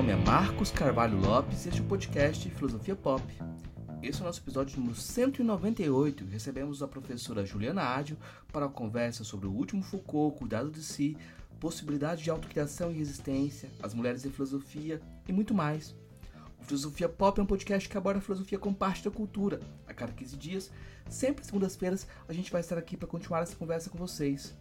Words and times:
nome 0.00 0.12
é 0.12 0.16
Marcos 0.16 0.70
Carvalho 0.70 1.20
Lopes 1.20 1.66
e 1.66 1.68
este 1.68 1.82
é 1.82 1.84
o 1.84 1.86
podcast 1.86 2.48
Filosofia 2.48 2.96
Pop. 2.96 3.22
Esse 4.02 4.20
é 4.20 4.22
o 4.22 4.24
nosso 4.24 4.40
episódio 4.40 4.78
número 4.78 4.96
198 4.96 6.24
e 6.24 6.26
recebemos 6.26 6.82
a 6.82 6.88
professora 6.88 7.44
Juliana 7.44 7.82
Ádio 7.82 8.16
para 8.50 8.64
a 8.64 8.68
conversa 8.70 9.24
sobre 9.24 9.46
o 9.46 9.52
último 9.52 9.82
Foucault, 9.82 10.38
cuidado 10.38 10.70
de 10.70 10.82
si, 10.82 11.18
possibilidade 11.60 12.22
de 12.22 12.30
autocriação 12.30 12.90
e 12.90 12.94
resistência, 12.94 13.68
as 13.82 13.92
mulheres 13.92 14.24
e 14.24 14.30
filosofia 14.30 15.02
e 15.28 15.32
muito 15.34 15.52
mais. 15.52 15.94
O 16.62 16.64
Filosofia 16.64 17.06
Pop 17.06 17.38
é 17.38 17.42
um 17.42 17.46
podcast 17.46 17.86
que 17.86 17.98
aborda 17.98 18.20
a 18.20 18.22
filosofia 18.22 18.58
como 18.58 18.74
parte 18.74 19.04
da 19.04 19.10
cultura. 19.10 19.60
A 19.86 19.92
cada 19.92 20.12
15 20.12 20.34
dias, 20.38 20.70
sempre 21.10 21.44
segundas-feiras, 21.44 22.06
a 22.26 22.32
gente 22.32 22.50
vai 22.50 22.62
estar 22.62 22.78
aqui 22.78 22.96
para 22.96 23.06
continuar 23.06 23.42
essa 23.42 23.54
conversa 23.54 23.90
com 23.90 23.98
vocês. 23.98 24.56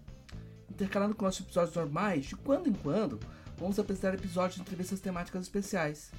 Intercalando 0.70 1.16
com 1.16 1.24
nossos 1.24 1.46
episódios 1.46 1.78
normais, 1.78 2.26
de 2.26 2.36
quando 2.36 2.68
em 2.68 2.74
quando, 2.74 3.22
vamos 3.60 3.78
apresentar 3.78 4.14
episódios 4.14 4.56
de 4.56 4.62
entrevistas 4.62 5.02
temáticas 5.02 5.44
especiais. 5.44 6.12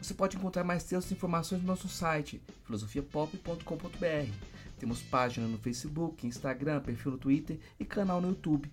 Você 0.00 0.14
pode 0.14 0.36
encontrar 0.36 0.64
mais 0.64 0.84
textos 0.84 1.10
e 1.10 1.14
informações 1.14 1.60
no 1.60 1.66
nosso 1.66 1.88
site, 1.88 2.40
filosofiapop.com.br. 2.64 4.32
Temos 4.78 5.02
página 5.02 5.46
no 5.46 5.58
Facebook, 5.58 6.26
Instagram, 6.26 6.80
perfil 6.80 7.12
no 7.12 7.18
Twitter 7.18 7.60
e 7.78 7.84
canal 7.84 8.18
no 8.20 8.28
YouTube. 8.28 8.72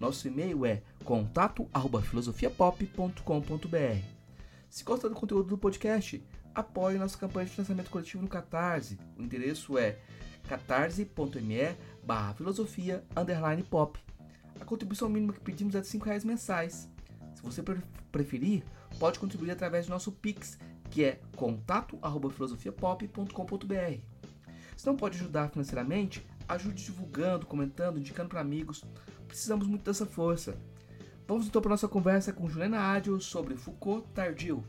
Nosso 0.00 0.26
e-mail 0.26 0.64
é 0.66 0.82
contato@filosofiapop.com.br. 1.04 4.04
Se 4.68 4.82
gosta 4.82 5.08
do 5.08 5.14
conteúdo 5.14 5.50
do 5.50 5.58
podcast, 5.58 6.20
apoie 6.54 6.98
nossa 6.98 7.18
campanha 7.18 7.46
de 7.46 7.52
financiamento 7.52 7.90
coletivo 7.90 8.22
no 8.22 8.28
Catarse. 8.28 8.98
O 9.16 9.22
endereço 9.22 9.78
é 9.78 9.98
catarse.me 10.48 11.76
barra 12.04 12.34
filosofia 12.34 13.04
pop. 13.70 13.98
A 14.60 14.64
contribuição 14.64 15.08
mínima 15.08 15.32
que 15.32 15.40
pedimos 15.40 15.74
é 15.74 15.80
de 15.80 15.96
R$ 15.96 16.04
reais 16.04 16.24
mensais. 16.24 16.93
Você 17.44 17.62
preferir, 18.10 18.64
pode 18.98 19.18
contribuir 19.18 19.50
através 19.52 19.86
do 19.86 19.90
nosso 19.90 20.10
Pix, 20.10 20.58
que 20.90 21.04
é 21.04 21.20
contato@filosofiapop.com.br. 21.36 24.00
Se 24.76 24.86
não 24.86 24.96
pode 24.96 25.18
ajudar 25.18 25.50
financeiramente, 25.50 26.26
ajude 26.48 26.84
divulgando, 26.84 27.46
comentando, 27.46 27.98
indicando 27.98 28.28
para 28.28 28.40
amigos. 28.40 28.84
Precisamos 29.28 29.66
muito 29.66 29.84
dessa 29.84 30.06
força. 30.06 30.56
Vamos 31.26 31.46
então 31.46 31.62
para 31.62 31.70
nossa 31.70 31.88
conversa 31.88 32.32
com 32.32 32.48
Juliana 32.48 32.80
Ádio 32.80 33.20
sobre 33.20 33.56
Foucault 33.56 34.06
tardio. 34.12 34.64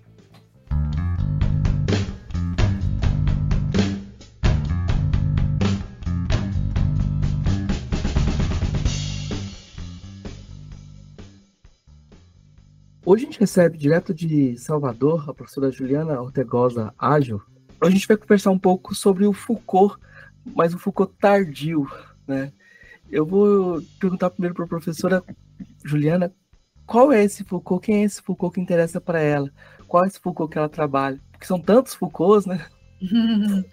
Hoje 13.05 13.23
a 13.23 13.25
gente 13.27 13.39
recebe 13.39 13.77
direto 13.77 14.15
de 14.15 14.57
Salvador 14.57 15.29
a 15.29 15.33
professora 15.33 15.71
Juliana 15.71 16.19
Ortegoza 16.19 16.91
Ágil. 16.97 17.39
A 17.79 17.87
gente 17.87 18.07
vai 18.07 18.17
conversar 18.17 18.49
um 18.49 18.57
pouco 18.57 18.95
sobre 18.95 19.27
o 19.27 19.31
Foucault, 19.31 19.95
mas 20.43 20.73
o 20.73 20.79
Foucault 20.79 21.13
tardio, 21.19 21.87
né? 22.27 22.51
Eu 23.11 23.23
vou 23.23 23.79
perguntar 23.99 24.31
primeiro 24.31 24.55
para 24.55 24.65
a 24.65 24.69
professora 24.69 25.23
Juliana 25.83 26.33
qual 26.87 27.11
é 27.11 27.23
esse 27.23 27.43
Foucault, 27.43 27.85
quem 27.85 27.97
é 27.97 28.03
esse 28.05 28.23
Foucault 28.23 28.55
que 28.55 28.61
interessa 28.61 28.99
para 28.99 29.19
ela, 29.19 29.51
qual 29.87 30.03
é 30.03 30.07
esse 30.07 30.19
Foucault 30.19 30.51
que 30.51 30.57
ela 30.57 30.67
trabalha, 30.67 31.21
porque 31.31 31.45
são 31.45 31.59
tantos 31.59 31.93
Foucaults, 31.93 32.47
né? 32.47 32.65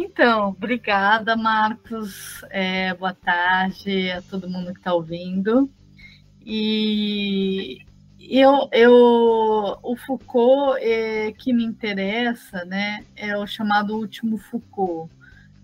Então, 0.00 0.50
obrigada, 0.50 1.36
Marcos. 1.36 2.44
É, 2.50 2.94
boa 2.94 3.12
tarde 3.12 4.12
a 4.12 4.22
todo 4.22 4.48
mundo 4.48 4.72
que 4.72 4.78
está 4.78 4.94
ouvindo. 4.94 5.68
E 6.46 7.78
eu, 8.20 8.68
eu, 8.72 9.78
o 9.82 9.96
Foucault 9.96 10.78
é, 10.82 11.32
que 11.32 11.52
me 11.52 11.64
interessa, 11.64 12.64
né, 12.64 13.04
é 13.16 13.36
o 13.36 13.46
chamado 13.46 13.96
último 13.96 14.38
Foucault, 14.38 15.12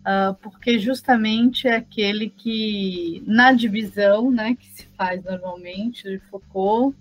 uh, 0.01 0.35
porque 0.41 0.79
justamente 0.79 1.67
é 1.67 1.77
aquele 1.77 2.31
que, 2.31 3.23
na 3.27 3.53
divisão, 3.53 4.31
né, 4.31 4.57
que 4.59 4.69
se 4.71 4.87
faz 4.97 5.23
normalmente 5.25 6.05
de 6.05 6.19
Foucault, 6.31 6.97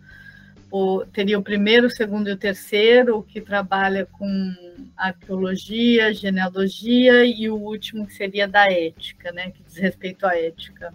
o, 0.72 1.06
teria 1.06 1.38
o 1.38 1.44
primeiro, 1.44 1.86
o 1.86 1.92
segundo 1.92 2.30
e 2.30 2.34
o 2.34 2.38
terceiro, 2.38 3.20
o 3.20 3.24
que 3.24 3.40
trabalha 3.40 4.08
com 4.08 4.56
arqueologia, 4.98 6.12
genealogia, 6.14 7.26
e 7.26 7.48
o 7.48 7.56
último 7.56 8.08
que 8.08 8.14
seria 8.14 8.48
da 8.48 8.72
ética, 8.72 9.32
né, 9.32 9.52
que 9.52 9.62
diz 9.62 9.78
respeito 9.78 10.26
à 10.26 10.36
ética. 10.36 10.92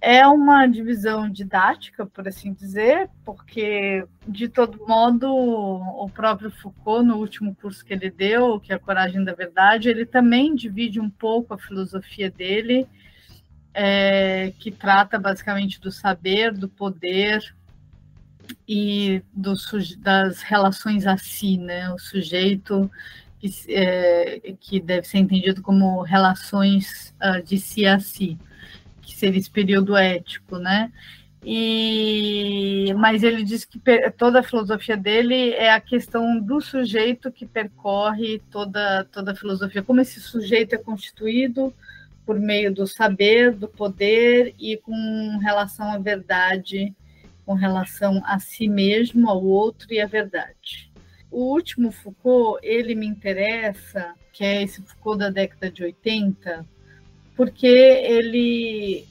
É 0.00 0.24
uma 0.28 0.64
divisão 0.68 1.28
didática, 1.28 2.06
por 2.06 2.28
assim 2.28 2.52
dizer, 2.52 3.10
porque, 3.24 4.06
de 4.28 4.48
todo 4.48 4.86
modo, 4.86 5.26
o 5.28 6.08
próprio 6.08 6.52
Foucault, 6.52 7.04
no 7.04 7.16
último 7.16 7.52
curso 7.56 7.84
que 7.84 7.92
ele 7.92 8.08
deu, 8.08 8.60
que 8.60 8.72
é 8.72 8.76
A 8.76 8.78
Coragem 8.78 9.24
da 9.24 9.34
Verdade, 9.34 9.88
ele 9.88 10.06
também 10.06 10.54
divide 10.54 11.00
um 11.00 11.10
pouco 11.10 11.52
a 11.52 11.58
filosofia 11.58 12.30
dele, 12.30 12.86
é, 13.74 14.52
que 14.60 14.70
trata 14.70 15.18
basicamente 15.18 15.80
do 15.80 15.90
saber, 15.90 16.52
do 16.52 16.68
poder 16.68 17.42
e 18.68 19.20
do, 19.32 19.54
das 19.98 20.42
relações 20.42 21.08
a 21.08 21.16
si, 21.16 21.58
né? 21.58 21.90
o 21.92 21.98
sujeito 21.98 22.88
que, 23.40 23.50
é, 23.68 24.54
que 24.60 24.80
deve 24.80 25.08
ser 25.08 25.18
entendido 25.18 25.60
como 25.60 26.02
relações 26.02 27.12
uh, 27.20 27.42
de 27.42 27.58
si 27.58 27.84
a 27.84 27.98
si 27.98 28.38
que 29.08 29.16
seria 29.16 29.38
esse 29.38 29.50
período 29.50 29.96
ético, 29.96 30.58
né? 30.58 30.92
E, 31.42 32.92
mas 32.98 33.22
ele 33.22 33.42
diz 33.42 33.64
que 33.64 33.80
toda 34.18 34.40
a 34.40 34.42
filosofia 34.42 34.96
dele 34.96 35.52
é 35.52 35.72
a 35.72 35.80
questão 35.80 36.38
do 36.38 36.60
sujeito 36.60 37.32
que 37.32 37.46
percorre 37.46 38.42
toda, 38.50 39.04
toda 39.04 39.32
a 39.32 39.34
filosofia, 39.34 39.82
como 39.82 40.00
esse 40.00 40.20
sujeito 40.20 40.74
é 40.74 40.78
constituído 40.78 41.72
por 42.26 42.38
meio 42.38 42.74
do 42.74 42.86
saber, 42.86 43.54
do 43.54 43.66
poder 43.66 44.54
e 44.58 44.76
com 44.76 45.38
relação 45.40 45.90
à 45.90 45.98
verdade, 45.98 46.94
com 47.46 47.54
relação 47.54 48.20
a 48.26 48.38
si 48.38 48.68
mesmo, 48.68 49.30
ao 49.30 49.42
outro 49.42 49.86
e 49.90 50.00
à 50.00 50.06
verdade. 50.06 50.92
O 51.30 51.54
último 51.54 51.90
Foucault, 51.90 52.58
ele 52.62 52.94
me 52.94 53.06
interessa, 53.06 54.12
que 54.32 54.44
é 54.44 54.62
esse 54.62 54.82
Foucault 54.82 55.18
da 55.18 55.30
década 55.30 55.70
de 55.70 55.82
80, 55.82 56.66
porque 57.38 57.68
ele 57.68 59.06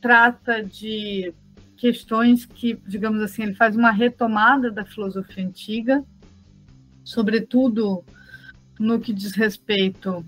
trata 0.00 0.64
de 0.64 1.34
questões 1.76 2.46
que, 2.46 2.80
digamos 2.86 3.20
assim, 3.20 3.42
ele 3.42 3.54
faz 3.54 3.76
uma 3.76 3.90
retomada 3.90 4.70
da 4.70 4.82
filosofia 4.82 5.44
antiga, 5.44 6.02
sobretudo 7.04 8.02
no 8.80 8.98
que 8.98 9.12
diz 9.12 9.32
respeito 9.32 10.24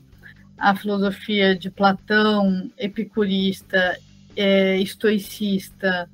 à 0.59 0.77
filosofia 0.77 1.57
de 1.57 1.71
Platão, 1.71 2.71
epicurista, 2.77 3.99
é, 4.37 4.79
estoicista 4.79 6.07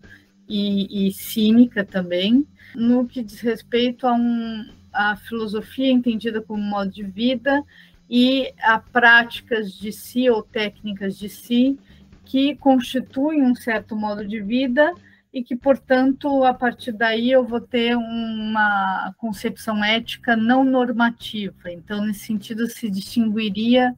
e, 0.49 1.09
e, 1.09 1.13
cínica 1.13 1.85
também, 1.85 2.47
no 2.77 3.09
que 3.09 3.25
diz 3.25 3.41
respeito 3.41 4.07
a, 4.07 4.15
um, 4.15 4.69
a 4.93 5.17
filosofia 5.17 5.91
entendida 5.91 6.41
como 6.41 6.63
modo 6.63 6.93
de 6.93 7.03
vida 7.03 7.61
e 8.09 8.53
a 8.61 8.79
práticas 8.79 9.73
de 9.73 9.93
si 9.93 10.29
ou 10.29 10.43
técnicas 10.43 11.19
de 11.19 11.29
si 11.29 11.79
que 12.25 12.57
constituem 12.57 13.43
um 13.43 13.55
certo 13.55 13.97
modo 13.97 14.27
de 14.27 14.41
vida 14.41 14.93
e 15.33 15.43
que, 15.43 15.57
portanto, 15.57 16.45
a 16.45 16.55
partir 16.55 16.93
daí 16.93 17.31
eu 17.31 17.45
vou 17.45 17.61
ter 17.61 17.97
uma 17.97 19.13
concepção 19.19 19.85
ética 19.85 20.37
não 20.37 20.63
normativa. 20.63 21.73
Então, 21.73 22.05
nesse 22.07 22.21
sentido, 22.21 22.69
se 22.69 22.89
distinguiria, 22.89 23.95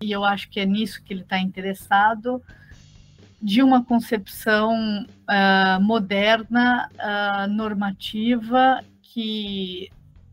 e 0.00 0.10
eu 0.10 0.24
acho 0.24 0.50
que 0.50 0.58
é 0.58 0.66
nisso 0.66 1.02
que 1.04 1.14
ele 1.14 1.22
está 1.22 1.38
interessado, 1.38 2.42
de 3.40 3.62
uma 3.62 3.84
concepção 3.84 5.06
uh, 5.06 5.80
moderna, 5.80 6.90
uh, 6.94 7.48
normativa, 7.48 8.82
que 9.00 9.88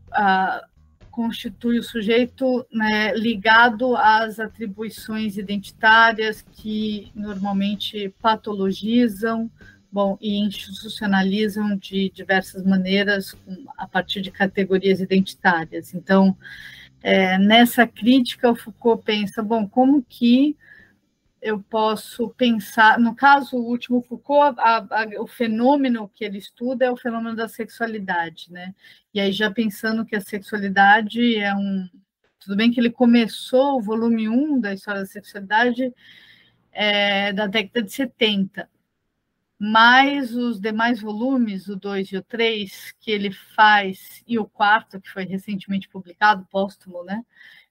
uh, 0.08 0.66
constitui 1.16 1.78
o 1.78 1.82
sujeito 1.82 2.66
né, 2.70 3.14
ligado 3.14 3.96
às 3.96 4.38
atribuições 4.38 5.38
identitárias 5.38 6.44
que 6.52 7.10
normalmente 7.14 8.14
patologizam 8.20 9.50
bom, 9.90 10.18
e 10.20 10.36
institucionalizam 10.36 11.74
de 11.74 12.10
diversas 12.10 12.62
maneiras 12.66 13.34
a 13.78 13.88
partir 13.88 14.20
de 14.20 14.30
categorias 14.30 15.00
identitárias. 15.00 15.94
Então, 15.94 16.36
é, 17.02 17.38
nessa 17.38 17.86
crítica, 17.86 18.50
o 18.50 18.54
Foucault 18.54 19.02
pensa, 19.02 19.42
bom, 19.42 19.66
como 19.66 20.04
que 20.06 20.54
eu 21.40 21.60
posso 21.62 22.30
pensar, 22.30 22.98
no 22.98 23.14
caso, 23.14 23.56
o 23.56 23.66
último 23.66 24.02
Foucault, 24.02 24.58
a, 24.58 24.78
a, 24.78 25.22
o 25.22 25.26
fenômeno 25.26 26.10
que 26.14 26.24
ele 26.24 26.38
estuda 26.38 26.86
é 26.86 26.90
o 26.90 26.96
fenômeno 26.96 27.36
da 27.36 27.48
sexualidade, 27.48 28.50
né? 28.50 28.74
E 29.12 29.20
aí 29.20 29.32
já 29.32 29.50
pensando 29.50 30.04
que 30.04 30.16
a 30.16 30.20
sexualidade 30.20 31.36
é 31.36 31.54
um, 31.54 31.88
tudo 32.38 32.56
bem 32.56 32.70
que 32.70 32.80
ele 32.80 32.90
começou 32.90 33.78
o 33.78 33.82
volume 33.82 34.28
1 34.28 34.60
da 34.60 34.72
história 34.72 35.00
da 35.00 35.06
sexualidade 35.06 35.92
é, 36.72 37.32
da 37.32 37.46
década 37.46 37.82
de 37.82 37.92
70, 37.92 38.68
mais 39.58 40.34
os 40.36 40.60
demais 40.60 41.00
volumes, 41.00 41.68
o 41.68 41.76
2 41.76 42.12
e 42.12 42.16
o 42.18 42.22
3, 42.22 42.94
que 43.00 43.10
ele 43.10 43.32
faz, 43.32 44.22
e 44.26 44.38
o 44.38 44.46
quarto, 44.46 45.00
que 45.00 45.10
foi 45.10 45.24
recentemente 45.24 45.88
publicado, 45.88 46.46
póstumo, 46.50 47.02
né? 47.02 47.24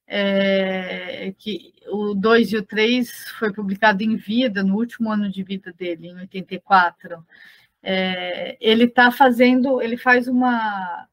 É, 0.07 1.33
que 1.37 1.73
o 1.87 2.13
2 2.13 2.51
e 2.51 2.57
o 2.57 2.63
3 2.63 3.09
foi 3.39 3.51
publicado 3.51 4.03
em 4.03 4.15
vida, 4.15 4.63
no 4.63 4.75
último 4.75 5.11
ano 5.11 5.29
de 5.29 5.43
vida 5.43 5.73
dele, 5.73 6.09
em 6.09 6.19
84. 6.19 7.25
É, 7.81 8.57
ele 8.59 8.85
está 8.85 9.11
fazendo, 9.11 9.81
ele 9.81 9.97
faz 9.97 10.27
uma, 10.27 11.07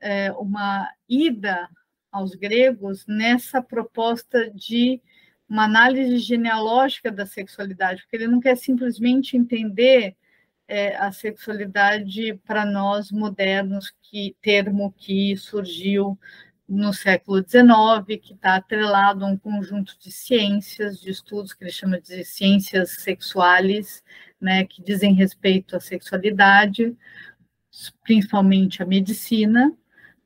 é, 0.00 0.32
uma 0.32 0.88
ida 1.08 1.68
aos 2.10 2.34
gregos 2.34 3.06
nessa 3.06 3.62
proposta 3.62 4.50
de 4.50 5.00
uma 5.48 5.64
análise 5.64 6.18
genealógica 6.18 7.10
da 7.10 7.26
sexualidade, 7.26 8.02
porque 8.02 8.16
ele 8.16 8.26
não 8.26 8.40
quer 8.40 8.56
simplesmente 8.56 9.36
entender 9.36 10.16
é, 10.66 10.96
a 10.96 11.12
sexualidade 11.12 12.34
para 12.46 12.64
nós 12.64 13.10
modernos, 13.10 13.92
que 14.02 14.34
termo 14.40 14.92
que 14.96 15.36
surgiu 15.36 16.18
no 16.72 16.92
século 16.94 17.44
XIX, 17.46 18.18
que 18.18 18.32
está 18.32 18.56
atrelado 18.56 19.24
a 19.24 19.28
um 19.28 19.36
conjunto 19.36 19.94
de 20.00 20.10
ciências, 20.10 20.98
de 20.98 21.10
estudos 21.10 21.52
que 21.52 21.62
ele 21.62 21.70
chama 21.70 22.00
de 22.00 22.24
ciências 22.24 22.92
sexuais, 22.92 24.02
né, 24.40 24.64
que 24.64 24.82
dizem 24.82 25.12
respeito 25.12 25.76
à 25.76 25.80
sexualidade, 25.80 26.96
principalmente 28.02 28.82
a 28.82 28.86
medicina, 28.86 29.70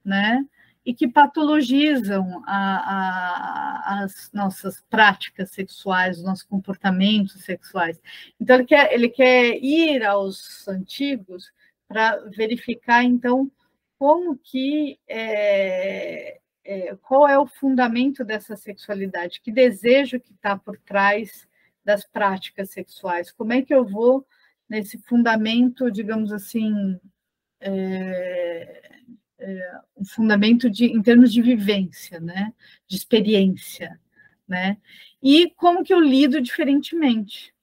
né, 0.04 0.44
e 0.84 0.94
que 0.94 1.08
patologizam 1.08 2.44
a, 2.46 3.96
a, 3.96 4.04
as 4.04 4.31
nossas 4.32 4.81
práticas 4.88 5.50
sexuais, 5.50 6.19
os 6.19 6.25
nossos 6.25 6.44
comportamentos 6.44 7.42
sexuais. 7.44 8.00
Então, 8.40 8.54
ele 8.54 8.66
quer, 8.66 8.92
ele 8.92 9.08
quer 9.08 9.56
ir 9.60 10.04
aos 10.04 10.66
antigos 10.69 11.50
para 11.88 12.16
verificar, 12.37 13.02
então, 13.02 13.50
como 13.98 14.37
que 14.37 14.98
é, 15.08 16.40
é, 16.64 16.96
qual 16.96 17.28
é 17.28 17.38
o 17.38 17.46
fundamento 17.46 18.25
dessa 18.25 18.56
sexualidade, 18.56 19.40
que 19.40 19.52
desejo 19.52 20.20
que 20.20 20.32
está 20.32 20.56
por 20.58 20.78
trás 20.78 21.48
das 21.84 22.04
práticas 22.04 22.70
sexuais, 22.70 23.31
como 23.31 23.52
é 23.52 23.62
que 23.62 23.75
eu 23.75 23.84
vou 23.84 24.26
nesse 24.69 24.98
fundamento, 24.98 25.90
digamos 25.90 26.32
assim, 26.32 26.98
é, 27.60 29.00
é, 29.38 29.81
um 29.96 30.04
fundamento 30.04 30.69
de, 30.69 30.87
em 30.87 31.00
termos 31.02 31.32
de 31.32 31.40
vivência, 31.40 32.19
né? 32.20 32.52
de 32.88 32.96
experiência, 32.96 33.99
né? 34.46 34.76
e 35.22 35.50
como 35.56 35.84
que 35.84 35.94
eu 35.94 36.00
lido 36.00 36.40
diferentemente. 36.40 37.54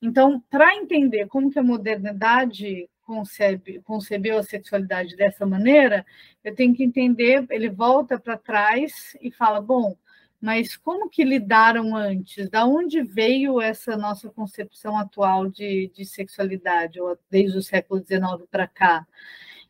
Então, 0.00 0.40
para 0.48 0.76
entender 0.76 1.26
como 1.26 1.50
que 1.50 1.58
a 1.58 1.62
modernidade 1.62 2.88
concebe, 3.06 3.80
concebeu 3.82 4.38
a 4.38 4.42
sexualidade 4.42 5.16
dessa 5.16 5.46
maneira, 5.46 6.04
eu 6.42 6.54
tenho 6.54 6.74
que 6.74 6.82
entender, 6.82 7.46
ele 7.50 7.70
volta 7.70 8.18
para 8.18 8.36
trás 8.36 9.16
e 9.22 9.30
fala, 9.30 9.60
bom, 9.60 9.96
mas 10.40 10.76
como 10.76 11.08
que 11.08 11.24
lidaram 11.24 11.96
antes? 11.96 12.50
Da 12.50 12.66
onde 12.66 13.02
veio 13.02 13.60
essa 13.60 13.96
nossa 13.96 14.28
concepção 14.28 14.98
atual 14.98 15.48
de, 15.48 15.90
de 15.94 16.04
sexualidade, 16.04 16.98
desde 17.30 17.56
o 17.56 17.62
século 17.62 18.04
XIX 18.04 18.46
para 18.50 18.66
cá? 18.66 19.06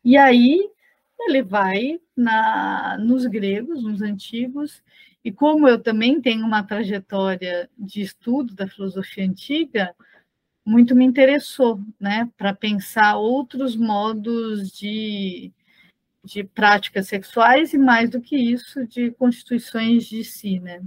E 0.03 0.17
aí 0.17 0.59
ele 1.19 1.41
vai 1.41 1.99
na, 2.15 2.97
nos 2.99 3.25
gregos, 3.25 3.83
nos 3.83 4.01
antigos, 4.01 4.83
e 5.23 5.31
como 5.31 5.67
eu 5.67 5.81
também 5.81 6.21
tenho 6.21 6.45
uma 6.45 6.63
trajetória 6.63 7.69
de 7.77 8.01
estudo 8.01 8.53
da 8.53 8.67
filosofia 8.67 9.25
antiga, 9.25 9.93
muito 10.67 10.93
me 10.93 11.05
interessou, 11.05 11.79
né, 11.97 12.29
para 12.37 12.53
pensar 12.53 13.15
outros 13.15 13.77
modos 13.77 14.69
de, 14.69 15.49
de 16.25 16.43
práticas 16.43 17.07
sexuais 17.07 17.73
e 17.73 17.77
mais 17.77 18.09
do 18.09 18.19
que 18.19 18.35
isso, 18.35 18.85
de 18.85 19.11
constituições 19.11 20.03
de 20.03 20.25
si, 20.25 20.59
né. 20.59 20.81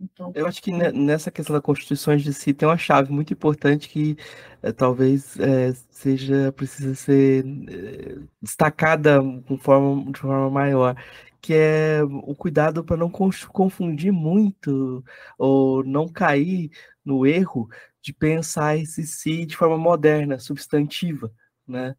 Então, 0.00 0.32
eu 0.34 0.46
acho 0.46 0.60
que 0.60 0.72
nessa 0.72 1.30
questão 1.30 1.54
da 1.54 1.62
constituições 1.62 2.22
de 2.22 2.32
si 2.32 2.52
tem 2.52 2.68
uma 2.68 2.76
chave 2.76 3.12
muito 3.12 3.32
importante 3.32 3.88
que 3.88 4.16
é, 4.62 4.72
talvez 4.72 5.38
é, 5.38 5.72
seja 5.90 6.52
precisa 6.52 6.94
ser 6.94 7.44
é, 7.68 8.18
destacada 8.40 9.20
com 9.46 9.58
forma, 9.58 10.10
de 10.12 10.20
forma 10.20 10.50
maior, 10.50 10.96
que 11.40 11.52
é 11.54 12.00
o 12.02 12.34
cuidado 12.34 12.84
para 12.84 12.96
não 12.96 13.10
confundir 13.10 14.12
muito 14.12 15.04
ou 15.36 15.84
não 15.84 16.08
cair 16.08 16.70
no 17.08 17.26
erro 17.26 17.68
de 18.02 18.12
pensar 18.12 18.76
esse 18.76 19.06
si 19.06 19.46
de 19.46 19.56
forma 19.56 19.78
moderna, 19.78 20.38
substantiva, 20.38 21.32
né? 21.66 21.96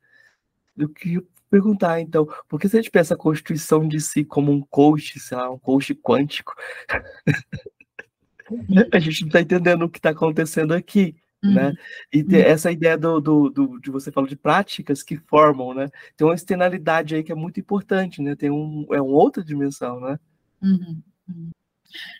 Eu 0.77 0.87
queria 0.87 1.23
perguntar, 1.49 1.99
então, 1.99 2.27
por 2.47 2.59
que 2.59 2.69
se 2.69 2.77
a 2.77 2.81
gente 2.81 2.91
pensa 2.91 3.15
a 3.15 3.17
constituição 3.17 3.87
de 3.87 3.99
si 3.99 4.23
como 4.23 4.51
um 4.51 4.61
coach, 4.61 5.19
sei 5.19 5.35
lá, 5.35 5.49
um 5.49 5.57
coach 5.57 5.95
quântico, 5.95 6.53
a 8.93 8.99
gente 8.99 9.21
não 9.21 9.29
está 9.29 9.41
entendendo 9.41 9.81
o 9.81 9.89
que 9.89 9.97
está 9.97 10.11
acontecendo 10.11 10.75
aqui, 10.75 11.15
né? 11.43 11.49
uhum. 11.49 11.55
né? 11.55 11.73
E 12.13 12.21
uhum. 12.21 12.35
essa 12.35 12.71
ideia 12.71 12.95
do, 12.95 13.19
do, 13.19 13.49
do, 13.49 13.79
de 13.79 13.89
você 13.89 14.11
falou 14.11 14.29
de 14.29 14.35
práticas 14.35 15.01
que 15.01 15.17
formam, 15.17 15.73
né? 15.73 15.89
Tem 16.15 16.27
uma 16.27 16.35
externalidade 16.35 17.15
aí 17.15 17.23
que 17.23 17.31
é 17.31 17.35
muito 17.35 17.59
importante, 17.59 18.21
né? 18.21 18.35
Tem 18.35 18.51
um, 18.51 18.85
é 18.91 19.01
uma 19.01 19.17
outra 19.17 19.43
dimensão, 19.43 19.99
né? 19.99 20.19
Uhum. 20.61 21.01
uhum. 21.27 21.49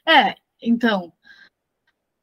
É, 0.08 0.36
então, 0.62 1.14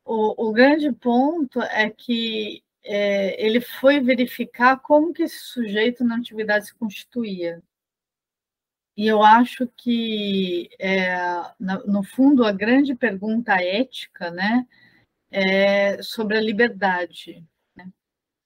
o, 0.07 0.49
o 0.49 0.53
grande 0.53 0.93
ponto 0.93 1.61
é 1.61 1.91
que 1.91 2.63
é, 2.85 3.45
ele 3.45 3.61
foi 3.61 4.01
verificar 4.01 4.79
como 4.79 5.13
que 5.13 5.25
esse 5.25 5.41
sujeito 5.41 6.05
na 6.05 6.17
antiguidade 6.17 6.67
se 6.67 6.75
constituía. 6.75 7.61
E 8.97 9.07
eu 9.07 9.23
acho 9.23 9.67
que, 9.77 10.71
é, 10.79 11.17
no 11.59 12.03
fundo, 12.03 12.45
a 12.45 12.53
grande 12.53 12.95
pergunta 12.95 13.53
ética 13.61 14.31
né, 14.31 14.67
é 15.31 16.01
sobre 16.03 16.39
a 16.39 16.41
liberdade. 16.41 17.45
Né? 17.77 17.93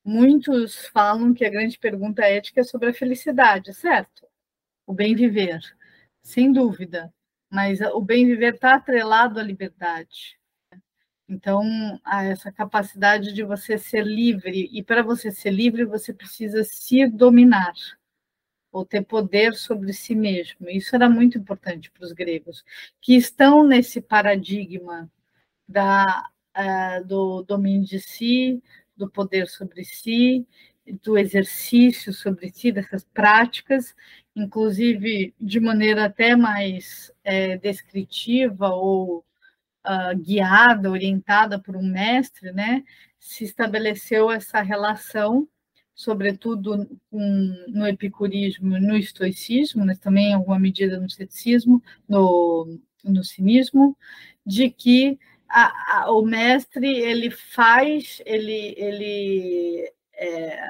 Muitos 0.04 0.86
falam 0.86 1.34
que 1.34 1.44
a 1.44 1.50
grande 1.50 1.78
pergunta 1.78 2.22
ética 2.24 2.62
é 2.62 2.64
sobre 2.64 2.88
a 2.88 2.94
felicidade, 2.94 3.74
certo? 3.74 4.26
O 4.86 4.94
bem 4.94 5.14
viver, 5.14 5.60
sem 6.22 6.52
dúvida. 6.52 7.12
Mas 7.50 7.80
o 7.80 8.00
bem 8.00 8.26
viver 8.26 8.54
está 8.54 8.74
atrelado 8.74 9.38
à 9.38 9.42
liberdade. 9.42 10.39
Então, 11.30 11.62
essa 12.04 12.50
capacidade 12.50 13.32
de 13.32 13.44
você 13.44 13.78
ser 13.78 14.04
livre, 14.04 14.68
e 14.72 14.82
para 14.82 15.00
você 15.00 15.30
ser 15.30 15.50
livre, 15.50 15.84
você 15.84 16.12
precisa 16.12 16.64
se 16.64 17.06
dominar, 17.06 17.72
ou 18.72 18.84
ter 18.84 19.02
poder 19.04 19.54
sobre 19.54 19.92
si 19.92 20.14
mesmo. 20.14 20.68
Isso 20.68 20.94
era 20.96 21.08
muito 21.08 21.38
importante 21.38 21.88
para 21.92 22.04
os 22.04 22.12
gregos, 22.12 22.64
que 23.00 23.14
estão 23.14 23.64
nesse 23.64 24.00
paradigma 24.00 25.08
da, 25.68 26.28
uh, 26.56 27.06
do 27.06 27.42
domínio 27.44 27.86
de 27.86 28.00
si, 28.00 28.60
do 28.96 29.08
poder 29.08 29.48
sobre 29.48 29.84
si, 29.84 30.44
do 31.02 31.16
exercício 31.16 32.12
sobre 32.12 32.50
si, 32.50 32.72
dessas 32.72 33.04
práticas, 33.04 33.94
inclusive 34.34 35.32
de 35.40 35.60
maneira 35.60 36.06
até 36.06 36.34
mais 36.34 37.12
é, 37.22 37.56
descritiva 37.58 38.70
ou 38.70 39.24
uh, 39.86 40.16
guiada, 40.18 40.90
orientada 40.90 41.58
por 41.58 41.76
um 41.76 41.82
mestre, 41.82 42.52
né, 42.52 42.84
se 43.18 43.44
estabeleceu 43.44 44.30
essa 44.30 44.60
relação, 44.60 45.48
sobretudo 45.94 46.88
um, 47.12 47.64
no 47.68 47.86
epicurismo, 47.86 48.78
no 48.80 48.96
estoicismo, 48.96 49.84
mas 49.84 49.98
também 49.98 50.30
em 50.30 50.34
alguma 50.34 50.58
medida 50.58 50.98
no 50.98 51.10
ceticismo, 51.10 51.82
no, 52.08 52.78
no 53.04 53.22
cinismo, 53.22 53.96
de 54.44 54.70
que 54.70 55.18
a, 55.48 56.02
a, 56.02 56.12
o 56.12 56.22
mestre 56.22 56.88
ele 56.88 57.30
faz, 57.30 58.22
ele, 58.24 58.74
ele 58.78 59.92
é, 60.14 60.64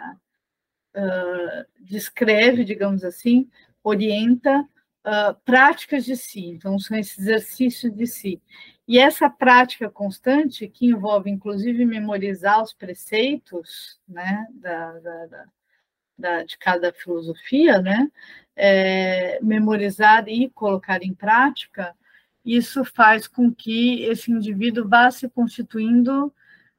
uh, 0.96 1.64
descreve, 1.80 2.64
digamos 2.64 3.04
assim, 3.04 3.48
orienta 3.84 4.66
uh, 5.06 5.34
práticas 5.44 6.04
de 6.04 6.16
si, 6.16 6.46
então 6.46 6.78
são 6.78 6.96
esses 6.96 7.18
exercícios 7.18 7.94
de 7.94 8.06
si. 8.06 8.42
E 8.90 8.98
essa 8.98 9.30
prática 9.30 9.88
constante, 9.88 10.66
que 10.66 10.86
envolve 10.86 11.30
inclusive 11.30 11.84
memorizar 11.86 12.60
os 12.60 12.72
preceitos 12.72 14.00
né, 14.08 14.48
da, 14.50 14.98
da, 14.98 15.44
da, 16.18 16.42
de 16.42 16.58
cada 16.58 16.92
filosofia, 16.92 17.80
né, 17.80 18.10
é, 18.56 19.38
memorizar 19.44 20.28
e 20.28 20.50
colocar 20.50 21.04
em 21.04 21.14
prática, 21.14 21.94
isso 22.44 22.84
faz 22.84 23.28
com 23.28 23.54
que 23.54 24.02
esse 24.02 24.32
indivíduo 24.32 24.88
vá 24.88 25.08
se 25.12 25.28
constituindo 25.28 26.34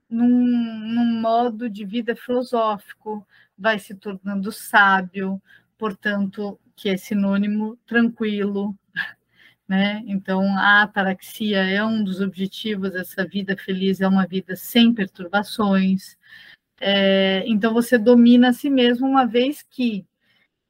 num, 0.09 0.27
num 0.27 1.21
modo 1.21 1.69
de 1.69 1.85
vida 1.85 2.13
filosófico, 2.13 3.25
vai 3.57 3.79
se 3.79 3.95
tornando 3.95 4.51
sábio, 4.51 5.41
portanto, 5.77 6.59
que 6.75 6.89
é 6.89 6.97
sinônimo 6.97 7.77
tranquilo, 7.85 8.77
né? 9.71 10.03
Então, 10.05 10.43
a 10.57 10.81
ataraxia 10.81 11.59
é 11.59 11.81
um 11.81 12.03
dos 12.03 12.19
objetivos 12.19 12.91
dessa 12.91 13.25
vida 13.25 13.55
feliz, 13.55 14.01
é 14.01 14.07
uma 14.07 14.27
vida 14.27 14.55
sem 14.55 14.93
perturbações, 14.93 16.17
É, 16.79 17.43
então, 17.47 17.73
você 17.73 17.97
domina 17.97 18.49
a 18.49 18.53
si 18.53 18.69
mesmo, 18.69 19.07
uma 19.07 19.25
vez 19.25 19.63
que 19.63 20.05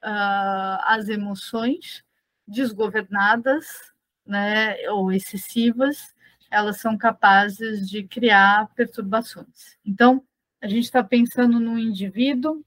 uh, 0.03 0.77
as 0.85 1.09
emoções 1.09 2.03
desgovernadas 2.47 3.65
né, 4.25 4.89
ou 4.89 5.11
excessivas, 5.11 6.13
elas 6.51 6.79
são 6.81 6.97
capazes 6.97 7.89
de 7.89 8.03
criar 8.07 8.69
perturbações. 8.75 9.77
Então, 9.85 10.23
a 10.61 10.67
gente 10.67 10.85
está 10.85 11.03
pensando 11.03 11.59
num 11.59 11.77
indivíduo 11.77 12.63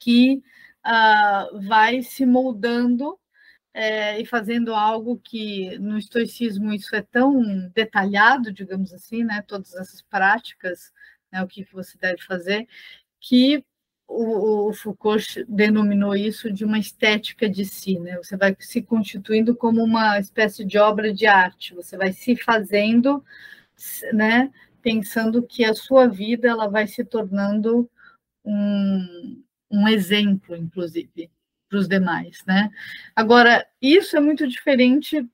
que 0.00 0.42
uh, 0.86 1.60
vai 1.68 2.02
se 2.02 2.26
moldando 2.26 3.19
é, 3.72 4.20
e 4.20 4.26
fazendo 4.26 4.74
algo 4.74 5.18
que 5.18 5.78
no 5.78 5.96
estoicismo 5.98 6.72
isso 6.72 6.94
é 6.94 7.02
tão 7.02 7.68
detalhado, 7.70 8.52
digamos 8.52 8.92
assim, 8.92 9.24
né? 9.24 9.42
Todas 9.46 9.74
essas 9.74 10.02
práticas, 10.02 10.92
né? 11.32 11.42
O 11.42 11.46
que 11.48 11.64
você 11.72 11.96
deve 11.98 12.22
fazer, 12.22 12.66
que 13.20 13.64
o, 14.08 14.68
o, 14.70 14.72
Foucault 14.72 15.44
denominou 15.48 16.16
isso 16.16 16.52
de 16.52 16.64
uma 16.64 16.78
estética 16.78 17.48
de 17.48 17.64
si, 17.64 17.98
né? 18.00 18.16
Você 18.16 18.36
vai 18.36 18.56
se 18.58 18.82
constituindo 18.82 19.54
como 19.56 19.82
uma 19.82 20.18
espécie 20.18 20.64
de 20.64 20.78
obra 20.78 21.12
de 21.14 21.26
arte, 21.26 21.74
você 21.74 21.96
vai 21.96 22.12
se 22.12 22.36
fazendo, 22.36 23.24
né? 24.12 24.50
Pensando 24.82 25.42
que 25.42 25.64
a 25.64 25.74
sua 25.74 26.08
vida 26.08 26.48
ela 26.48 26.68
vai 26.68 26.86
se 26.88 27.04
tornando 27.04 27.88
um, 28.44 29.42
um 29.70 29.88
exemplo, 29.88 30.56
inclusive, 30.56 31.30
para 31.70 31.78
os 31.78 31.88
demais, 31.88 32.42
né? 32.46 32.68
Agora, 33.14 33.64
isso 33.80 34.16
é 34.16 34.20
muito 34.20 34.46
diferente 34.46 35.24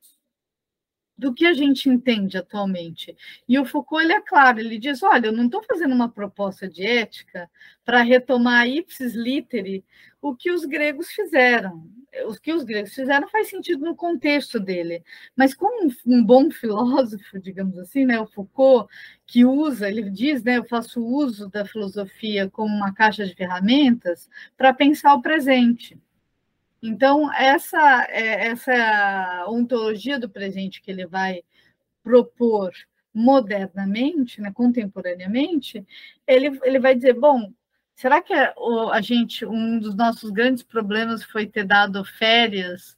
do 1.19 1.33
que 1.33 1.47
a 1.47 1.55
gente 1.55 1.89
entende 1.89 2.37
atualmente. 2.37 3.17
E 3.49 3.59
o 3.59 3.65
Foucault 3.65 4.05
ele 4.05 4.13
é 4.13 4.21
claro, 4.21 4.61
ele 4.61 4.79
diz: 4.79 5.03
olha, 5.03 5.29
eu 5.29 5.33
não 5.33 5.47
estou 5.47 5.63
fazendo 5.65 5.95
uma 5.95 6.11
proposta 6.11 6.69
de 6.69 6.87
ética 6.87 7.51
para 7.85 8.03
retomar 8.03 8.69
ipsis 8.69 9.15
literi 9.15 9.85
o 10.21 10.35
que 10.35 10.51
os 10.51 10.65
gregos 10.65 11.09
fizeram. 11.09 11.89
O 12.27 12.35
que 12.35 12.53
os 12.53 12.65
gregos 12.65 12.95
fizeram 12.95 13.29
faz 13.29 13.49
sentido 13.49 13.85
no 13.85 13.95
contexto 13.95 14.59
dele, 14.59 15.03
mas 15.37 15.55
como 15.55 15.91
um 16.07 16.25
bom 16.25 16.51
filósofo, 16.51 17.39
digamos 17.39 17.79
assim, 17.79 18.07
né, 18.07 18.19
o 18.19 18.27
Foucault, 18.27 18.91
que 19.27 19.45
usa, 19.45 19.89
ele 19.89 20.11
diz, 20.11 20.43
né, 20.43 20.57
eu 20.57 20.65
faço 20.65 21.05
uso 21.05 21.49
da 21.51 21.67
filosofia 21.67 22.49
como 22.49 22.75
uma 22.75 22.95
caixa 22.95 23.27
de 23.27 23.35
ferramentas 23.35 24.31
para 24.57 24.73
pensar 24.73 25.15
o 25.15 25.21
presente. 25.21 25.99
Então, 26.83 27.33
essa, 27.35 28.07
é, 28.11 28.49
essa 28.49 29.47
ontologia 29.49 30.19
do 30.19 30.29
presente 30.29 30.81
que 30.81 30.91
ele 30.91 31.07
vai 31.07 31.43
propor 32.03 32.73
modernamente, 33.13 34.41
né, 34.41 34.53
contemporaneamente, 34.53 35.85
ele, 36.27 36.61
ele 36.63 36.79
vai 36.79 36.95
dizer, 36.95 37.15
bom, 37.15 37.53
será 37.95 38.21
que 38.23 38.33
a, 38.35 38.55
a 38.93 39.01
gente, 39.01 39.45
um 39.47 39.79
dos 39.79 39.95
nossos 39.95 40.31
grandes 40.31 40.63
problemas 40.63 41.25
foi 41.25 41.47
ter 41.47 41.65
dado 41.65 42.05
férias 42.05 42.97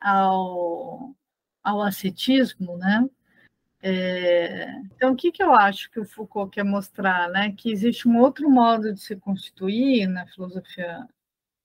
ao, 0.00 1.14
ao 1.62 1.82
ascetismo, 1.82 2.78
né? 2.78 3.08
É, 3.80 4.68
então, 4.86 5.12
o 5.12 5.16
que, 5.16 5.30
que 5.30 5.42
eu 5.42 5.52
acho 5.52 5.90
que 5.90 6.00
o 6.00 6.04
Foucault 6.04 6.50
quer 6.50 6.64
mostrar? 6.64 7.28
Né? 7.30 7.52
Que 7.56 7.70
existe 7.70 8.08
um 8.08 8.18
outro 8.18 8.50
modo 8.50 8.92
de 8.92 9.00
se 9.00 9.14
constituir 9.16 10.06
na 10.08 10.26
filosofia 10.26 11.06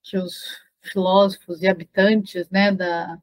que 0.04 0.18
os 0.18 0.62
filósofos 0.84 1.62
e 1.62 1.68
habitantes 1.68 2.50
né, 2.50 2.72
da, 2.72 3.18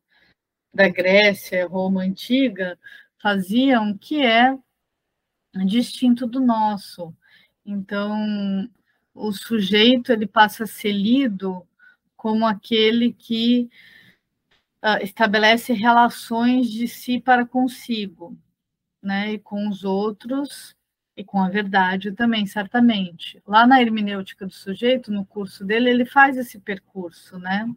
da 0.73 0.89
Grécia, 0.89 1.67
Roma 1.67 2.03
antiga, 2.03 2.79
faziam, 3.19 3.97
que 3.97 4.25
é 4.25 4.57
distinto 5.67 6.27
do 6.27 6.41
nosso. 6.41 7.15
Então, 7.65 8.69
o 9.15 9.33
sujeito 9.33 10.13
ele 10.13 10.27
passa 10.27 10.65
a 10.65 10.67
ser 10.67 10.93
lido 10.93 11.67
como 12.17 12.47
aquele 12.47 13.13
que 13.13 13.71
uh, 14.83 15.03
estabelece 15.03 15.73
relações 15.73 16.71
de 16.71 16.89
si 16.89 17.21
para 17.21 17.47
consigo, 17.47 18.37
né, 19.03 19.33
e 19.33 19.39
com 19.39 19.69
os 19.69 19.85
outros 19.85 20.77
e 21.21 21.25
com 21.25 21.39
a 21.39 21.51
verdade 21.51 22.13
também, 22.13 22.47
certamente. 22.47 23.43
Lá 23.47 23.67
na 23.67 23.81
hermenêutica 23.81 24.47
do 24.47 24.53
sujeito, 24.53 25.13
no 25.13 25.25
curso 25.25 25.65
dele, 25.65 25.91
ele 25.91 26.07
faz 26.07 26.37
esse 26.39 26.59
percurso, 26.59 27.39
né? 27.39 27.69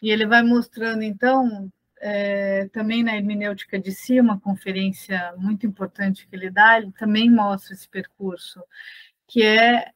E 0.00 0.10
ele 0.10 0.26
vai 0.26 0.42
mostrando, 0.42 1.02
então, 1.02 1.70
é, 2.00 2.66
também 2.72 3.02
na 3.02 3.14
hermenêutica 3.14 3.78
de 3.78 3.92
si, 3.92 4.18
uma 4.18 4.40
conferência 4.40 5.34
muito 5.36 5.66
importante 5.66 6.26
que 6.26 6.34
ele 6.34 6.50
dá, 6.50 6.78
ele 6.78 6.92
também 6.92 7.30
mostra 7.30 7.74
esse 7.74 7.88
percurso, 7.88 8.62
que 9.28 9.42
é 9.42 9.90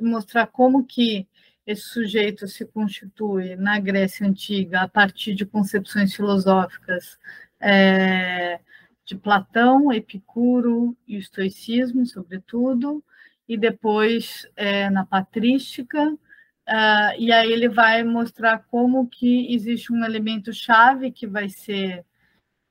mostrar 0.00 0.46
como 0.46 0.86
que 0.86 1.28
esse 1.66 1.82
sujeito 1.82 2.48
se 2.48 2.64
constitui 2.64 3.56
na 3.56 3.78
Grécia 3.78 4.26
Antiga 4.26 4.80
a 4.80 4.88
partir 4.88 5.34
de 5.34 5.44
concepções 5.44 6.14
filosóficas 6.14 7.18
é, 7.60 8.58
de 9.04 9.16
Platão, 9.16 9.92
Epicuro 9.92 10.96
e 11.06 11.16
o 11.16 11.18
estoicismo, 11.18 12.06
sobretudo, 12.06 13.04
e 13.48 13.56
depois 13.56 14.48
é, 14.56 14.88
na 14.90 15.04
patrística, 15.04 16.12
uh, 16.12 17.12
e 17.18 17.32
aí 17.32 17.50
ele 17.52 17.68
vai 17.68 18.04
mostrar 18.04 18.64
como 18.70 19.08
que 19.08 19.52
existe 19.52 19.92
um 19.92 20.04
elemento 20.04 20.52
chave 20.52 21.10
que 21.10 21.26
vai 21.26 21.48
ser 21.48 22.04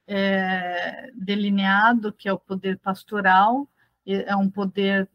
é, 0.08 1.12
delineado, 1.14 2.14
que 2.14 2.28
é 2.28 2.34
o 2.34 2.40
poder 2.40 2.78
pastoral, 2.80 3.70
é 4.06 4.36
um 4.36 4.50
poder 4.50 5.08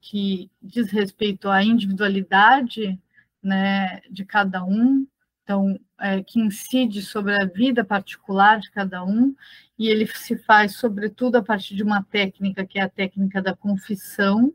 que 0.00 0.50
diz 0.60 0.90
respeito 0.90 1.48
à 1.48 1.62
individualidade 1.62 2.98
né, 3.42 4.00
de 4.10 4.24
cada 4.24 4.64
um, 4.64 5.06
então, 5.42 5.78
é, 6.00 6.22
que 6.22 6.40
incide 6.40 7.02
sobre 7.02 7.34
a 7.34 7.46
vida 7.46 7.84
particular 7.84 8.60
de 8.60 8.70
cada 8.70 9.04
um, 9.04 9.34
e 9.78 9.88
ele 9.88 10.06
se 10.06 10.36
faz, 10.36 10.76
sobretudo, 10.76 11.36
a 11.36 11.42
partir 11.42 11.74
de 11.74 11.82
uma 11.82 12.02
técnica 12.04 12.64
que 12.66 12.78
é 12.78 12.82
a 12.82 12.88
técnica 12.88 13.42
da 13.42 13.54
confissão, 13.54 14.54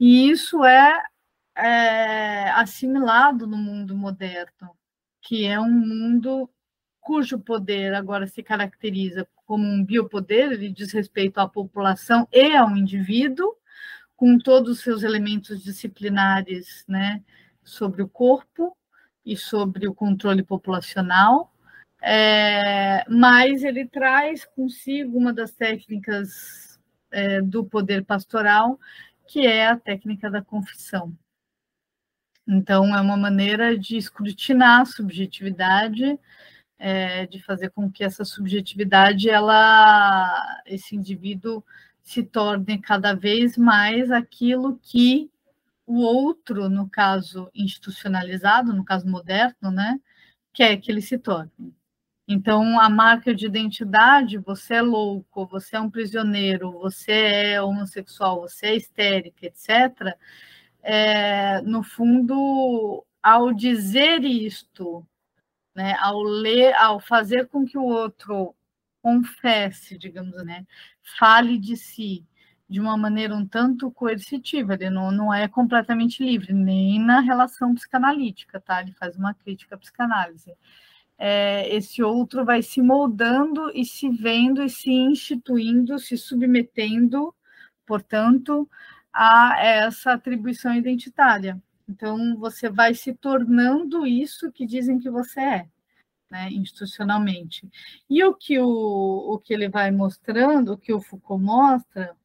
e 0.00 0.30
isso 0.30 0.64
é, 0.64 1.02
é 1.56 2.50
assimilado 2.50 3.46
no 3.46 3.56
mundo 3.56 3.96
moderno, 3.96 4.70
que 5.20 5.46
é 5.46 5.60
um 5.60 5.70
mundo 5.70 6.50
cujo 7.00 7.38
poder 7.38 7.94
agora 7.94 8.26
se 8.26 8.42
caracteriza 8.42 9.28
como 9.46 9.64
um 9.64 9.84
biopoder, 9.84 10.52
ele 10.52 10.68
diz 10.68 10.92
respeito 10.92 11.38
à 11.38 11.48
população 11.48 12.26
e 12.32 12.56
ao 12.56 12.76
indivíduo, 12.76 13.54
com 14.16 14.38
todos 14.38 14.78
os 14.78 14.80
seus 14.80 15.02
elementos 15.02 15.62
disciplinares 15.62 16.84
né, 16.88 17.22
sobre 17.62 18.02
o 18.02 18.08
corpo, 18.08 18.76
e 19.26 19.36
sobre 19.36 19.88
o 19.88 19.94
controle 19.94 20.44
populacional, 20.44 21.52
é, 22.00 23.04
mas 23.10 23.64
ele 23.64 23.84
traz 23.86 24.44
consigo 24.44 25.18
uma 25.18 25.32
das 25.32 25.50
técnicas 25.50 26.78
é, 27.10 27.42
do 27.42 27.64
poder 27.64 28.04
pastoral, 28.04 28.78
que 29.26 29.44
é 29.44 29.66
a 29.66 29.76
técnica 29.76 30.30
da 30.30 30.40
confissão. 30.40 31.12
Então, 32.46 32.94
é 32.96 33.00
uma 33.00 33.16
maneira 33.16 33.76
de 33.76 33.96
escrutinar 33.96 34.82
a 34.82 34.84
subjetividade, 34.84 36.16
é, 36.78 37.26
de 37.26 37.42
fazer 37.42 37.70
com 37.70 37.90
que 37.90 38.04
essa 38.04 38.24
subjetividade, 38.24 39.28
ela, 39.28 40.62
esse 40.64 40.94
indivíduo, 40.94 41.64
se 42.04 42.22
torne 42.22 42.78
cada 42.78 43.14
vez 43.14 43.56
mais 43.56 44.12
aquilo 44.12 44.78
que 44.80 45.28
o 45.86 46.00
outro, 46.00 46.68
no 46.68 46.88
caso 46.90 47.50
institucionalizado, 47.54 48.72
no 48.72 48.84
caso 48.84 49.06
moderno, 49.08 49.70
né, 49.70 50.00
quer 50.52 50.76
que 50.78 50.90
ele 50.90 51.02
se 51.02 51.18
torne. 51.18 51.74
Então, 52.28 52.80
a 52.80 52.88
marca 52.90 53.34
de 53.34 53.46
identidade, 53.46 54.38
você 54.38 54.74
é 54.74 54.82
louco, 54.82 55.46
você 55.46 55.76
é 55.76 55.80
um 55.80 55.90
prisioneiro, 55.90 56.72
você 56.72 57.12
é 57.12 57.62
homossexual, 57.62 58.40
você 58.40 58.66
é 58.66 58.76
histérica, 58.76 59.46
etc., 59.46 60.16
é, 60.82 61.60
no 61.62 61.82
fundo, 61.82 63.04
ao 63.22 63.52
dizer 63.52 64.24
isto, 64.24 65.06
né, 65.74 65.94
ao 66.00 66.22
ler, 66.22 66.74
ao 66.74 67.00
fazer 67.00 67.48
com 67.48 67.64
que 67.66 67.78
o 67.78 67.84
outro 67.84 68.54
confesse, 69.02 69.98
digamos, 69.98 70.44
né, 70.44 70.66
fale 71.18 71.58
de 71.58 71.76
si, 71.76 72.26
de 72.68 72.80
uma 72.80 72.96
maneira 72.96 73.34
um 73.34 73.46
tanto 73.46 73.90
coercitiva, 73.92 74.74
ele 74.74 74.90
não, 74.90 75.10
não 75.12 75.32
é 75.32 75.46
completamente 75.46 76.22
livre, 76.24 76.52
nem 76.52 76.98
na 76.98 77.20
relação 77.20 77.74
psicanalítica, 77.74 78.60
tá? 78.60 78.80
Ele 78.82 78.92
faz 78.92 79.16
uma 79.16 79.34
crítica 79.34 79.76
à 79.76 79.78
psicanálise. 79.78 80.52
É, 81.18 81.74
esse 81.74 82.02
outro 82.02 82.44
vai 82.44 82.62
se 82.62 82.82
moldando 82.82 83.70
e 83.74 83.84
se 83.84 84.10
vendo 84.10 84.62
e 84.62 84.68
se 84.68 84.90
instituindo, 84.90 85.98
se 85.98 86.18
submetendo, 86.18 87.34
portanto, 87.86 88.68
a 89.12 89.58
essa 89.60 90.12
atribuição 90.12 90.74
identitária. 90.74 91.60
Então, 91.88 92.36
você 92.36 92.68
vai 92.68 92.94
se 92.94 93.14
tornando 93.14 94.06
isso 94.06 94.50
que 94.52 94.66
dizem 94.66 94.98
que 94.98 95.10
você 95.10 95.40
é. 95.40 95.68
Né, 96.28 96.50
institucionalmente. 96.50 97.70
E 98.10 98.24
o 98.24 98.34
que, 98.34 98.58
o, 98.58 98.66
o 98.66 99.38
que 99.38 99.54
ele 99.54 99.68
vai 99.68 99.92
mostrando, 99.92 100.72
o 100.72 100.76
que 100.76 100.92
o 100.92 101.00
Foucault 101.00 101.40
mostra, 101.40 102.16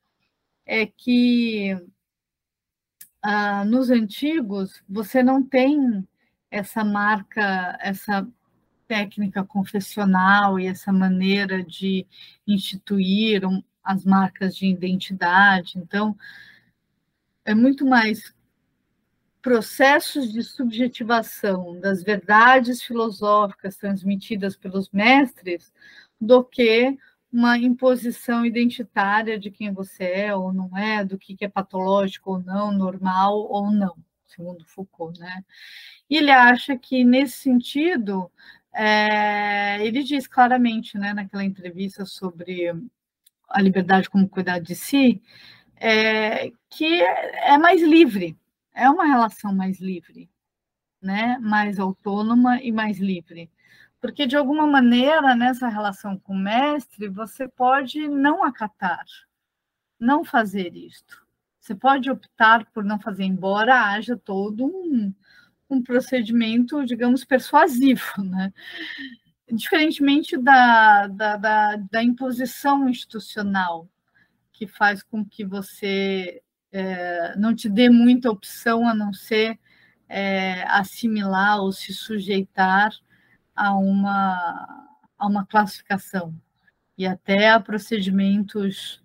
é 0.65 0.85
que 0.85 1.75
ah, 3.21 3.63
nos 3.65 3.89
antigos, 3.89 4.83
você 4.89 5.21
não 5.21 5.43
tem 5.43 6.07
essa 6.49 6.83
marca, 6.83 7.77
essa 7.79 8.27
técnica 8.87 9.43
confessional 9.43 10.59
e 10.59 10.67
essa 10.67 10.91
maneira 10.91 11.63
de 11.63 12.05
instituir 12.47 13.41
as 13.83 14.03
marcas 14.03 14.55
de 14.55 14.67
identidade. 14.67 15.77
Então, 15.77 16.17
é 17.45 17.55
muito 17.55 17.85
mais 17.85 18.33
processos 19.41 20.31
de 20.31 20.43
subjetivação 20.43 21.79
das 21.79 22.03
verdades 22.03 22.81
filosóficas 22.81 23.75
transmitidas 23.75 24.55
pelos 24.55 24.89
mestres 24.91 25.73
do 26.19 26.43
que 26.43 26.97
uma 27.31 27.57
imposição 27.57 28.45
identitária 28.45 29.39
de 29.39 29.49
quem 29.49 29.71
você 29.71 30.03
é 30.03 30.35
ou 30.35 30.51
não 30.53 30.77
é, 30.77 31.03
do 31.05 31.17
que 31.17 31.37
é 31.41 31.47
patológico 31.47 32.31
ou 32.31 32.39
não, 32.39 32.71
normal 32.71 33.47
ou 33.49 33.71
não, 33.71 33.95
segundo 34.25 34.65
Foucault, 34.65 35.19
né? 35.19 35.43
E 36.09 36.17
ele 36.17 36.31
acha 36.31 36.77
que 36.77 37.03
nesse 37.05 37.37
sentido, 37.37 38.29
é, 38.73 39.85
ele 39.85 40.03
diz 40.03 40.27
claramente, 40.27 40.97
né, 40.97 41.13
naquela 41.13 41.43
entrevista 41.43 42.05
sobre 42.05 42.73
a 43.49 43.61
liberdade 43.61 44.09
como 44.09 44.27
cuidar 44.29 44.59
de 44.59 44.75
si, 44.75 45.21
é, 45.77 46.51
que 46.69 47.01
é 47.01 47.57
mais 47.57 47.81
livre, 47.81 48.37
é 48.73 48.89
uma 48.89 49.05
relação 49.05 49.53
mais 49.53 49.79
livre, 49.79 50.29
né? 51.01 51.37
mais 51.39 51.79
autônoma 51.79 52.61
e 52.61 52.71
mais 52.71 52.99
livre. 52.99 53.49
Porque, 54.01 54.25
de 54.25 54.35
alguma 54.35 54.65
maneira, 54.65 55.35
nessa 55.35 55.67
relação 55.67 56.17
com 56.17 56.33
o 56.33 56.37
mestre, 56.37 57.07
você 57.07 57.47
pode 57.47 58.07
não 58.07 58.43
acatar, 58.43 59.05
não 59.99 60.25
fazer 60.25 60.75
isto. 60.75 61.23
Você 61.59 61.75
pode 61.75 62.09
optar 62.09 62.65
por 62.73 62.83
não 62.83 62.99
fazer, 62.99 63.23
embora 63.23 63.91
haja 63.91 64.17
todo 64.17 64.65
um, 64.65 65.13
um 65.69 65.83
procedimento, 65.83 66.83
digamos, 66.83 67.23
persuasivo, 67.23 68.01
né? 68.25 68.51
Diferentemente 69.53 70.35
da, 70.35 71.05
da, 71.07 71.37
da, 71.37 71.75
da 71.75 72.03
imposição 72.03 72.89
institucional, 72.89 73.87
que 74.51 74.65
faz 74.65 75.03
com 75.03 75.23
que 75.23 75.45
você 75.45 76.41
é, 76.71 77.35
não 77.37 77.53
te 77.53 77.69
dê 77.69 77.87
muita 77.89 78.31
opção 78.31 78.87
a 78.87 78.95
não 78.95 79.13
ser 79.13 79.59
é, 80.09 80.63
assimilar 80.63 81.59
ou 81.61 81.71
se 81.71 81.93
sujeitar 81.93 82.91
a 83.55 83.75
uma, 83.75 84.87
a 85.17 85.27
uma 85.27 85.45
classificação 85.45 86.33
e 86.97 87.05
até 87.05 87.49
a 87.49 87.59
procedimentos 87.59 89.01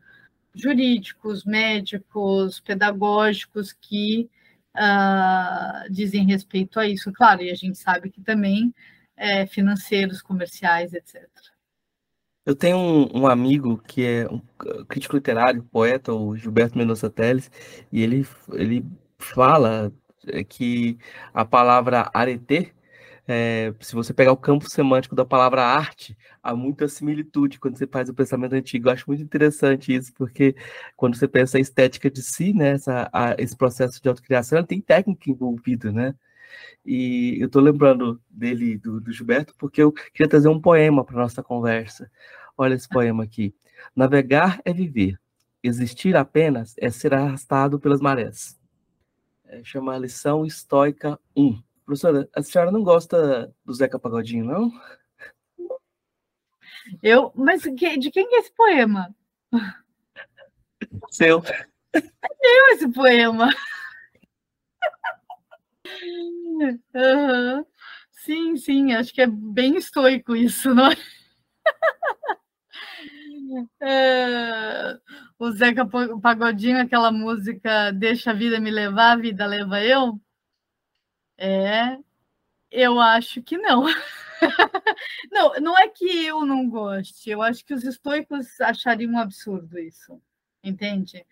jurídicos, 0.55 1.45
médicos, 1.45 2.61
pedagógicos 2.61 3.73
que 3.73 4.29
uh, 4.75 5.93
dizem 5.93 6.27
respeito 6.27 6.81
a 6.81 6.87
isso. 6.87 7.13
Claro, 7.13 7.43
e 7.43 7.51
a 7.51 7.55
gente 7.55 7.79
sabe 7.79 8.11
que 8.11 8.21
também 8.21 8.75
é, 9.17 9.47
financeiros, 9.47 10.21
comerciais, 10.21 10.93
etc. 10.93 11.27
Eu 12.45 12.55
tenho 12.55 12.77
um, 12.77 13.23
um, 13.23 13.27
amigo 13.27 13.79
que 13.79 14.05
é 14.05 14.29
um 14.29 14.41
crítico 14.85 15.17
literário, 15.17 15.65
poeta, 15.65 16.13
o 16.13 16.37
Gilberto 16.37 16.79
Mendonça 16.79 17.11
Teles, 17.11 17.51
e 17.91 18.03
ele, 18.03 18.27
ele 18.53 18.85
fala 19.19 19.93
é, 20.29 20.45
que 20.45 20.97
a 21.35 21.45
palavra 21.45 22.09
arete, 22.15 22.73
é, 23.29 23.75
se 23.81 23.95
você 23.95 24.15
pegar 24.15 24.33
o 24.33 24.37
campo 24.37 24.71
semântico 24.71 25.15
da 25.17 25.25
palavra 25.25 25.63
arte, 25.65 26.17
há 26.43 26.55
muita 26.55 26.87
similitude 26.87 27.59
quando 27.59 27.77
você 27.77 27.87
faz 27.87 28.09
o 28.09 28.15
pensamento 28.15 28.55
antigo. 28.55 28.89
Eu 28.89 28.93
acho 28.93 29.05
muito 29.09 29.23
interessante 29.23 29.95
isso, 29.95 30.13
porque 30.15 30.55
quando 30.97 31.17
você 31.17 31.27
pensa 31.27 31.59
a 31.59 31.61
estética 31.61 32.11
de 32.11 32.23
si, 32.23 32.53
né, 32.53 32.71
essa, 32.71 33.11
a, 33.13 33.35
esse 33.39 33.57
processo 33.57 34.01
de 34.01 34.09
autocriação, 34.09 34.63
tem 34.65 34.81
técnica 34.81 35.31
envolvida, 35.31 35.91
né? 35.91 36.15
E 36.85 37.39
eu 37.41 37.47
estou 37.47 37.61
lembrando 37.61 38.21
dele, 38.31 38.79
do, 38.79 39.01
do, 39.01 39.13
Gilberto, 39.13 39.55
porque 39.59 39.83
eu 39.83 39.93
queria 39.93 40.29
trazer 40.29 40.49
um 40.49 40.61
poema 40.61 41.05
para 41.05 41.17
nossa 41.17 41.43
conversa. 41.43 42.11
Olha 42.57 42.75
esse 42.75 42.89
poema 42.89 43.25
aqui. 43.25 43.55
Navegar 43.95 44.61
é 44.65 44.73
viver. 44.73 45.19
Existir 45.63 46.17
apenas 46.17 46.75
é 46.79 46.91
ser 46.91 47.13
arrastado 47.13 47.81
pelas 47.81 48.01
marés. 48.01 48.59
É, 49.47 49.63
chama 49.65 49.95
a 49.95 49.99
lição 49.99 50.47
estoica 50.47 51.19
1. 51.37 51.66
Professora, 51.87 52.29
a 52.35 52.43
senhora 52.43 52.73
não 52.73 52.83
gosta 52.83 53.55
do 53.65 53.73
Zeca 53.73 53.97
Pagodinho, 53.97 54.45
não? 54.45 54.73
Eu, 57.01 57.33
mas 57.37 57.63
de 57.63 58.11
quem 58.11 58.27
é 58.35 58.39
esse 58.41 58.53
poema? 58.53 59.15
Seu. 61.11 61.41
É 61.95 62.03
meu 62.43 62.75
esse 62.75 62.89
poema. 62.89 63.49
Uhum. 66.95 67.65
Sim, 68.11 68.57
sim, 68.57 68.93
acho 68.93 69.15
que 69.15 69.23
é 69.23 69.27
bem 69.29 69.77
estoico 69.77 70.35
isso, 70.35 70.75
não 70.75 70.91
é? 70.91 70.97
é... 73.81 74.99
O 75.39 75.53
Zeca 75.53 75.87
Pagodinho, 76.21 76.81
aquela 76.81 77.13
música 77.13 77.93
Deixa 77.93 78.33
a 78.33 78.35
vida 78.35 78.59
me 78.59 78.73
levar, 78.73 79.13
a 79.13 79.17
vida 79.17 79.47
leva 79.47 79.81
eu? 79.85 80.21
É, 81.39 81.99
eu 82.71 83.01
acho 83.01 83.43
que 83.43 83.59
não. 83.59 83.85
não, 85.31 85.55
não 85.61 85.79
é 85.79 85.89
que 85.89 86.27
eu 86.27 86.45
não 86.45 86.69
goste, 86.69 87.31
eu 87.31 87.43
acho 87.43 87.65
que 87.65 87.75
os 87.75 87.85
estoicos 87.85 88.61
achariam 88.61 89.13
um 89.13 89.19
absurdo 89.19 89.79
isso, 89.79 90.21
entende? 90.63 91.25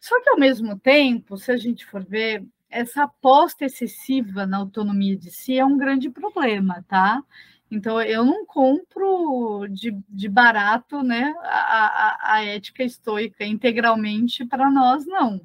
Só 0.00 0.20
que, 0.22 0.30
ao 0.30 0.38
mesmo 0.38 0.78
tempo, 0.78 1.36
se 1.36 1.50
a 1.52 1.56
gente 1.56 1.84
for 1.86 2.04
ver, 2.04 2.44
essa 2.70 3.04
aposta 3.04 3.64
excessiva 3.64 4.46
na 4.46 4.58
autonomia 4.58 5.16
de 5.16 5.30
si 5.30 5.58
é 5.58 5.64
um 5.64 5.76
grande 5.76 6.10
problema, 6.10 6.84
tá? 6.88 7.22
Então, 7.70 8.00
eu 8.00 8.24
não 8.24 8.46
compro 8.46 9.66
de, 9.68 9.92
de 10.08 10.28
barato 10.28 11.02
né, 11.02 11.34
a, 11.42 12.32
a, 12.32 12.34
a 12.36 12.44
ética 12.44 12.82
estoica 12.82 13.44
integralmente 13.44 14.44
para 14.46 14.70
nós, 14.70 15.06
não. 15.06 15.40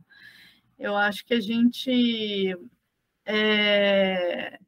Eu 0.80 0.96
acho 0.98 1.26
que 1.26 1.34
a 1.34 1.40
gente. 1.40 2.58
É, 3.26 4.60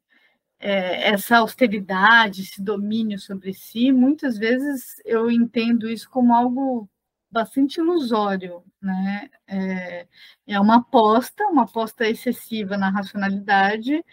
é, 0.58 1.10
essa 1.10 1.38
austeridade, 1.38 2.42
esse 2.42 2.62
domínio 2.62 3.18
sobre 3.18 3.52
si, 3.54 3.92
muitas 3.92 4.38
vezes 4.38 4.96
eu 5.04 5.30
entendo 5.30 5.88
isso 5.88 6.08
como 6.10 6.34
algo 6.34 6.88
bastante 7.30 7.78
ilusório, 7.80 8.64
né? 8.80 9.30
É, 9.46 10.06
é 10.46 10.60
uma 10.60 10.76
aposta, 10.76 11.44
uma 11.48 11.64
aposta 11.64 12.08
excessiva 12.08 12.76
na 12.78 12.90
racionalidade, 12.90 14.04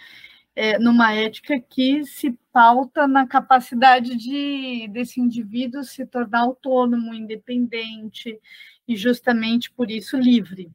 é, 0.56 0.78
numa 0.80 1.14
ética 1.14 1.60
que 1.60 2.06
se 2.06 2.32
pauta 2.52 3.08
na 3.08 3.28
capacidade 3.28 4.16
de 4.18 4.88
desse 4.90 5.20
indivíduo 5.22 5.84
se 5.84 6.06
tornar 6.06 6.42
autônomo, 6.42 7.14
independente 7.14 8.40
e 8.88 8.96
justamente 8.96 9.72
por 9.72 9.90
isso 9.92 10.18
livre, 10.18 10.72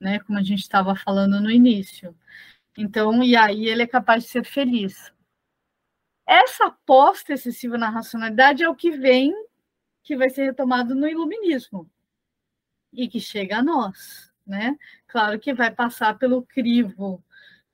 né? 0.00 0.20
Como 0.20 0.38
a 0.38 0.42
gente 0.42 0.60
estava 0.62 0.94
falando 0.96 1.40
no 1.40 1.50
início. 1.50 2.14
Então, 2.80 3.24
e 3.24 3.34
aí 3.34 3.66
ele 3.66 3.82
é 3.82 3.86
capaz 3.88 4.22
de 4.22 4.30
ser 4.30 4.44
feliz. 4.44 5.12
Essa 6.24 6.66
aposta 6.66 7.32
excessiva 7.32 7.76
na 7.76 7.90
racionalidade 7.90 8.62
é 8.62 8.68
o 8.68 8.76
que 8.76 8.92
vem 8.92 9.34
que 10.00 10.16
vai 10.16 10.30
ser 10.30 10.44
retomado 10.44 10.94
no 10.94 11.08
iluminismo 11.08 11.90
e 12.92 13.08
que 13.08 13.18
chega 13.18 13.58
a 13.58 13.62
nós, 13.64 14.32
né? 14.46 14.78
Claro 15.08 15.40
que 15.40 15.52
vai 15.52 15.72
passar 15.72 16.16
pelo 16.18 16.44
crivo 16.44 17.20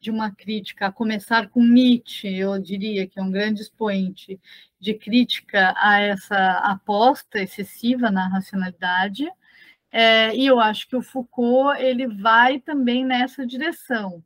de 0.00 0.10
uma 0.10 0.30
crítica, 0.30 0.86
a 0.86 0.92
começar 0.92 1.50
com 1.50 1.62
Nietzsche, 1.62 2.38
eu 2.38 2.58
diria 2.58 3.06
que 3.06 3.20
é 3.20 3.22
um 3.22 3.30
grande 3.30 3.60
expoente 3.60 4.40
de 4.80 4.94
crítica 4.94 5.74
a 5.76 6.00
essa 6.00 6.58
aposta 6.60 7.42
excessiva 7.42 8.10
na 8.10 8.26
racionalidade, 8.26 9.30
é, 9.92 10.34
e 10.34 10.46
eu 10.46 10.58
acho 10.60 10.88
que 10.88 10.96
o 10.96 11.02
Foucault 11.02 11.78
ele 11.78 12.06
vai 12.06 12.58
também 12.58 13.04
nessa 13.04 13.46
direção. 13.46 14.24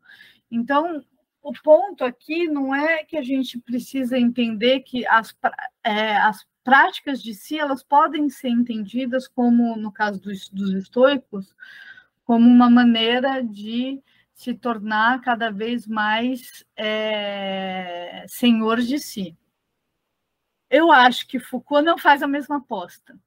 Então, 0.51 1.05
o 1.43 1.53
ponto 1.63 2.05
aqui 2.05 2.47
não 2.49 2.75
é 2.75 3.05
que 3.05 3.17
a 3.17 3.23
gente 3.23 3.59
precisa 3.59 4.19
entender 4.19 4.81
que 4.81 5.07
as, 5.07 5.37
é, 5.85 6.17
as 6.17 6.47
práticas 6.63 7.23
de 7.23 7.35
si 7.35 7.59
elas 7.59 7.83
podem 7.83 8.29
ser 8.29 8.49
entendidas 8.49 9.27
como, 9.27 9.77
no 9.77 9.91
caso 9.91 10.21
dos, 10.21 10.49
dos 10.51 10.75
estoicos, 10.75 11.55
como 12.25 12.47
uma 12.47 12.69
maneira 12.69 13.43
de 13.43 14.03
se 14.35 14.55
tornar 14.55 15.21
cada 15.23 15.51
vez 15.51 15.87
mais 15.87 16.65
é, 16.77 18.25
senhor 18.29 18.81
de 18.81 18.99
si. 18.99 19.37
Eu 20.71 20.93
acho 20.93 21.27
que 21.27 21.41
Foucault 21.41 21.85
não 21.85 21.97
faz 21.97 22.23
a 22.23 22.29
mesma 22.29 22.59
aposta. 22.59 23.19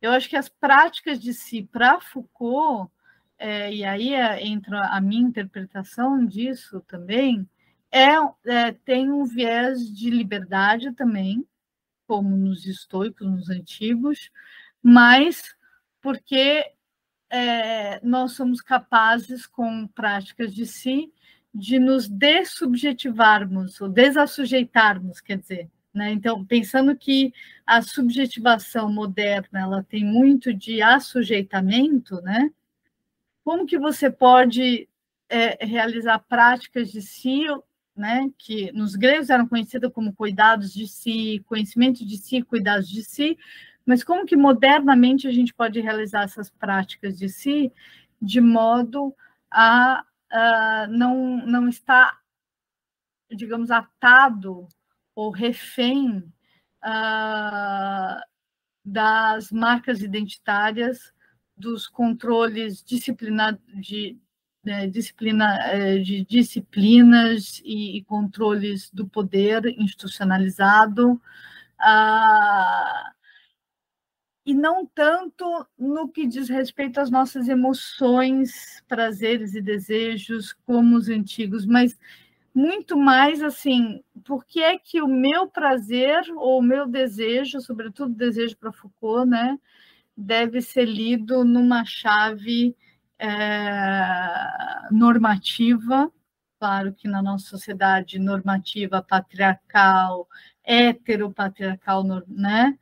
Eu 0.00 0.10
acho 0.12 0.28
que 0.28 0.36
as 0.36 0.48
práticas 0.48 1.20
de 1.20 1.34
si 1.34 1.62
para 1.62 2.00
Foucault, 2.00 2.90
é, 3.40 3.74
e 3.74 3.84
aí 3.84 4.12
é, 4.12 4.46
entra 4.46 4.78
a 4.88 5.00
minha 5.00 5.22
interpretação 5.22 6.26
disso 6.26 6.84
também, 6.86 7.48
é, 7.90 8.10
é, 8.44 8.72
tem 8.72 9.10
um 9.10 9.24
viés 9.24 9.80
de 9.90 10.10
liberdade 10.10 10.92
também, 10.92 11.42
como 12.06 12.36
nos 12.36 12.66
estoicos, 12.66 13.26
nos 13.26 13.48
antigos, 13.48 14.30
mas 14.82 15.56
porque 16.02 16.70
é, 17.30 17.98
nós 18.04 18.32
somos 18.32 18.60
capazes, 18.60 19.46
com 19.46 19.86
práticas 19.88 20.54
de 20.54 20.66
si, 20.66 21.10
de 21.54 21.78
nos 21.78 22.08
dessubjetivarmos, 22.08 23.80
ou 23.80 23.88
desassujeitarmos, 23.88 25.18
quer 25.18 25.38
dizer. 25.38 25.70
Né? 25.94 26.12
Então, 26.12 26.44
pensando 26.44 26.94
que 26.94 27.32
a 27.66 27.80
subjetivação 27.80 28.92
moderna 28.92 29.60
ela 29.60 29.82
tem 29.82 30.04
muito 30.04 30.52
de 30.52 30.82
assujeitamento, 30.82 32.20
né? 32.20 32.50
Como 33.50 33.66
que 33.66 33.76
você 33.76 34.08
pode 34.08 34.88
é, 35.28 35.66
realizar 35.66 36.20
práticas 36.20 36.92
de 36.92 37.02
si, 37.02 37.46
né? 37.96 38.30
que 38.38 38.70
nos 38.70 38.94
gregos 38.94 39.28
eram 39.28 39.48
conhecidas 39.48 39.92
como 39.92 40.14
cuidados 40.14 40.72
de 40.72 40.86
si, 40.86 41.42
conhecimento 41.48 42.06
de 42.06 42.16
si, 42.16 42.42
cuidados 42.42 42.88
de 42.88 43.02
si, 43.02 43.36
mas 43.84 44.04
como 44.04 44.24
que 44.24 44.36
modernamente 44.36 45.26
a 45.26 45.32
gente 45.32 45.52
pode 45.52 45.80
realizar 45.80 46.22
essas 46.22 46.48
práticas 46.48 47.18
de 47.18 47.28
si 47.28 47.72
de 48.22 48.40
modo 48.40 49.12
a 49.50 50.04
uh, 50.32 50.92
não, 50.92 51.44
não 51.44 51.68
estar, 51.68 52.20
digamos, 53.32 53.72
atado 53.72 54.68
ou 55.12 55.32
refém 55.32 56.18
uh, 56.84 58.20
das 58.84 59.50
marcas 59.50 60.02
identitárias, 60.02 61.12
dos 61.60 61.86
controles 61.86 62.82
disciplina, 62.82 63.58
de, 63.74 64.18
né, 64.64 64.86
disciplina, 64.88 65.58
eh, 65.72 65.98
de 65.98 66.24
disciplinas 66.24 67.60
e, 67.64 67.98
e, 67.98 68.04
controles 68.04 68.90
do 68.90 69.06
poder 69.06 69.64
institucionalizado. 69.78 71.20
Uh, 71.80 73.10
e 74.44 74.54
não 74.54 74.84
tanto 74.86 75.66
no 75.78 76.08
que 76.08 76.26
diz 76.26 76.48
respeito 76.48 76.98
às 76.98 77.10
nossas 77.10 77.48
emoções, 77.48 78.82
prazeres 78.88 79.54
e 79.54 79.60
desejos 79.60 80.52
como 80.66 80.96
os 80.96 81.08
antigos, 81.08 81.66
mas 81.66 81.98
muito 82.54 82.96
mais 82.96 83.42
assim, 83.42 84.02
por 84.24 84.44
que 84.44 84.60
é 84.62 84.76
que 84.78 85.00
o 85.00 85.06
meu 85.06 85.46
prazer 85.46 86.22
ou 86.36 86.58
o 86.58 86.62
meu 86.62 86.86
desejo, 86.86 87.60
sobretudo 87.60 88.14
desejo 88.14 88.56
para 88.56 88.72
Foucault, 88.72 89.28
né, 89.28 89.58
deve 90.20 90.60
ser 90.60 90.84
lido 90.84 91.44
numa 91.44 91.84
chave 91.84 92.76
é, 93.18 94.88
normativa, 94.90 96.10
claro 96.58 96.92
que 96.92 97.08
na 97.08 97.22
nossa 97.22 97.48
sociedade 97.48 98.18
normativa 98.18 99.02
patriarcal, 99.02 100.28
heteropatriarcal, 100.64 102.04
né, 102.28 102.78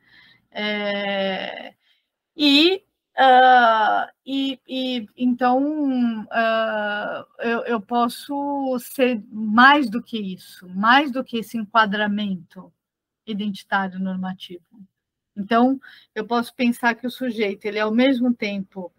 é, 0.51 1.73
e, 2.35 2.83
uh, 3.17 4.11
e, 4.25 4.59
e, 4.67 5.07
então 5.17 6.23
uh, 6.23 7.25
eu, 7.39 7.65
eu 7.65 7.81
posso 7.81 8.77
ser 8.79 9.21
mais 9.31 9.89
do 9.89 10.01
que 10.01 10.17
isso, 10.17 10.67
mais 10.69 11.11
do 11.11 11.23
que 11.23 11.37
esse 11.37 11.57
enquadramento 11.57 12.71
identitário 13.25 13.99
normativo. 13.99 14.63
Então, 15.39 15.79
eu 16.13 16.25
posso 16.25 16.53
pensar 16.53 16.95
que 16.95 17.07
o 17.07 17.11
sujeito 17.11 17.65
ele 17.65 17.77
é 17.77 17.81
ao 17.81 17.93
mesmo 17.93 18.33
tempo 18.33 18.91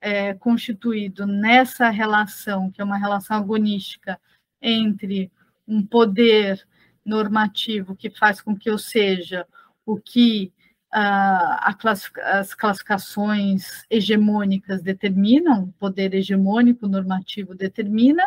é, 0.00 0.34
constituído 0.34 1.26
nessa 1.26 1.90
relação, 1.90 2.70
que 2.70 2.80
é 2.80 2.84
uma 2.84 2.98
relação 2.98 3.36
agonística 3.36 4.20
entre 4.60 5.30
um 5.68 5.84
poder 5.84 6.66
normativo 7.04 7.94
que 7.94 8.10
faz 8.10 8.40
com 8.40 8.56
que 8.56 8.68
eu 8.68 8.78
seja 8.78 9.46
o 9.84 10.00
que 10.00 10.52
as 10.96 12.54
classificações 12.54 13.84
hegemônicas 13.90 14.80
determinam, 14.80 15.64
o 15.64 15.72
poder 15.72 16.14
hegemônico 16.14 16.86
normativo 16.86 17.52
determina, 17.52 18.22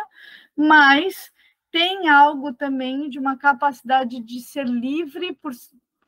mas 0.54 1.32
tem 1.70 2.10
algo 2.10 2.52
também 2.52 3.08
de 3.08 3.18
uma 3.18 3.38
capacidade 3.38 4.20
de 4.20 4.40
ser 4.40 4.66
livre 4.66 5.32
por, 5.34 5.52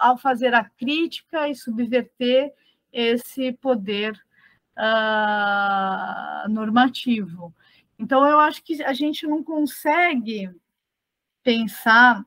ao 0.01 0.19
fazer 0.19 0.55
a 0.55 0.65
crítica 0.65 1.49
e 1.49 1.55
subverter 1.55 2.53
esse 2.93 3.53
poder 3.53 4.13
uh, 4.77 6.49
normativo. 6.49 7.55
Então, 7.99 8.27
eu 8.27 8.41
acho 8.41 8.65
que 8.65 8.83
a 8.83 8.93
gente 8.93 9.27
não 9.27 9.45
consegue 9.45 10.51
pensar 11.43 12.25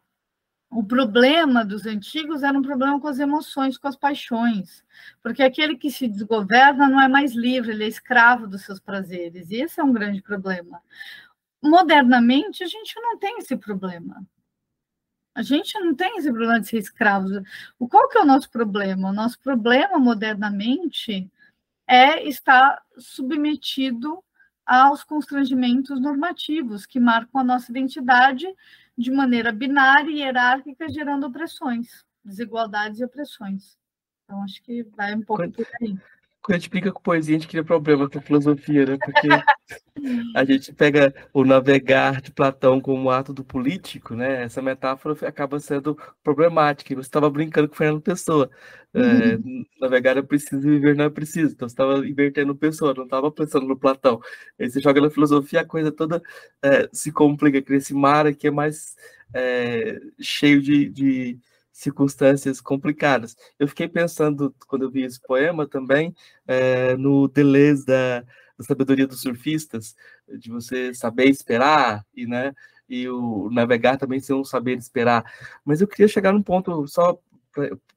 o 0.76 0.84
problema 0.84 1.64
dos 1.64 1.86
antigos 1.86 2.42
era 2.42 2.58
um 2.58 2.62
problema 2.62 3.00
com 3.00 3.08
as 3.08 3.20
emoções, 3.20 3.78
com 3.78 3.88
as 3.88 3.96
paixões, 3.96 4.84
porque 5.22 5.44
aquele 5.44 5.78
que 5.78 5.92
se 5.92 6.08
desgoverna 6.08 6.90
não 6.90 7.00
é 7.00 7.08
mais 7.08 7.34
livre, 7.34 7.72
ele 7.72 7.84
é 7.84 7.88
escravo 7.88 8.48
dos 8.48 8.64
seus 8.64 8.80
prazeres, 8.80 9.52
e 9.52 9.58
esse 9.58 9.80
é 9.80 9.84
um 9.84 9.94
grande 9.94 10.22
problema. 10.22 10.82
Modernamente, 11.62 12.64
a 12.64 12.68
gente 12.68 13.00
não 13.00 13.18
tem 13.20 13.38
esse 13.38 13.56
problema. 13.56 14.26
A 15.36 15.42
gente 15.42 15.78
não 15.80 15.96
tem 15.96 16.18
esse 16.18 16.30
problema 16.30 16.60
de 16.60 16.68
ser 16.68 16.78
escravo. 16.78 17.28
O 17.80 17.88
qual 17.88 18.08
que 18.08 18.18
é 18.18 18.22
o 18.22 18.26
nosso 18.26 18.50
problema? 18.50 19.10
O 19.10 19.14
nosso 19.14 19.40
problema 19.40 19.98
modernamente 19.98 21.30
é 21.88 22.28
estar 22.28 22.82
submetido 22.98 24.24
aos 24.66 25.04
constrangimentos 25.04 26.00
normativos 26.00 26.86
que 26.86 27.00
marcam 27.00 27.42
a 27.42 27.44
nossa 27.44 27.72
identidade 27.72 28.48
de 28.98 29.12
maneira 29.12 29.52
binária 29.52 30.10
e 30.10 30.20
hierárquica, 30.20 30.88
gerando 30.90 31.28
opressões, 31.28 32.06
desigualdades 32.24 33.00
e 33.00 33.06
opressões. 33.06 33.78
Então, 34.24 34.42
acho 34.44 34.62
que 34.62 34.84
vai 34.96 35.14
um 35.16 35.22
pouco 35.22 35.44
quando, 35.44 35.56
por 35.56 35.68
aí. 35.82 35.98
Quando 36.44 36.56
a 36.56 36.60
gente 36.60 36.64
explica 36.64 36.92
com 36.92 37.02
poesia, 37.02 37.38
a 37.38 37.40
gente 37.40 37.48
cria 37.48 37.64
problema 37.64 38.10
com 38.10 38.20
a 38.20 38.22
filosofia, 38.22 38.86
né? 38.86 38.98
Porque 38.98 39.30
a 40.36 40.44
gente 40.44 40.74
pega 40.74 41.14
o 41.34 41.46
navegar 41.46 42.22
de 42.22 42.34
Platão 42.34 42.82
como 42.82 43.10
ato 43.10 43.34
do 43.34 43.46
político, 43.46 44.14
né? 44.14 44.44
Essa 44.44 44.62
metáfora 44.62 45.16
acaba 45.26 45.58
sendo 45.62 45.98
problemática. 46.22 46.94
Você 46.96 47.08
estava 47.08 47.30
brincando 47.30 47.70
com 47.70 47.76
o 47.76 47.78
Fernando 47.78 48.02
Pessoa. 48.02 48.52
É, 48.94 49.40
navegar 49.80 50.18
é 50.18 50.22
preciso, 50.22 50.62
viver 50.62 50.98
não 50.98 51.06
é 51.06 51.10
preciso. 51.10 51.54
Então 51.54 51.68
você 51.68 51.74
estava 51.74 52.06
invertendo 52.06 52.54
pessoa, 52.54 52.94
não 52.94 53.06
estava 53.06 53.32
pensando 53.32 53.66
no 53.66 53.80
Platão. 53.80 54.20
Aí 54.60 54.70
você 54.70 54.82
joga 54.82 55.00
na 55.00 55.10
filosofia, 55.10 55.62
a 55.62 55.66
coisa 55.66 55.94
toda 55.94 56.22
é, 56.62 56.90
se 56.92 57.10
complica, 57.12 57.62
cria 57.62 57.78
esse 57.78 57.94
mar 57.94 58.28
aqui 58.28 58.48
é 58.48 58.52
mais 58.52 58.96
é, 59.34 59.98
cheio 60.20 60.62
de, 60.62 60.90
de, 60.90 61.40
circunstâncias 61.74 62.62
complicadas. 62.62 63.36
Eu 63.60 63.68
fiquei 63.68 63.90
pensando, 63.90 64.56
quando 64.68 64.84
eu 64.84 64.92
vi 64.92 65.02
esse 65.02 65.20
poema 65.20 65.68
também, 65.68 66.16
é, 66.48 66.96
no 66.96 67.28
Deleuze 67.28 67.86
da, 67.86 68.22
da 68.22 68.64
sabedoria 68.66 69.08
dos 69.08 69.22
surfistas, 69.22 69.96
de 70.40 70.50
você 70.50 70.94
saber 70.94 71.26
esperar 71.26 72.06
e, 72.16 72.26
né, 72.26 72.54
e 72.88 73.10
o 73.10 73.50
navegar 73.52 73.98
também 73.98 74.20
ser 74.20 74.34
um 74.34 74.46
saber 74.46 74.78
esperar. 74.78 75.26
Mas 75.66 75.82
eu 75.82 75.88
queria 75.88 76.08
chegar 76.08 76.32
num 76.32 76.44
ponto 76.44 76.88
só 76.88 77.20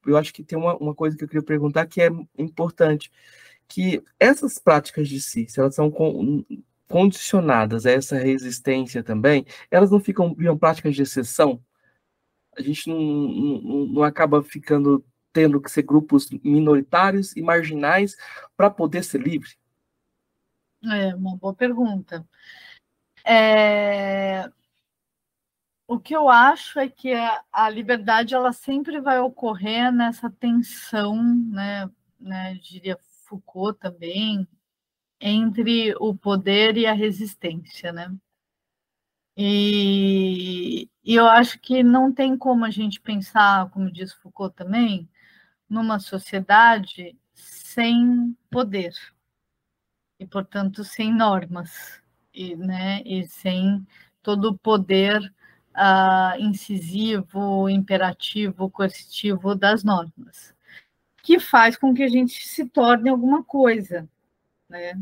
eu 0.06 0.16
acho 0.16 0.32
que 0.32 0.44
tem 0.44 0.58
uma, 0.58 0.76
uma 0.76 0.94
coisa 0.94 1.16
que 1.16 1.24
eu 1.24 1.28
queria 1.28 1.42
perguntar 1.42 1.86
que 1.86 2.00
é 2.02 2.08
importante, 2.38 3.10
que 3.68 4.02
essas 4.18 4.58
práticas 4.58 5.08
de 5.08 5.20
si, 5.20 5.46
se 5.48 5.58
elas 5.58 5.74
são 5.74 5.92
condicionadas 6.88 7.86
a 7.86 7.90
essa 7.90 8.16
resistência 8.16 9.02
também, 9.02 9.44
elas 9.70 9.90
não 9.90 9.98
ficam 9.98 10.34
viram 10.34 10.56
práticas 10.56 10.94
de 10.94 11.02
exceção? 11.02 11.60
A 12.56 12.62
gente 12.62 12.88
não, 12.88 12.98
não, 12.98 13.86
não 13.86 14.02
acaba 14.02 14.42
ficando 14.42 15.04
tendo 15.32 15.60
que 15.60 15.70
ser 15.70 15.82
grupos 15.82 16.30
minoritários 16.42 17.36
e 17.36 17.42
marginais 17.42 18.16
para 18.56 18.70
poder 18.70 19.04
ser 19.04 19.20
livre? 19.20 19.50
É 20.82 21.14
uma 21.14 21.36
boa 21.36 21.52
pergunta. 21.52 22.26
É, 23.22 24.48
o 25.86 26.00
que 26.00 26.16
eu 26.16 26.28
acho 26.28 26.78
é 26.80 26.88
que 26.88 27.12
a, 27.52 27.68
liberdade 27.68 28.34
ela 28.34 28.52
sempre 28.52 29.00
vai 29.00 29.20
ocorrer 29.20 29.92
nessa 29.92 30.28
tensão, 30.28 31.14
né, 31.50 31.90
né, 32.18 32.54
diria 32.54 32.98
Foucault 33.24 33.78
também, 33.78 34.46
entre 35.20 35.94
o 36.00 36.14
poder 36.14 36.76
e 36.76 36.86
a 36.86 36.92
resistência, 36.92 37.92
né? 37.92 38.12
E, 39.36 40.25
e 41.06 41.14
eu 41.14 41.26
acho 41.26 41.58
que 41.60 41.82
não 41.82 42.12
tem 42.12 42.36
como 42.36 42.64
a 42.64 42.70
gente 42.70 43.00
pensar, 43.00 43.70
como 43.70 43.90
diz 43.90 44.12
Foucault 44.12 44.54
também, 44.56 45.08
numa 45.68 45.98
sociedade 45.98 47.16
sem 47.34 48.36
poder 48.50 48.92
e, 50.18 50.26
portanto, 50.26 50.84
sem 50.84 51.12
normas 51.14 52.02
e, 52.32 52.56
né, 52.56 53.02
e 53.04 53.26
sem 53.26 53.86
todo 54.22 54.50
o 54.50 54.58
poder 54.58 55.20
uh, 55.76 56.40
incisivo, 56.40 57.68
imperativo, 57.68 58.70
coercitivo 58.70 59.54
das 59.54 59.84
normas, 59.84 60.54
que 61.22 61.38
faz 61.38 61.76
com 61.76 61.94
que 61.94 62.02
a 62.02 62.08
gente 62.08 62.46
se 62.46 62.66
torne 62.66 63.10
alguma 63.10 63.44
coisa, 63.44 64.08
né? 64.68 65.00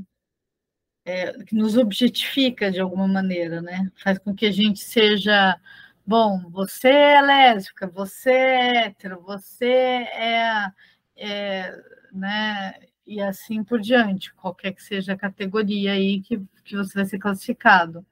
É, 1.06 1.32
que 1.44 1.54
nos 1.54 1.76
objetifica 1.76 2.70
de 2.70 2.80
alguma 2.80 3.06
maneira, 3.06 3.60
né? 3.60 3.92
Faz 3.96 4.18
com 4.18 4.34
que 4.34 4.46
a 4.46 4.50
gente 4.50 4.80
seja, 4.80 5.60
bom, 6.06 6.50
você 6.50 6.88
é 6.88 7.20
lésbica, 7.22 7.86
você 7.88 8.30
é 8.30 8.76
hétero, 8.86 9.20
você 9.22 9.66
é, 9.66 10.72
é 11.16 11.82
né? 12.12 12.74
e 13.06 13.20
assim 13.20 13.62
por 13.62 13.80
diante, 13.80 14.32
qualquer 14.34 14.72
que 14.72 14.82
seja 14.82 15.12
a 15.12 15.16
categoria 15.16 15.92
aí 15.92 16.20
que, 16.20 16.40
que 16.64 16.76
você 16.76 16.94
vai 16.94 17.04
ser 17.04 17.18
classificado. 17.18 18.04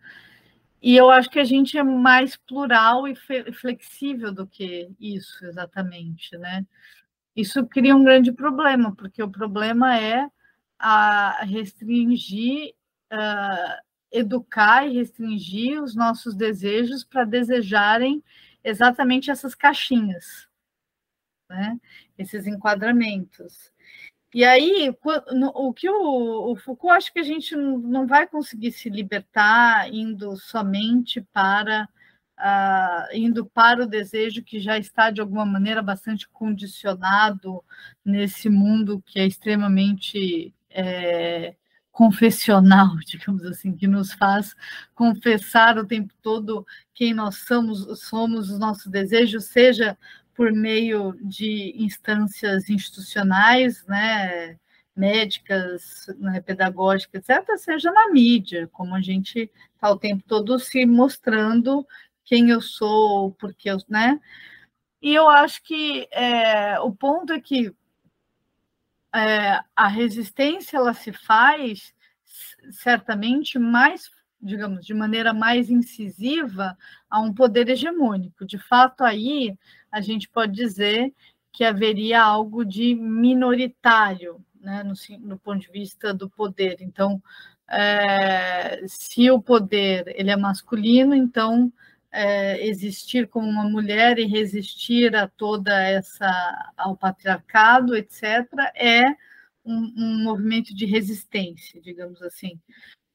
E 0.82 0.96
eu 0.96 1.10
acho 1.10 1.30
que 1.30 1.38
a 1.38 1.44
gente 1.44 1.78
é 1.78 1.82
mais 1.82 2.36
plural 2.36 3.06
e 3.06 3.14
flexível 3.52 4.32
do 4.32 4.46
que 4.46 4.90
isso, 5.00 5.44
exatamente, 5.46 6.36
né? 6.38 6.66
Isso 7.36 7.64
cria 7.66 7.96
um 7.96 8.04
grande 8.04 8.32
problema, 8.32 8.94
porque 8.94 9.22
o 9.22 9.30
problema 9.30 9.98
é 9.98 10.26
a 10.78 11.44
restringir, 11.44 12.74
uh, 13.12 13.82
educar 14.12 14.86
e 14.86 14.94
restringir 14.94 15.82
os 15.82 15.94
nossos 15.94 16.34
desejos 16.34 17.02
para 17.02 17.24
desejarem 17.24 18.22
exatamente 18.62 19.30
essas 19.30 19.54
caixinhas, 19.54 20.48
né? 21.48 21.80
esses 22.18 22.46
enquadramentos. 22.46 23.72
E 24.34 24.44
aí, 24.44 24.94
o 25.54 25.74
que 25.74 25.90
o, 25.90 26.56
Foucault 26.56 26.96
acho 26.96 27.12
que 27.12 27.18
a 27.20 27.24
gente 27.24 27.54
não 27.54 28.06
vai 28.06 28.26
conseguir 28.26 28.72
se 28.72 28.88
libertar 28.88 29.92
indo 29.92 30.36
somente 30.36 31.20
para 31.32 31.86
uh, 32.38 33.14
indo 33.14 33.44
para 33.46 33.82
o 33.82 33.86
desejo 33.86 34.42
que 34.42 34.58
já 34.58 34.78
está 34.78 35.10
de 35.10 35.20
alguma 35.20 35.44
maneira 35.44 35.82
bastante 35.82 36.28
condicionado 36.28 37.62
nesse 38.04 38.48
mundo 38.48 39.02
que 39.06 39.20
é 39.20 39.26
extremamente 39.26 40.54
é, 40.70 41.54
confessional, 41.92 42.96
digamos 43.06 43.44
assim, 43.44 43.76
que 43.76 43.86
nos 43.86 44.12
faz 44.14 44.56
confessar 44.94 45.78
o 45.78 45.86
tempo 45.86 46.12
todo 46.22 46.66
quem 46.94 47.14
nós 47.14 47.36
somos, 47.36 48.00
somos 48.00 48.50
os 48.50 48.58
nossos 48.58 48.86
desejos, 48.86 49.44
seja 49.44 49.96
por 50.34 50.50
meio 50.50 51.12
de 51.20 51.74
instâncias 51.76 52.68
institucionais, 52.70 53.84
né, 53.86 54.58
médicas, 54.96 56.06
né, 56.18 56.40
pedagógicas, 56.40 57.28
etc., 57.28 57.56
seja 57.58 57.92
na 57.92 58.10
mídia, 58.10 58.68
como 58.72 58.94
a 58.94 59.00
gente 59.00 59.50
está 59.74 59.90
o 59.90 59.98
tempo 59.98 60.24
todo 60.26 60.58
se 60.58 60.86
mostrando 60.86 61.86
quem 62.24 62.50
eu 62.50 62.60
sou, 62.60 63.32
porque 63.32 63.70
eu, 63.70 63.78
né? 63.88 64.18
E 65.02 65.14
eu 65.14 65.28
acho 65.28 65.62
que 65.64 66.08
é, 66.12 66.78
o 66.80 66.92
ponto 66.92 67.32
é 67.32 67.40
que 67.40 67.74
é, 69.14 69.60
a 69.76 69.88
resistência 69.88 70.76
ela 70.76 70.94
se 70.94 71.12
faz 71.12 71.94
certamente 72.70 73.58
mais, 73.58 74.10
digamos, 74.40 74.86
de 74.86 74.94
maneira 74.94 75.32
mais 75.32 75.70
incisiva 75.70 76.76
a 77.10 77.20
um 77.20 77.32
poder 77.32 77.68
hegemônico. 77.68 78.46
De 78.46 78.58
fato, 78.58 79.02
aí 79.02 79.56
a 79.90 80.00
gente 80.00 80.28
pode 80.28 80.52
dizer 80.52 81.12
que 81.52 81.64
haveria 81.64 82.22
algo 82.22 82.64
de 82.64 82.94
minoritário, 82.94 84.42
né, 84.60 84.82
no, 84.82 84.94
no 85.20 85.38
ponto 85.38 85.60
de 85.60 85.70
vista 85.70 86.14
do 86.14 86.30
poder. 86.30 86.78
Então, 86.80 87.22
é, 87.68 88.82
se 88.86 89.30
o 89.30 89.40
poder 89.40 90.04
ele 90.16 90.30
é 90.30 90.36
masculino, 90.36 91.14
então 91.14 91.72
é, 92.12 92.66
existir 92.66 93.28
como 93.28 93.48
uma 93.48 93.64
mulher 93.64 94.18
e 94.18 94.26
resistir 94.26 95.16
a 95.16 95.26
toda 95.28 95.72
essa 95.82 96.72
ao 96.76 96.96
patriarcado, 96.96 97.96
etc., 97.96 98.46
é 98.74 99.02
um, 99.64 99.92
um 99.96 100.24
movimento 100.24 100.74
de 100.74 100.86
resistência, 100.86 101.80
digamos 101.80 102.22
assim. 102.22 102.60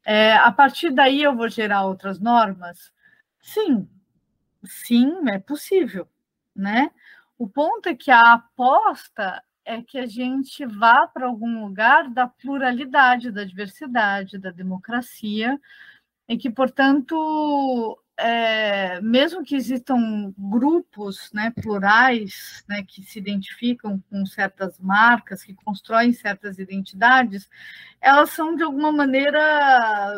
É, 0.05 0.33
a 0.33 0.51
partir 0.51 0.91
daí 0.91 1.21
eu 1.23 1.35
vou 1.35 1.49
gerar 1.49 1.85
outras 1.85 2.19
normas? 2.19 2.91
Sim, 3.41 3.87
sim, 4.65 5.29
é 5.29 5.39
possível 5.39 6.07
né? 6.57 6.89
O 7.37 7.47
ponto 7.47 7.87
é 7.87 7.95
que 7.95 8.09
a 8.09 8.33
aposta 8.33 9.43
é 9.63 9.81
que 9.81 9.99
a 9.99 10.05
gente 10.07 10.65
vá 10.65 11.07
para 11.07 11.27
algum 11.27 11.63
lugar 11.63 12.09
da 12.09 12.27
pluralidade, 12.27 13.31
da 13.31 13.43
diversidade, 13.43 14.39
da 14.39 14.49
democracia, 14.49 15.59
e 16.27 16.37
que, 16.37 16.49
portanto, 16.49 17.97
é, 18.17 18.99
mesmo 18.99 19.43
que 19.43 19.55
existam 19.55 20.33
grupos 20.35 21.31
né, 21.31 21.53
plurais 21.61 22.65
né, 22.67 22.83
que 22.85 23.03
se 23.03 23.19
identificam 23.19 24.03
com 24.09 24.25
certas 24.25 24.79
marcas, 24.79 25.43
que 25.43 25.53
constroem 25.53 26.11
certas 26.11 26.57
identidades, 26.57 27.47
elas 28.01 28.31
são 28.31 28.55
de 28.55 28.63
alguma 28.63 28.91
maneira, 28.91 29.39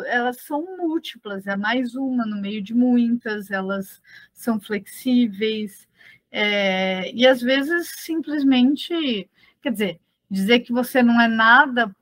elas 0.06 0.40
são 0.42 0.64
múltiplas, 0.78 1.46
é 1.46 1.56
mais 1.56 1.94
uma 1.94 2.24
no 2.24 2.40
meio 2.40 2.62
de 2.62 2.74
muitas, 2.74 3.50
elas 3.50 4.00
são 4.32 4.58
flexíveis, 4.58 5.86
é, 6.32 7.12
e 7.12 7.26
às 7.26 7.40
vezes 7.42 7.88
simplesmente, 7.96 9.28
quer 9.60 9.72
dizer, 9.72 10.00
dizer 10.30 10.60
que 10.60 10.72
você 10.72 11.02
não 11.02 11.20
é 11.20 11.28
nada, 11.28 11.94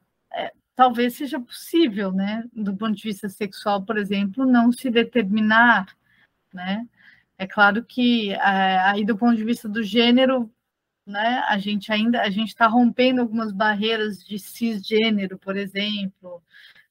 talvez 0.78 1.16
seja 1.16 1.40
possível, 1.40 2.12
né? 2.12 2.44
Do 2.54 2.76
ponto 2.76 2.94
de 2.94 3.02
vista 3.02 3.28
sexual, 3.28 3.84
por 3.84 3.98
exemplo, 3.98 4.46
não 4.46 4.70
se 4.70 4.88
determinar, 4.88 5.88
né? 6.54 6.86
É 7.36 7.48
claro 7.48 7.84
que 7.84 8.32
é, 8.32 8.38
aí 8.38 9.04
do 9.04 9.18
ponto 9.18 9.36
de 9.36 9.44
vista 9.44 9.68
do 9.68 9.82
gênero, 9.82 10.48
né? 11.04 11.40
A 11.48 11.58
gente 11.58 11.92
ainda 11.92 12.22
a 12.22 12.30
gente 12.30 12.50
está 12.50 12.68
rompendo 12.68 13.20
algumas 13.20 13.52
barreiras 13.52 14.24
de 14.24 14.38
cisgênero, 14.38 15.36
por 15.36 15.56
exemplo, 15.56 16.40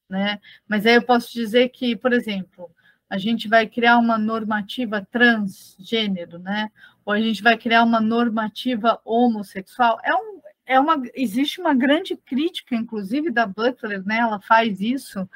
né? 0.09 0.41
Mas 0.67 0.85
aí 0.85 0.95
eu 0.95 1.03
posso 1.03 1.31
dizer 1.33 1.69
que, 1.69 1.95
por 1.95 2.11
exemplo, 2.13 2.69
a 3.09 3.17
gente 3.17 3.47
vai 3.47 3.67
criar 3.67 3.99
uma 3.99 4.17
normativa 4.17 5.07
transgênero, 5.09 6.39
né? 6.39 6.69
Ou 7.05 7.13
a 7.13 7.21
gente 7.21 7.41
vai 7.41 7.57
criar 7.57 7.83
uma 7.83 8.01
normativa 8.01 8.99
homossexual. 9.05 9.97
É 10.03 10.13
um, 10.13 10.41
é 10.67 10.79
uma, 10.79 11.01
existe 11.15 11.59
uma 11.61 11.73
grande 11.73 12.15
crítica, 12.15 12.75
inclusive 12.75 13.31
da 13.31 13.45
Butler, 13.47 14.05
né? 14.05 14.17
Ela 14.19 14.39
faz 14.39 14.81
isso, 14.81 15.27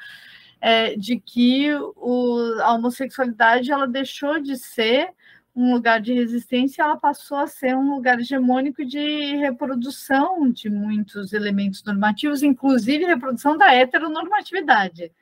é, 0.60 0.94
de 0.96 1.18
que 1.18 1.74
o, 1.96 2.60
a 2.60 2.74
homossexualidade 2.74 3.72
ela 3.72 3.86
deixou 3.86 4.40
de 4.40 4.56
ser 4.56 5.10
um 5.54 5.72
lugar 5.74 6.00
de 6.00 6.14
resistência, 6.14 6.82
ela 6.82 6.96
passou 6.96 7.36
a 7.38 7.46
ser 7.46 7.76
um 7.76 7.94
lugar 7.94 8.18
hegemônico 8.20 8.84
de 8.84 9.36
reprodução 9.36 10.50
de 10.50 10.70
muitos 10.70 11.32
elementos 11.32 11.82
normativos, 11.84 12.42
inclusive 12.42 13.04
reprodução 13.04 13.58
da 13.58 13.74
heteronormatividade 13.74 15.12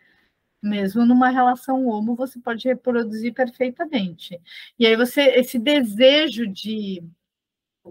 mesmo 0.63 1.07
numa 1.07 1.31
relação 1.31 1.87
homo, 1.87 2.15
você 2.15 2.39
pode 2.39 2.69
reproduzir 2.69 3.33
perfeitamente. 3.33 4.41
E 4.79 4.87
aí 4.87 4.97
você, 4.97 5.23
esse 5.31 5.59
desejo 5.59 6.47
de, 6.47 7.03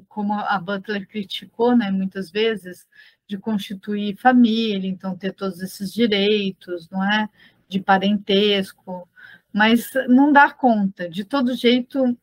como 0.08 0.34
a 0.34 0.58
Butler 0.60 1.08
criticou, 1.08 1.76
né, 1.76 1.92
muitas 1.92 2.32
vezes, 2.32 2.88
de 3.28 3.38
constituir 3.38 4.18
família, 4.18 4.90
então 4.90 5.18
ter 5.18 5.34
todos 5.34 5.62
esses 5.62 5.94
direitos, 5.94 6.90
não 6.90 7.04
é, 7.04 7.30
de 7.68 7.80
parentesco, 7.80 9.08
mas 9.54 9.92
não 10.08 10.32
dá 10.32 10.52
conta. 10.52 11.10
De 11.10 11.24
todo 11.24 11.56
jeito, 11.56 12.18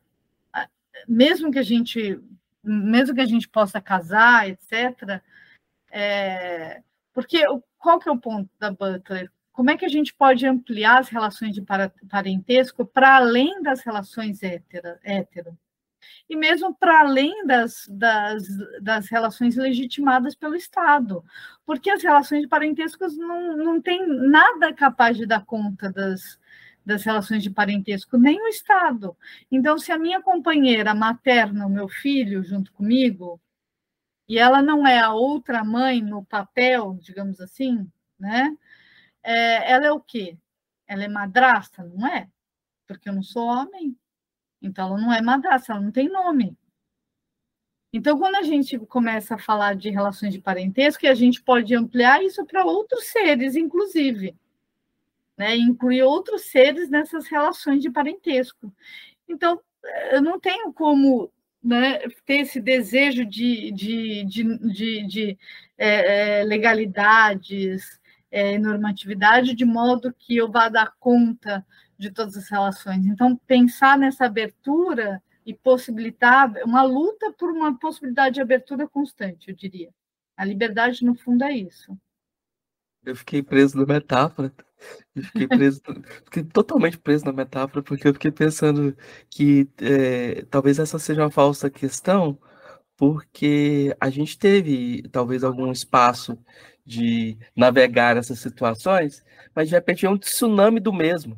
mesmo 1.07 1.51
que 1.51 1.59
a 1.59 1.63
gente, 1.63 2.19
mesmo 2.63 3.15
que 3.15 3.21
a 3.21 3.25
gente 3.25 3.47
possa 3.47 3.81
casar, 3.81 4.49
etc. 4.49 5.21
É, 5.91 6.81
porque 7.13 7.43
qual 7.77 7.99
que 7.99 8.09
é 8.09 8.11
o 8.11 8.19
ponto 8.19 8.49
da 8.59 8.71
Butler? 8.71 9.31
como 9.57 9.71
é 9.71 9.75
que 9.75 9.85
a 9.85 9.89
gente 9.89 10.13
pode 10.13 10.45
ampliar 10.45 10.99
as 10.99 11.09
relações 11.09 11.55
de 11.55 11.65
parentesco 12.07 12.85
para 12.85 13.15
além 13.15 13.63
das 13.63 13.81
relações 13.81 14.43
hétero, 14.43 14.99
hétero 15.03 15.57
e 16.29 16.35
mesmo 16.35 16.75
para 16.75 17.01
além 17.01 17.45
das, 17.45 17.87
das, 17.89 18.43
das, 18.81 19.07
relações 19.09 19.55
legitimadas 19.55 20.35
pelo 20.35 20.55
Estado, 20.55 21.23
porque 21.65 21.89
as 21.89 22.03
relações 22.03 22.41
de 22.41 22.47
parentesco 22.47 23.07
não, 23.17 23.57
não 23.57 23.81
tem 23.81 24.05
nada 24.07 24.73
capaz 24.73 25.17
de 25.17 25.25
dar 25.25 25.45
conta 25.45 25.91
das, 25.91 26.39
das 26.85 27.03
relações 27.03 27.43
de 27.43 27.49
parentesco, 27.49 28.17
nem 28.17 28.41
o 28.41 28.47
Estado. 28.47 29.15
Então, 29.51 29.77
se 29.77 29.91
a 29.91 29.97
minha 29.97 30.21
companheira 30.21 30.93
materna, 30.93 31.65
o 31.65 31.69
meu 31.69 31.87
filho, 31.87 32.43
junto 32.43 32.71
comigo, 32.73 33.39
e 34.27 34.37
ela 34.37 34.61
não 34.61 34.85
é 34.85 34.99
a 34.99 35.13
outra 35.13 35.63
mãe 35.63 36.01
no 36.01 36.25
papel, 36.25 36.97
digamos 37.01 37.39
assim, 37.39 37.89
né? 38.19 38.55
é, 39.27 39.71
ela 39.73 39.87
é 39.87 39.91
o 39.91 39.99
quê? 39.99 40.37
Ela 40.87 41.03
é 41.03 41.07
madrasta? 41.09 41.83
Não 41.83 42.07
é, 42.07 42.29
porque 42.87 43.09
eu 43.09 43.13
não 43.13 43.23
sou 43.23 43.45
homem. 43.45 43.97
Então, 44.61 44.87
ela 44.87 44.97
não 44.97 45.13
é 45.13 45.21
madrasta, 45.21 45.73
ela 45.73 45.81
não 45.81 45.91
tem 45.91 46.09
nome. 46.09 46.57
Então, 47.93 48.17
quando 48.17 48.35
a 48.35 48.43
gente 48.43 48.77
começa 48.79 49.35
a 49.35 49.39
falar 49.39 49.75
de 49.75 49.89
relações 49.89 50.33
de 50.33 50.41
parentesco, 50.41 51.07
a 51.07 51.13
gente 51.13 51.41
pode 51.41 51.73
ampliar 51.73 52.23
isso 52.23 52.45
para 52.45 52.65
outros 52.65 53.05
seres, 53.05 53.55
inclusive. 53.55 54.35
Né? 55.37 55.55
Incluir 55.55 56.03
outros 56.03 56.43
seres 56.43 56.89
nessas 56.89 57.27
relações 57.27 57.81
de 57.81 57.89
parentesco. 57.89 58.73
Então, 59.27 59.59
eu 60.11 60.21
não 60.21 60.39
tenho 60.39 60.73
como 60.73 61.31
né, 61.63 61.99
ter 62.25 62.41
esse 62.41 62.59
desejo 62.59 63.25
de, 63.25 63.71
de, 63.71 64.23
de, 64.25 64.57
de, 64.73 65.07
de 65.07 65.37
é, 65.77 66.43
legalidades, 66.43 67.99
é, 68.29 68.57
normatividade, 68.57 69.55
de 69.55 69.65
modo 69.65 70.13
que 70.13 70.35
eu 70.35 70.51
vá 70.51 70.69
dar 70.69 70.93
conta 70.99 71.65
de 71.97 72.11
todas 72.11 72.37
as 72.37 72.49
relações. 72.49 73.05
Então, 73.05 73.35
pensar 73.47 73.97
nessa 73.97 74.25
abertura 74.25 75.21
e 75.45 75.53
possibilitar 75.53 76.51
uma 76.63 76.83
luta 76.83 77.31
por 77.33 77.49
uma 77.49 77.77
possibilidade 77.77 78.35
de 78.35 78.41
abertura 78.41 78.87
constante, 78.87 79.49
eu 79.49 79.55
diria. 79.55 79.89
A 80.35 80.45
liberdade, 80.45 81.03
no 81.03 81.15
fundo, 81.15 81.43
é 81.43 81.51
isso. 81.51 81.97
Eu 83.05 83.15
fiquei 83.15 83.41
preso 83.41 83.77
na 83.77 83.85
metáfora. 83.85 84.53
Eu 85.15 85.23
fiquei 85.23 85.47
preso, 85.47 85.81
fiquei 86.25 86.43
totalmente 86.43 86.97
preso 86.99 87.25
na 87.25 87.33
metáfora, 87.33 87.81
porque 87.81 88.07
eu 88.07 88.13
fiquei 88.13 88.31
pensando 88.31 88.95
que 89.29 89.67
é, 89.81 90.43
talvez 90.51 90.77
essa 90.77 90.99
seja 90.99 91.23
uma 91.23 91.31
falsa 91.31 91.69
questão, 91.69 92.37
porque 92.95 93.95
a 93.99 94.09
gente 94.09 94.37
teve 94.37 95.03
talvez 95.09 95.43
algum 95.43 95.71
espaço 95.71 96.37
de 96.85 97.37
navegar 97.55 98.17
essas 98.17 98.39
situações, 98.39 99.23
mas 99.55 99.69
de 99.69 99.75
repente 99.75 100.05
é 100.05 100.09
um 100.09 100.17
tsunami 100.17 100.79
do 100.79 100.93
mesmo. 100.93 101.37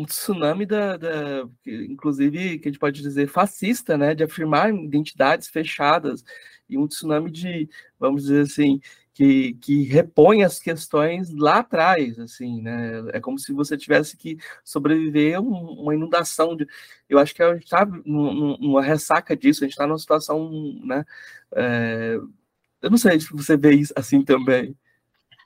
Um 0.00 0.04
tsunami 0.04 0.64
da, 0.64 0.96
da, 0.96 1.48
inclusive, 1.66 2.58
que 2.58 2.68
a 2.68 2.72
gente 2.72 2.80
pode 2.80 3.02
dizer 3.02 3.28
fascista, 3.28 3.98
né, 3.98 4.14
de 4.14 4.24
afirmar 4.24 4.72
identidades 4.72 5.48
fechadas, 5.48 6.24
e 6.68 6.78
um 6.78 6.86
tsunami 6.86 7.30
de, 7.30 7.68
vamos 7.98 8.22
dizer 8.22 8.42
assim, 8.42 8.80
que, 9.12 9.52
que 9.54 9.82
repõe 9.82 10.44
as 10.44 10.58
questões 10.58 11.30
lá 11.34 11.58
atrás, 11.58 12.18
assim, 12.18 12.62
né? 12.62 13.02
É 13.12 13.20
como 13.20 13.38
se 13.38 13.52
você 13.52 13.76
tivesse 13.76 14.16
que 14.16 14.38
sobreviver 14.64 15.36
a 15.36 15.40
uma 15.40 15.94
inundação 15.94 16.56
de. 16.56 16.66
Eu 17.06 17.18
acho 17.18 17.34
que 17.34 17.42
a 17.42 17.52
gente 17.52 17.64
está 17.64 17.84
numa 18.06 18.82
ressaca 18.82 19.36
disso, 19.36 19.62
a 19.62 19.66
gente 19.66 19.74
está 19.74 19.86
numa 19.86 19.98
situação, 19.98 20.50
né? 20.84 21.04
É... 21.54 22.18
Eu 22.80 22.90
não 22.90 22.96
sei 22.96 23.20
se 23.20 23.30
você 23.30 23.58
vê 23.58 23.74
isso 23.74 23.92
assim 23.94 24.22
também. 24.22 24.74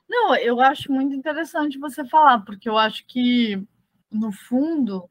Não, 0.07 0.35
eu 0.37 0.61
acho 0.61 0.91
muito 0.91 1.13
interessante 1.13 1.77
você 1.77 2.05
falar, 2.05 2.45
porque 2.45 2.69
eu 2.69 2.77
acho 2.77 3.05
que, 3.05 3.61
no 4.15 4.31
fundo, 4.31 5.09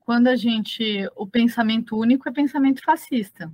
quando 0.00 0.28
a 0.28 0.36
gente. 0.36 1.08
O 1.16 1.26
pensamento 1.26 1.96
único 1.96 2.28
é 2.28 2.32
pensamento 2.32 2.82
fascista. 2.82 3.52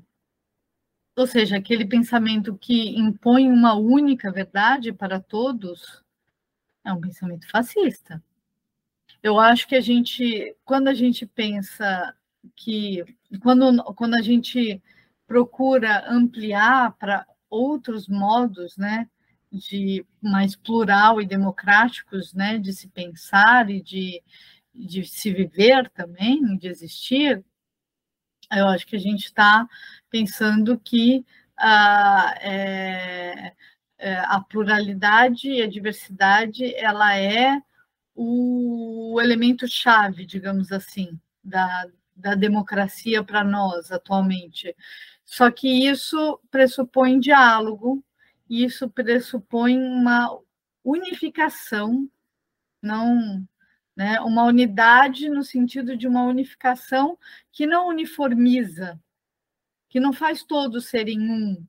Ou 1.16 1.26
seja, 1.26 1.56
aquele 1.56 1.84
pensamento 1.84 2.56
que 2.56 2.98
impõe 2.98 3.50
uma 3.50 3.74
única 3.74 4.32
verdade 4.32 4.92
para 4.92 5.20
todos 5.20 6.02
é 6.84 6.92
um 6.92 7.00
pensamento 7.00 7.48
fascista. 7.48 8.22
Eu 9.22 9.38
acho 9.38 9.68
que 9.68 9.74
a 9.76 9.80
gente, 9.80 10.56
quando 10.64 10.88
a 10.88 10.94
gente 10.94 11.26
pensa 11.26 12.16
que, 12.56 13.04
quando, 13.42 13.84
quando 13.94 14.14
a 14.14 14.22
gente 14.22 14.82
procura 15.26 16.10
ampliar 16.10 16.92
para 16.92 17.26
outros 17.50 18.08
modos, 18.08 18.76
né, 18.78 19.08
de 19.52 20.06
mais 20.22 20.56
plural 20.56 21.20
e 21.20 21.26
democráticos, 21.26 22.32
né, 22.32 22.56
de 22.58 22.72
se 22.72 22.88
pensar 22.88 23.68
e 23.68 23.82
de, 23.82 24.22
de 24.86 25.04
se 25.04 25.32
viver 25.32 25.90
também, 25.90 26.56
de 26.56 26.68
existir, 26.68 27.44
eu 28.52 28.66
acho 28.66 28.86
que 28.86 28.96
a 28.96 29.00
gente 29.00 29.24
está 29.26 29.66
pensando 30.08 30.78
que 30.78 31.24
a, 31.56 32.34
é, 32.40 33.54
é, 33.98 34.14
a 34.18 34.40
pluralidade 34.40 35.48
e 35.48 35.62
a 35.62 35.68
diversidade 35.68 36.74
ela 36.74 37.16
é 37.16 37.60
o 38.14 39.18
elemento 39.20 39.68
chave, 39.68 40.26
digamos 40.26 40.72
assim, 40.72 41.18
da, 41.44 41.86
da 42.16 42.34
democracia 42.34 43.22
para 43.22 43.44
nós 43.44 43.92
atualmente. 43.92 44.74
Só 45.24 45.50
que 45.50 45.68
isso 45.88 46.40
pressupõe 46.50 47.20
diálogo, 47.20 48.04
isso 48.48 48.90
pressupõe 48.90 49.78
uma 49.78 50.36
unificação, 50.84 52.10
não 52.82 53.46
né? 54.00 54.18
uma 54.22 54.44
unidade 54.44 55.28
no 55.28 55.44
sentido 55.44 55.94
de 55.94 56.08
uma 56.08 56.22
unificação 56.22 57.18
que 57.52 57.66
não 57.66 57.86
uniformiza, 57.88 58.98
que 59.90 60.00
não 60.00 60.10
faz 60.10 60.42
todos 60.42 60.86
serem 60.86 61.20
um, 61.20 61.62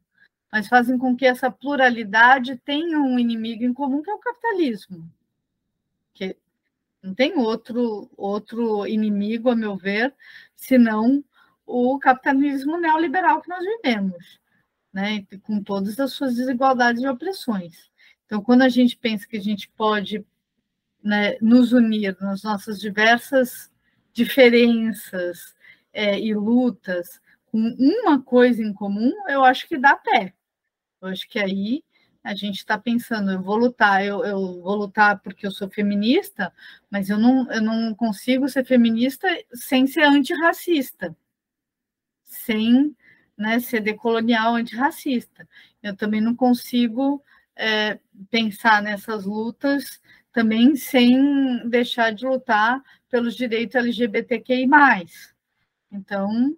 mas 0.50 0.70
fazem 0.70 0.98
com 0.98 1.14
que 1.14 1.26
essa 1.26 1.52
pluralidade 1.52 2.56
tenha 2.64 2.98
um 3.02 3.20
inimigo 3.20 3.66
em 3.66 3.74
comum, 3.74 4.02
que 4.02 4.10
é 4.10 4.14
o 4.14 4.20
capitalismo. 4.20 5.12
Que 6.14 6.38
não 7.04 7.14
tem 7.14 7.38
outro, 7.38 8.10
outro 8.16 8.88
inimigo, 8.88 9.50
a 9.50 9.56
meu 9.56 9.76
ver, 9.76 10.16
senão 10.56 11.22
o 11.66 12.00
capitalismo 12.00 12.78
neoliberal 12.78 13.42
que 13.42 13.50
nós 13.50 13.66
vivemos, 13.66 14.40
né? 14.94 15.28
com 15.44 15.62
todas 15.62 16.00
as 16.00 16.14
suas 16.14 16.36
desigualdades 16.36 17.04
e 17.04 17.08
opressões. 17.10 17.92
Então, 18.26 18.42
quando 18.42 18.62
a 18.62 18.70
gente 18.70 18.96
pensa 18.96 19.28
que 19.28 19.36
a 19.36 19.42
gente 19.42 19.68
pode 19.72 20.26
né, 21.04 21.38
nos 21.42 21.74
unir 21.74 22.16
nas 22.20 22.44
nossas 22.44 22.80
diversas 22.80 23.72
diferenças 24.14 25.56
é, 25.94 26.20
e 26.20 26.34
lutas 26.34 27.20
com 27.52 27.60
uma 27.78 28.22
coisa 28.22 28.64
em 28.64 28.74
comum, 28.74 29.12
eu 29.28 29.44
acho 29.44 29.68
que 29.68 29.78
dá 29.78 29.96
pé. 29.96 30.34
Eu 31.02 31.10
acho 31.10 31.28
que 31.28 31.38
aí 31.38 31.84
a 32.24 32.34
gente 32.34 32.58
está 32.58 32.78
pensando, 32.78 33.32
eu 33.32 33.42
vou 33.42 33.58
lutar, 33.58 34.06
eu, 34.06 34.24
eu, 34.24 34.62
vou 34.62 34.76
lutar 34.76 35.20
porque 35.22 35.46
eu 35.46 35.52
sou 35.52 35.70
feminista, 35.70 36.54
mas 36.90 37.10
eu 37.10 37.18
não, 37.18 37.52
eu 37.52 37.62
não 37.62 37.94
consigo 37.96 38.48
ser 38.48 38.64
feminista 38.64 39.28
sem 39.54 39.88
ser 39.88 40.04
antirracista, 40.04 41.16
sem 42.24 42.96
né, 43.36 43.60
ser 43.60 43.82
decolonial 43.82 44.56
antirracista. 44.56 45.48
Eu 45.82 45.96
também 45.96 46.22
não 46.22 46.36
consigo 46.36 47.24
é, 47.56 48.00
pensar 48.30 48.82
nessas 48.82 49.26
lutas 49.26 50.00
também 50.34 50.76
sem 50.76 51.68
deixar 51.70 52.12
de 52.14 52.26
lutar 52.26 52.82
pelos 53.10 53.36
direitos 53.36 53.76
LGBTQI+. 53.76 54.68
Então, 55.92 56.56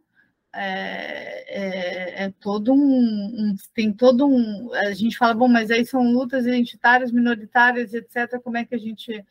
é, 0.54 2.24
é, 2.24 2.26
é 2.26 2.34
todo 2.40 2.74
um, 2.74 2.78
um, 2.78 3.56
tem 3.74 3.92
todo 3.92 4.28
um, 4.28 4.72
a 4.74 4.94
gente 4.94 5.18
fala, 5.18 5.34
bom, 5.34 5.48
mas 5.48 5.72
aí 5.72 5.86
são 5.86 6.12
lutas 6.12 6.46
identitárias, 6.46 7.12
minoritárias, 7.12 7.94
etc., 7.94 8.40
como 8.44 8.58
é 8.58 8.66
que 8.66 8.76
a 8.76 8.80
gente 8.80 9.26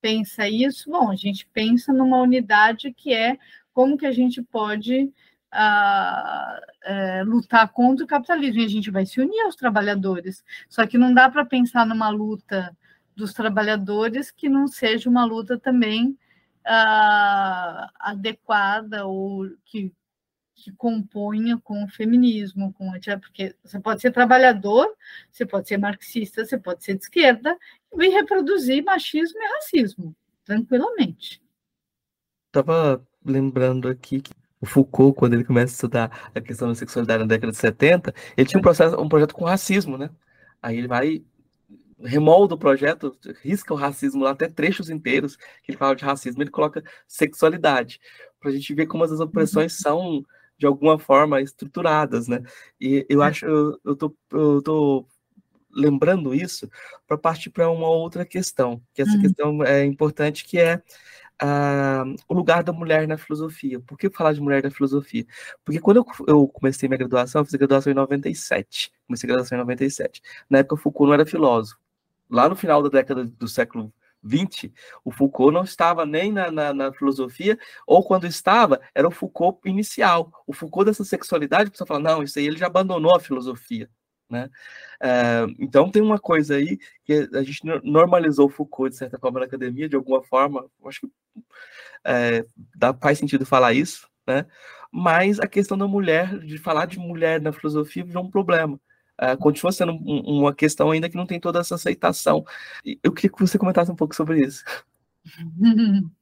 pensa 0.00 0.48
isso? 0.48 0.90
Bom, 0.90 1.10
a 1.10 1.16
gente 1.16 1.46
pensa 1.52 1.92
numa 1.92 2.20
unidade 2.20 2.92
que 2.92 3.12
é 3.12 3.38
como 3.74 3.98
que 3.98 4.06
a 4.06 4.12
gente 4.12 4.42
pode 4.42 5.12
ah, 5.50 6.60
é, 6.82 7.22
lutar 7.24 7.68
contra 7.68 8.04
o 8.04 8.08
capitalismo, 8.08 8.60
e 8.62 8.64
a 8.64 8.68
gente 8.68 8.90
vai 8.90 9.04
se 9.04 9.20
unir 9.20 9.40
aos 9.42 9.56
trabalhadores, 9.56 10.42
só 10.68 10.86
que 10.86 10.96
não 10.96 11.12
dá 11.12 11.30
para 11.30 11.44
pensar 11.44 11.86
numa 11.86 12.08
luta 12.08 12.74
dos 13.14 13.32
trabalhadores 13.32 14.30
que 14.30 14.48
não 14.48 14.66
seja 14.66 15.08
uma 15.08 15.24
luta 15.24 15.58
também 15.58 16.16
uh, 16.66 17.88
adequada 17.98 19.06
ou 19.06 19.48
que, 19.64 19.92
que 20.54 20.72
componha 20.72 21.58
com 21.58 21.84
o 21.84 21.88
feminismo, 21.88 22.72
com 22.72 22.90
porque 23.20 23.54
você 23.62 23.80
pode 23.80 24.00
ser 24.00 24.12
trabalhador, 24.12 24.88
você 25.30 25.44
pode 25.44 25.68
ser 25.68 25.76
marxista, 25.76 26.44
você 26.44 26.58
pode 26.58 26.84
ser 26.84 26.96
de 26.96 27.02
esquerda 27.02 27.56
e 27.94 28.08
reproduzir 28.08 28.84
machismo 28.84 29.40
e 29.40 29.54
racismo 29.54 30.16
tranquilamente. 30.44 31.42
Estava 32.48 33.02
lembrando 33.24 33.88
aqui 33.88 34.20
que 34.20 34.32
o 34.60 34.66
Foucault, 34.66 35.16
quando 35.16 35.34
ele 35.34 35.44
começa 35.44 35.72
a 35.72 35.74
estudar 35.74 36.30
a 36.34 36.40
questão 36.40 36.68
da 36.68 36.74
sexualidade 36.74 37.20
na 37.20 37.28
década 37.28 37.50
de 37.50 37.58
70, 37.58 38.14
ele 38.36 38.46
tinha 38.46 38.60
um, 38.60 38.62
processo, 38.62 39.00
um 39.00 39.08
projeto 39.08 39.34
com 39.34 39.44
racismo, 39.44 39.98
né? 39.98 40.10
Aí 40.60 40.78
ele 40.78 40.86
vai 40.86 41.24
remolda 42.04 42.54
o 42.54 42.58
projeto, 42.58 43.16
risca 43.42 43.72
o 43.72 43.76
racismo 43.76 44.24
lá, 44.24 44.30
até 44.30 44.48
trechos 44.48 44.90
inteiros 44.90 45.36
que 45.36 45.70
ele 45.70 45.78
fala 45.78 45.94
de 45.96 46.04
racismo, 46.04 46.42
ele 46.42 46.50
coloca 46.50 46.82
sexualidade, 47.06 48.00
para 48.40 48.50
a 48.50 48.52
gente 48.52 48.74
ver 48.74 48.86
como 48.86 49.04
as 49.04 49.12
opressões 49.12 49.78
são, 49.78 50.24
de 50.58 50.66
alguma 50.66 50.98
forma, 50.98 51.40
estruturadas, 51.40 52.28
né? 52.28 52.42
E 52.80 53.06
eu 53.08 53.22
é. 53.22 53.26
acho, 53.26 53.46
eu, 53.46 53.80
eu, 53.84 53.96
tô, 53.96 54.16
eu 54.32 54.62
tô 54.62 55.06
lembrando 55.70 56.34
isso 56.34 56.68
para 57.06 57.16
partir 57.16 57.50
para 57.50 57.70
uma 57.70 57.88
outra 57.88 58.24
questão, 58.24 58.82
que 58.92 59.02
essa 59.02 59.12
uhum. 59.12 59.22
questão 59.22 59.64
é 59.64 59.84
importante, 59.84 60.44
que 60.44 60.58
é 60.58 60.82
Uh, 61.42 62.14
o 62.28 62.34
lugar 62.34 62.62
da 62.62 62.72
mulher 62.72 63.08
na 63.08 63.18
filosofia. 63.18 63.80
Por 63.80 63.98
que 63.98 64.08
falar 64.08 64.32
de 64.32 64.40
mulher 64.40 64.62
na 64.62 64.70
filosofia? 64.70 65.26
Porque 65.64 65.80
quando 65.80 65.96
eu, 65.96 66.06
eu, 66.28 66.46
comecei 66.46 66.88
minha 66.88 66.98
graduação, 66.98 67.40
eu 67.40 67.44
fiz 67.44 67.54
a 67.54 67.58
graduação 67.58 67.90
em 67.90 67.96
97. 67.96 68.92
Comecei 69.08 69.26
a 69.26 69.32
graduação 69.32 69.58
em 69.58 69.60
97. 69.60 70.22
Na 70.48 70.58
época, 70.58 70.76
Foucault 70.76 71.08
não 71.08 71.14
era 71.14 71.26
filósofo 71.26 71.82
lá 72.32 72.48
no 72.48 72.56
final 72.56 72.82
da 72.82 72.88
década 72.88 73.24
do 73.24 73.46
século 73.46 73.92
20, 74.22 74.72
o 75.04 75.10
Foucault 75.10 75.52
não 75.52 75.64
estava 75.64 76.06
nem 76.06 76.32
na, 76.32 76.50
na, 76.50 76.72
na, 76.72 76.92
filosofia, 76.92 77.58
ou 77.86 78.02
quando 78.02 78.26
estava, 78.26 78.80
era 78.94 79.06
o 79.06 79.10
Foucault 79.10 79.60
inicial. 79.68 80.32
O 80.46 80.52
Foucault 80.52 80.86
dessa 80.86 81.04
sexualidade, 81.04 81.68
a 81.68 81.70
pessoa 81.70 81.86
fala, 81.86 82.00
não, 82.00 82.22
isso 82.22 82.38
aí 82.38 82.46
ele 82.46 82.56
já 82.56 82.66
abandonou 82.66 83.14
a 83.14 83.20
filosofia. 83.20 83.90
Né? 84.30 84.48
É, 85.02 85.44
então 85.58 85.90
tem 85.90 86.00
uma 86.00 86.18
coisa 86.18 86.54
aí 86.54 86.78
que 87.04 87.28
a 87.34 87.42
gente 87.42 87.60
normalizou 87.84 88.46
o 88.46 88.50
Foucault, 88.50 88.90
de 88.90 88.96
certa 88.96 89.18
forma, 89.18 89.40
na 89.40 89.46
academia, 89.46 89.88
de 89.88 89.96
alguma 89.96 90.22
forma, 90.22 90.64
acho 90.86 91.00
que 91.00 91.08
é, 92.04 92.44
dá, 92.74 92.94
faz 92.94 93.18
sentido 93.18 93.44
falar 93.44 93.74
isso, 93.74 94.08
né? 94.26 94.46
mas 94.90 95.38
a 95.38 95.46
questão 95.46 95.76
da 95.76 95.86
mulher, 95.86 96.38
de 96.38 96.56
falar 96.56 96.86
de 96.86 96.98
mulher 96.98 97.40
na 97.40 97.52
filosofia, 97.52 98.06
é 98.14 98.18
um 98.18 98.30
problema 98.30 98.80
uh, 99.20 99.36
continua 99.38 99.72
sendo 99.72 99.92
um, 99.92 100.40
uma 100.40 100.54
questão 100.54 100.90
ainda 100.90 101.08
que 101.08 101.16
não 101.16 101.26
tem 101.26 101.40
toda 101.40 101.60
essa 101.60 101.74
aceitação. 101.74 102.44
Eu 103.02 103.12
queria 103.12 103.30
que 103.30 103.40
você 103.40 103.58
comentasse 103.58 103.90
um 103.90 103.96
pouco 103.96 104.14
sobre 104.14 104.44
isso. 104.44 104.64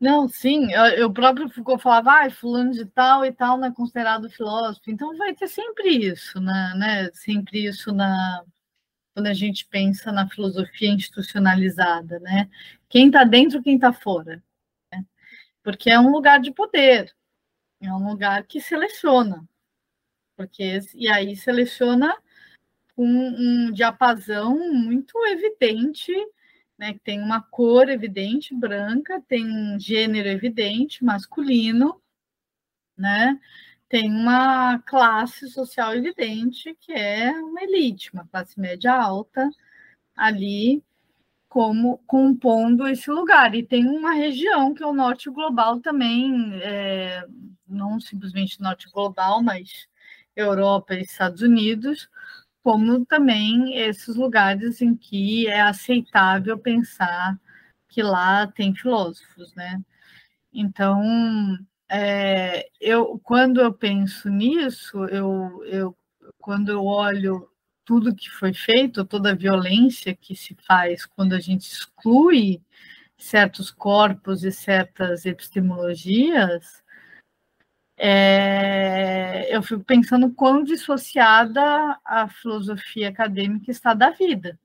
Não, 0.00 0.26
sim, 0.26 0.72
eu, 0.72 0.84
eu 0.86 1.12
próprio 1.12 1.50
Foucault 1.50 1.82
falava, 1.82 2.24
ah, 2.24 2.30
fulano 2.30 2.72
de 2.72 2.86
tal 2.86 3.22
e 3.22 3.30
tal 3.30 3.58
não 3.58 3.68
é 3.68 3.70
considerado 3.70 4.30
filósofo, 4.30 4.90
então 4.90 5.14
vai 5.18 5.34
ter 5.34 5.46
sempre 5.46 5.90
isso, 5.90 6.40
né? 6.40 6.72
né? 6.74 7.10
Sempre 7.12 7.66
isso 7.66 7.92
na 7.92 8.42
quando 9.14 9.26
a 9.26 9.34
gente 9.34 9.66
pensa 9.66 10.10
na 10.12 10.28
filosofia 10.28 10.90
institucionalizada, 10.90 12.18
né? 12.20 12.48
Quem 12.88 13.08
está 13.08 13.24
dentro, 13.24 13.62
quem 13.62 13.74
está 13.74 13.92
fora, 13.92 14.42
né? 14.92 15.04
porque 15.62 15.90
é 15.90 16.00
um 16.00 16.10
lugar 16.10 16.40
de 16.40 16.52
poder, 16.52 17.12
é 17.82 17.92
um 17.92 18.08
lugar 18.08 18.44
que 18.44 18.60
seleciona, 18.60 19.46
porque 20.40 20.80
e 20.94 21.06
aí 21.06 21.36
seleciona 21.36 22.16
com 22.96 23.04
um 23.04 23.70
diapasão 23.70 24.56
muito 24.72 25.18
evidente 25.26 26.10
né, 26.80 26.98
tem 27.04 27.20
uma 27.20 27.42
cor 27.42 27.90
evidente, 27.90 28.54
branca, 28.54 29.22
tem 29.28 29.46
um 29.46 29.78
gênero 29.78 30.30
evidente, 30.30 31.04
masculino, 31.04 32.00
né? 32.96 33.38
Tem 33.86 34.10
uma 34.10 34.78
classe 34.80 35.46
social 35.50 35.94
evidente, 35.94 36.74
que 36.80 36.92
é 36.92 37.32
uma 37.32 37.62
elite, 37.62 38.10
uma 38.14 38.26
classe 38.26 38.58
média 38.58 38.94
alta, 38.94 39.50
ali 40.16 40.82
como 41.50 41.98
compondo 42.06 42.88
esse 42.88 43.10
lugar. 43.10 43.54
E 43.54 43.62
tem 43.62 43.86
uma 43.86 44.12
região 44.14 44.72
que 44.72 44.82
é 44.82 44.86
o 44.86 44.94
norte 44.94 45.28
global 45.28 45.80
também, 45.80 46.32
é, 46.62 47.26
não 47.68 48.00
simplesmente 48.00 48.58
norte 48.58 48.88
global, 48.90 49.42
mas 49.42 49.86
Europa 50.40 50.94
e 50.94 51.02
Estados 51.02 51.42
Unidos, 51.42 52.08
como 52.62 53.04
também 53.06 53.76
esses 53.78 54.16
lugares 54.16 54.80
em 54.82 54.94
que 54.96 55.46
é 55.48 55.60
aceitável 55.60 56.58
pensar 56.58 57.38
que 57.88 58.02
lá 58.02 58.46
tem 58.46 58.74
filósofos, 58.74 59.54
né? 59.54 59.80
Então, 60.52 61.02
é, 61.88 62.68
eu 62.80 63.20
quando 63.24 63.60
eu 63.60 63.72
penso 63.72 64.28
nisso, 64.28 65.04
eu, 65.06 65.62
eu 65.66 65.96
quando 66.38 66.70
eu 66.70 66.84
olho 66.84 67.48
tudo 67.84 68.14
que 68.14 68.30
foi 68.30 68.54
feito, 68.54 69.04
toda 69.04 69.30
a 69.32 69.34
violência 69.34 70.14
que 70.14 70.36
se 70.36 70.56
faz 70.66 71.04
quando 71.06 71.34
a 71.34 71.40
gente 71.40 71.62
exclui 71.62 72.62
certos 73.18 73.70
corpos 73.70 74.44
e 74.44 74.52
certas 74.52 75.26
epistemologias, 75.26 76.82
é, 78.02 79.54
eu 79.54 79.62
fico 79.62 79.84
pensando 79.84 80.32
quão 80.32 80.64
dissociada 80.64 81.60
a 82.02 82.26
filosofia 82.28 83.10
acadêmica 83.10 83.70
está 83.70 83.92
da 83.92 84.08
vida. 84.08 84.58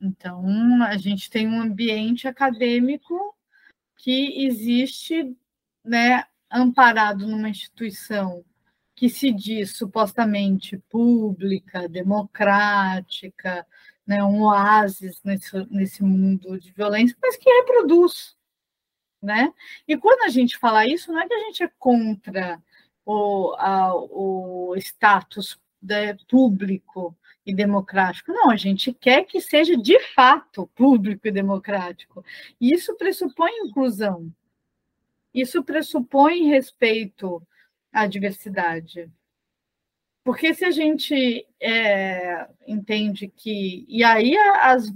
Então, 0.00 0.42
a 0.84 0.96
gente 0.96 1.28
tem 1.28 1.46
um 1.46 1.60
ambiente 1.60 2.26
acadêmico 2.26 3.36
que 3.94 4.46
existe, 4.46 5.36
né, 5.84 6.24
amparado 6.50 7.26
numa 7.26 7.50
instituição 7.50 8.42
que 8.94 9.10
se 9.10 9.30
diz 9.30 9.76
supostamente 9.76 10.78
pública, 10.88 11.86
democrática, 11.90 13.66
né, 14.06 14.24
um 14.24 14.44
oásis 14.44 15.20
nesse, 15.22 15.52
nesse 15.70 16.02
mundo 16.02 16.58
de 16.58 16.72
violência, 16.72 17.14
mas 17.20 17.36
que 17.36 17.50
reproduz 17.50 18.37
né? 19.22 19.52
E 19.86 19.96
quando 19.96 20.22
a 20.24 20.28
gente 20.28 20.56
fala 20.58 20.86
isso, 20.86 21.12
não 21.12 21.20
é 21.20 21.26
que 21.26 21.34
a 21.34 21.44
gente 21.44 21.62
é 21.62 21.70
contra 21.78 22.62
o, 23.04 23.54
a, 23.58 23.94
o 23.94 24.74
status 24.76 25.58
né, 25.82 26.16
público 26.28 27.16
e 27.44 27.54
democrático. 27.54 28.32
Não, 28.32 28.50
a 28.50 28.56
gente 28.56 28.92
quer 28.92 29.24
que 29.24 29.40
seja 29.40 29.76
de 29.76 29.98
fato 30.14 30.66
público 30.74 31.26
e 31.26 31.32
democrático. 31.32 32.24
E 32.60 32.72
isso 32.74 32.94
pressupõe 32.96 33.50
inclusão. 33.64 34.30
Isso 35.32 35.62
pressupõe 35.62 36.48
respeito 36.48 37.42
à 37.92 38.06
diversidade. 38.06 39.10
Porque 40.22 40.52
se 40.52 40.64
a 40.64 40.70
gente 40.70 41.46
é, 41.58 42.46
entende 42.66 43.28
que. 43.28 43.86
E 43.88 44.04
aí, 44.04 44.36
as, 44.36 44.92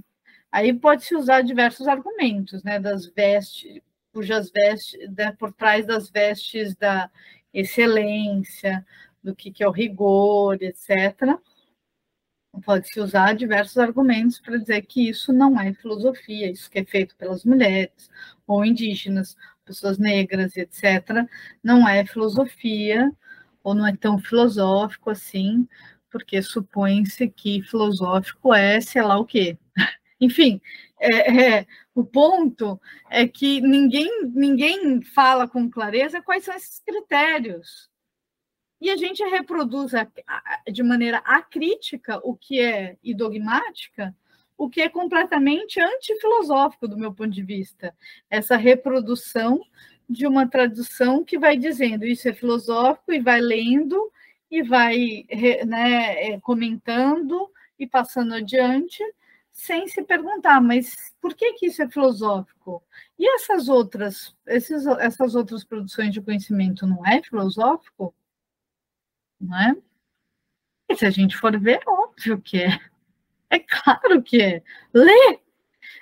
aí 0.50 0.74
pode-se 0.74 1.14
usar 1.16 1.40
diversos 1.40 1.88
argumentos, 1.88 2.62
né? 2.62 2.78
Das 2.78 3.06
vestes, 3.06 3.80
cujas 4.12 4.50
vestes, 4.50 4.98
por 5.38 5.52
trás 5.52 5.86
das 5.86 6.10
vestes 6.10 6.74
da 6.76 7.10
excelência, 7.52 8.84
do 9.22 9.34
que, 9.34 9.50
que 9.50 9.62
é 9.62 9.68
o 9.68 9.70
rigor, 9.70 10.58
etc. 10.62 11.38
Pode-se 12.64 13.00
usar 13.00 13.34
diversos 13.34 13.78
argumentos 13.78 14.38
para 14.38 14.58
dizer 14.58 14.82
que 14.82 15.08
isso 15.08 15.32
não 15.32 15.58
é 15.58 15.72
filosofia, 15.72 16.50
isso 16.50 16.70
que 16.70 16.78
é 16.80 16.84
feito 16.84 17.16
pelas 17.16 17.44
mulheres 17.44 18.10
ou 18.46 18.64
indígenas, 18.64 19.36
pessoas 19.64 19.98
negras, 19.98 20.56
etc., 20.56 21.26
não 21.62 21.88
é 21.88 22.04
filosofia, 22.04 23.10
ou 23.62 23.74
não 23.74 23.86
é 23.86 23.96
tão 23.96 24.18
filosófico 24.18 25.10
assim, 25.10 25.66
porque 26.10 26.42
supõe-se 26.42 27.28
que 27.30 27.62
filosófico 27.62 28.52
é 28.54 28.80
sei 28.80 29.02
lá 29.02 29.18
o 29.18 29.24
quê. 29.24 29.56
Enfim, 30.22 30.60
é, 31.00 31.56
é, 31.58 31.66
o 31.92 32.04
ponto 32.04 32.80
é 33.10 33.26
que 33.26 33.60
ninguém, 33.60 34.08
ninguém 34.26 35.02
fala 35.02 35.48
com 35.48 35.68
clareza 35.68 36.22
quais 36.22 36.44
são 36.44 36.54
esses 36.54 36.78
critérios. 36.78 37.90
E 38.80 38.88
a 38.88 38.96
gente 38.96 39.20
reproduz 39.24 39.90
de 40.70 40.82
maneira 40.84 41.18
acrítica 41.24 42.20
o 42.22 42.36
que 42.36 42.60
é 42.60 42.96
e 43.02 43.12
dogmática, 43.12 44.14
o 44.56 44.70
que 44.70 44.80
é 44.80 44.88
completamente 44.88 45.80
antifilosófico 45.80 46.86
do 46.86 46.96
meu 46.96 47.12
ponto 47.12 47.30
de 47.30 47.42
vista. 47.42 47.92
Essa 48.30 48.56
reprodução 48.56 49.60
de 50.08 50.24
uma 50.24 50.48
tradução 50.48 51.24
que 51.24 51.36
vai 51.36 51.56
dizendo 51.56 52.04
isso 52.04 52.28
é 52.28 52.32
filosófico 52.32 53.12
e 53.12 53.18
vai 53.18 53.40
lendo 53.40 54.12
e 54.48 54.62
vai 54.62 55.26
né, 55.66 56.30
é, 56.30 56.40
comentando 56.40 57.50
e 57.76 57.88
passando 57.88 58.34
adiante, 58.34 59.02
sem 59.62 59.86
se 59.86 60.02
perguntar, 60.02 60.60
mas 60.60 61.14
por 61.20 61.34
que, 61.36 61.52
que 61.52 61.66
isso 61.66 61.80
é 61.80 61.88
filosófico? 61.88 62.82
E 63.16 63.32
essas 63.36 63.68
outras, 63.68 64.36
esses, 64.44 64.84
essas 64.98 65.36
outras 65.36 65.62
produções 65.62 66.12
de 66.12 66.20
conhecimento 66.20 66.84
não 66.84 67.06
é 67.06 67.22
filosófico? 67.22 68.12
Não 69.40 69.56
é? 69.56 69.76
E 70.88 70.96
se 70.96 71.06
a 71.06 71.10
gente 71.10 71.36
for 71.36 71.56
ver, 71.60 71.80
óbvio 71.86 72.40
que 72.40 72.60
é. 72.60 72.78
É 73.50 73.60
claro 73.60 74.20
que 74.22 74.42
é. 74.42 74.62
Lê! 74.92 75.38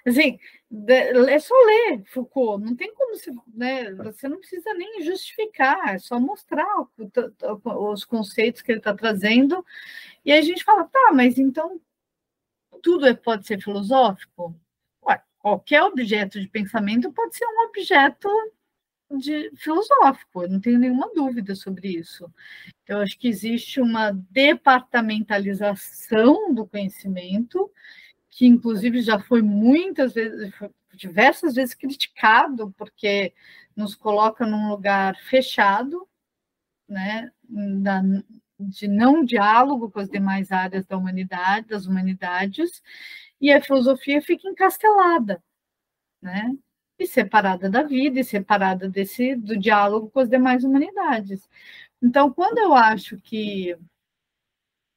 Assim, 0.06 0.38
é 1.28 1.38
só 1.38 1.54
ler 1.54 2.02
Foucault, 2.06 2.64
não 2.64 2.74
tem 2.74 2.94
como 2.94 3.14
se, 3.16 3.30
né, 3.52 3.92
você 3.92 4.28
não 4.28 4.38
precisa 4.38 4.72
nem 4.72 5.02
justificar, 5.02 5.96
é 5.96 5.98
só 5.98 6.18
mostrar 6.18 6.66
os 7.76 8.04
conceitos 8.04 8.62
que 8.62 8.72
ele 8.72 8.78
está 8.78 8.94
trazendo, 8.94 9.66
e 10.24 10.32
a 10.32 10.40
gente 10.40 10.64
fala, 10.64 10.84
tá, 10.84 11.10
mas 11.12 11.38
então 11.38 11.80
tudo 12.80 13.06
é, 13.06 13.14
pode 13.14 13.46
ser 13.46 13.60
filosófico? 13.60 14.54
Ué, 15.04 15.20
qualquer 15.38 15.82
objeto 15.82 16.40
de 16.40 16.48
pensamento 16.48 17.12
pode 17.12 17.36
ser 17.36 17.46
um 17.46 17.66
objeto 17.68 18.28
de 19.18 19.50
filosófico, 19.56 20.44
eu 20.44 20.48
não 20.48 20.60
tenho 20.60 20.78
nenhuma 20.78 21.12
dúvida 21.12 21.52
sobre 21.54 21.88
isso. 21.88 22.32
Eu 22.86 22.98
acho 22.98 23.18
que 23.18 23.28
existe 23.28 23.80
uma 23.80 24.12
departamentalização 24.30 26.54
do 26.54 26.66
conhecimento, 26.66 27.70
que 28.28 28.46
inclusive 28.46 29.00
já 29.02 29.18
foi 29.18 29.42
muitas 29.42 30.14
vezes, 30.14 30.52
diversas 30.94 31.54
vezes 31.54 31.74
criticado, 31.74 32.72
porque 32.76 33.32
nos 33.74 33.96
coloca 33.96 34.46
num 34.46 34.70
lugar 34.70 35.16
fechado, 35.24 36.06
né, 36.88 37.32
na, 37.48 38.02
de 38.68 38.88
não 38.88 39.24
diálogo 39.24 39.90
com 39.90 40.00
as 40.00 40.08
demais 40.08 40.52
áreas 40.52 40.86
da 40.86 40.96
humanidade, 40.96 41.68
das 41.68 41.86
humanidades, 41.86 42.82
e 43.40 43.52
a 43.52 43.62
filosofia 43.62 44.20
fica 44.22 44.48
encastelada, 44.48 45.42
né? 46.22 46.54
E 46.98 47.06
separada 47.06 47.70
da 47.70 47.82
vida, 47.82 48.20
e 48.20 48.24
separada 48.24 48.88
desse 48.88 49.34
do 49.36 49.58
diálogo 49.58 50.10
com 50.10 50.20
as 50.20 50.28
demais 50.28 50.64
humanidades. 50.64 51.48
Então, 52.02 52.32
quando 52.32 52.58
eu 52.58 52.74
acho 52.74 53.16
que 53.18 53.76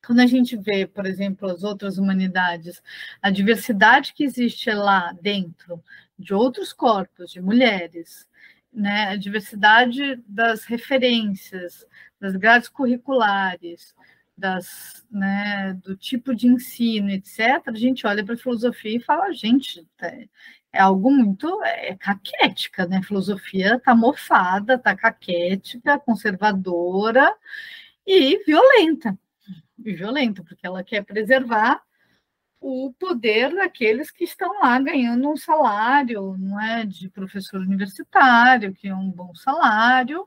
quando 0.05 0.19
a 0.19 0.27
gente 0.27 0.57
vê, 0.57 0.85
por 0.85 1.05
exemplo, 1.05 1.49
as 1.49 1.63
outras 1.63 1.97
humanidades, 1.97 2.81
a 3.21 3.29
diversidade 3.29 4.13
que 4.13 4.23
existe 4.23 4.69
lá 4.71 5.13
dentro 5.21 5.81
de 6.19 6.33
outros 6.33 6.73
corpos, 6.73 7.31
de 7.31 7.41
mulheres, 7.41 8.27
né, 8.71 9.09
a 9.09 9.15
diversidade 9.15 10.17
das 10.27 10.65
referências, 10.65 11.85
das 12.23 12.37
grades 12.37 12.69
curriculares, 12.69 13.93
das, 14.35 15.05
né, 15.11 15.73
do 15.83 15.93
tipo 15.97 16.33
de 16.33 16.47
ensino, 16.47 17.09
etc., 17.09 17.61
a 17.67 17.75
gente 17.75 18.07
olha 18.07 18.23
para 18.23 18.35
a 18.35 18.37
filosofia 18.37 18.95
e 18.95 19.03
fala, 19.03 19.33
gente, 19.33 19.85
é, 20.01 20.29
é 20.71 20.81
algo 20.81 21.11
muito 21.11 21.61
é, 21.65 21.95
caquética, 21.95 22.87
né? 22.87 22.97
A 22.97 23.03
filosofia 23.03 23.75
está 23.75 23.93
mofada, 23.93 24.75
está 24.75 24.95
caquética, 24.95 25.99
conservadora 25.99 27.35
e 28.07 28.41
violenta. 28.45 29.19
E 29.83 29.93
violenta, 29.93 30.43
porque 30.43 30.65
ela 30.65 30.81
quer 30.81 31.03
preservar 31.03 31.83
o 32.61 32.93
poder 32.97 33.53
daqueles 33.53 34.09
que 34.09 34.23
estão 34.23 34.61
lá 34.61 34.79
ganhando 34.79 35.29
um 35.29 35.35
salário, 35.35 36.37
não 36.39 36.59
é, 36.59 36.85
de 36.85 37.09
professor 37.09 37.59
universitário, 37.59 38.73
que 38.73 38.87
é 38.87 38.95
um 38.95 39.11
bom 39.11 39.35
salário. 39.35 40.25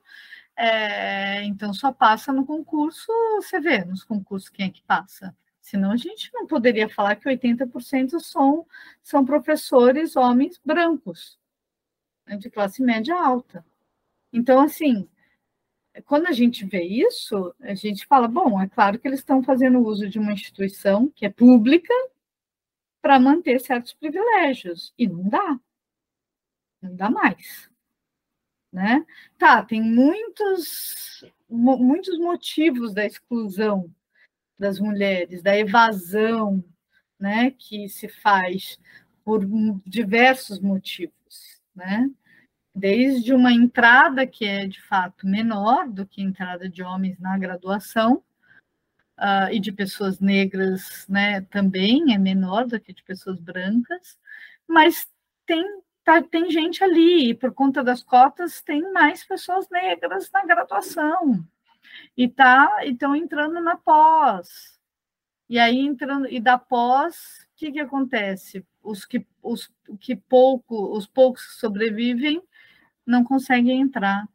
É, 0.57 1.45
então 1.45 1.75
só 1.75 1.93
passa 1.93 2.33
no 2.33 2.47
concurso, 2.47 3.13
você 3.37 3.61
vê, 3.61 3.85
nos 3.85 4.03
concursos 4.03 4.49
quem 4.49 4.67
é 4.67 4.71
que 4.71 4.83
passa. 4.83 5.37
Senão 5.61 5.91
a 5.91 5.97
gente 5.97 6.31
não 6.33 6.47
poderia 6.47 6.89
falar 6.89 7.17
que 7.17 7.29
80% 7.29 8.21
são, 8.21 8.67
são 9.03 9.25
professores 9.25 10.17
homens 10.17 10.61
brancos, 10.65 11.39
né, 12.27 12.37
de 12.37 12.49
classe 12.51 12.83
média 12.83 13.15
alta. 13.15 13.65
Então, 14.33 14.61
assim, 14.61 15.09
quando 16.05 16.27
a 16.27 16.33
gente 16.33 16.65
vê 16.65 16.83
isso, 16.83 17.55
a 17.61 17.75
gente 17.75 18.07
fala, 18.07 18.29
bom, 18.29 18.61
é 18.61 18.69
claro 18.69 18.99
que 18.99 19.09
eles 19.09 19.21
estão 19.21 19.43
fazendo 19.43 19.81
uso 19.81 20.09
de 20.09 20.19
uma 20.19 20.33
instituição 20.33 21.09
que 21.15 21.27
é 21.27 21.31
pública 21.31 21.93
para 23.03 23.21
manter 23.21 23.61
certos 23.61 23.93
privilégios, 23.93 24.93
e 24.99 25.07
não 25.09 25.29
dá. 25.29 25.61
Não 26.83 26.95
dá 26.95 27.11
mais. 27.11 27.71
Né? 28.77 29.07
Tá, 29.39 29.65
tem 29.65 29.81
muitos, 29.81 31.25
muitos 31.49 32.19
motivos 32.19 32.93
da 32.93 33.07
exclusão 33.07 33.91
das 34.59 34.79
mulheres, 34.79 35.41
da 35.43 35.57
evasão, 35.57 36.63
né, 37.19 37.53
que 37.53 37.89
se 37.89 38.07
faz 38.07 38.79
por 39.25 39.47
diversos 39.87 40.61
motivos, 40.61 41.59
né? 41.75 42.11
Desde 42.75 43.33
uma 43.33 43.51
entrada 43.51 44.27
que 44.27 44.45
é 44.45 44.67
de 44.67 44.83
fato 44.83 45.27
menor 45.27 45.89
do 45.89 46.07
que 46.07 46.21
a 46.21 46.25
entrada 46.25 46.69
de 46.69 46.83
homens 46.83 47.19
na 47.19 47.39
graduação, 47.39 48.23
uh, 49.19 49.51
e 49.51 49.59
de 49.59 49.73
pessoas 49.73 50.21
negras, 50.21 51.07
né, 51.09 51.41
também 51.41 52.13
é 52.15 52.19
menor 52.19 52.67
do 52.67 52.79
que 52.79 52.93
de 52.93 53.03
pessoas 53.03 53.41
brancas, 53.41 54.19
mas 54.69 55.09
tem 55.47 55.65
tá, 56.07 56.23
tem 56.23 56.49
gente 56.53 56.85
ali, 56.85 57.31
e 57.31 57.35
por 57.35 57.53
conta 57.53 57.83
das 57.83 58.01
cotas 58.01 58.63
tem 58.63 58.93
mais 58.93 59.25
pessoas 59.25 59.69
negras 59.69 60.31
na 60.31 60.45
graduação 60.47 61.45
e 62.17 62.29
tá 62.29 62.79
estão 62.85 63.17
entrando 63.17 63.61
na 63.61 63.77
pós. 63.77 64.79
E 65.49 65.59
aí 65.59 65.79
entrando 65.81 66.29
e 66.29 66.41
da 66.41 66.59
pós, 66.59 67.49
o 67.53 67.57
que, 67.57 67.73
que 67.73 67.81
acontece? 67.81 68.65
Os 68.83 69.05
que 69.05 69.27
os 69.43 69.69
que 70.01 70.15
pouco, 70.15 70.97
os 70.97 71.07
poucos 71.07 71.45
que 71.45 71.55
sobrevivem 71.55 72.41
não 73.05 73.25
conseguem 73.25 73.81
entrar 73.81 74.29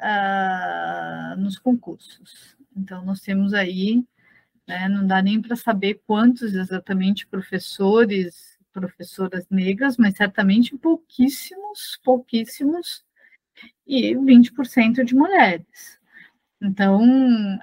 uh, 0.00 1.40
nos 1.40 1.58
concursos. 1.58 2.56
Então 2.76 3.04
nós 3.04 3.20
temos 3.20 3.54
aí, 3.54 4.04
né, 4.66 4.88
não 4.88 5.06
dá 5.06 5.22
nem 5.22 5.40
para 5.40 5.54
saber 5.54 6.02
quantos 6.06 6.54
exatamente 6.54 7.26
professores, 7.26 8.53
professoras 8.74 9.46
negras, 9.48 9.96
mas 9.96 10.16
certamente 10.16 10.76
pouquíssimos, 10.76 11.98
pouquíssimos 12.04 13.04
e 13.86 14.14
20% 14.14 15.04
de 15.04 15.14
mulheres. 15.14 15.98
Então, 16.60 17.02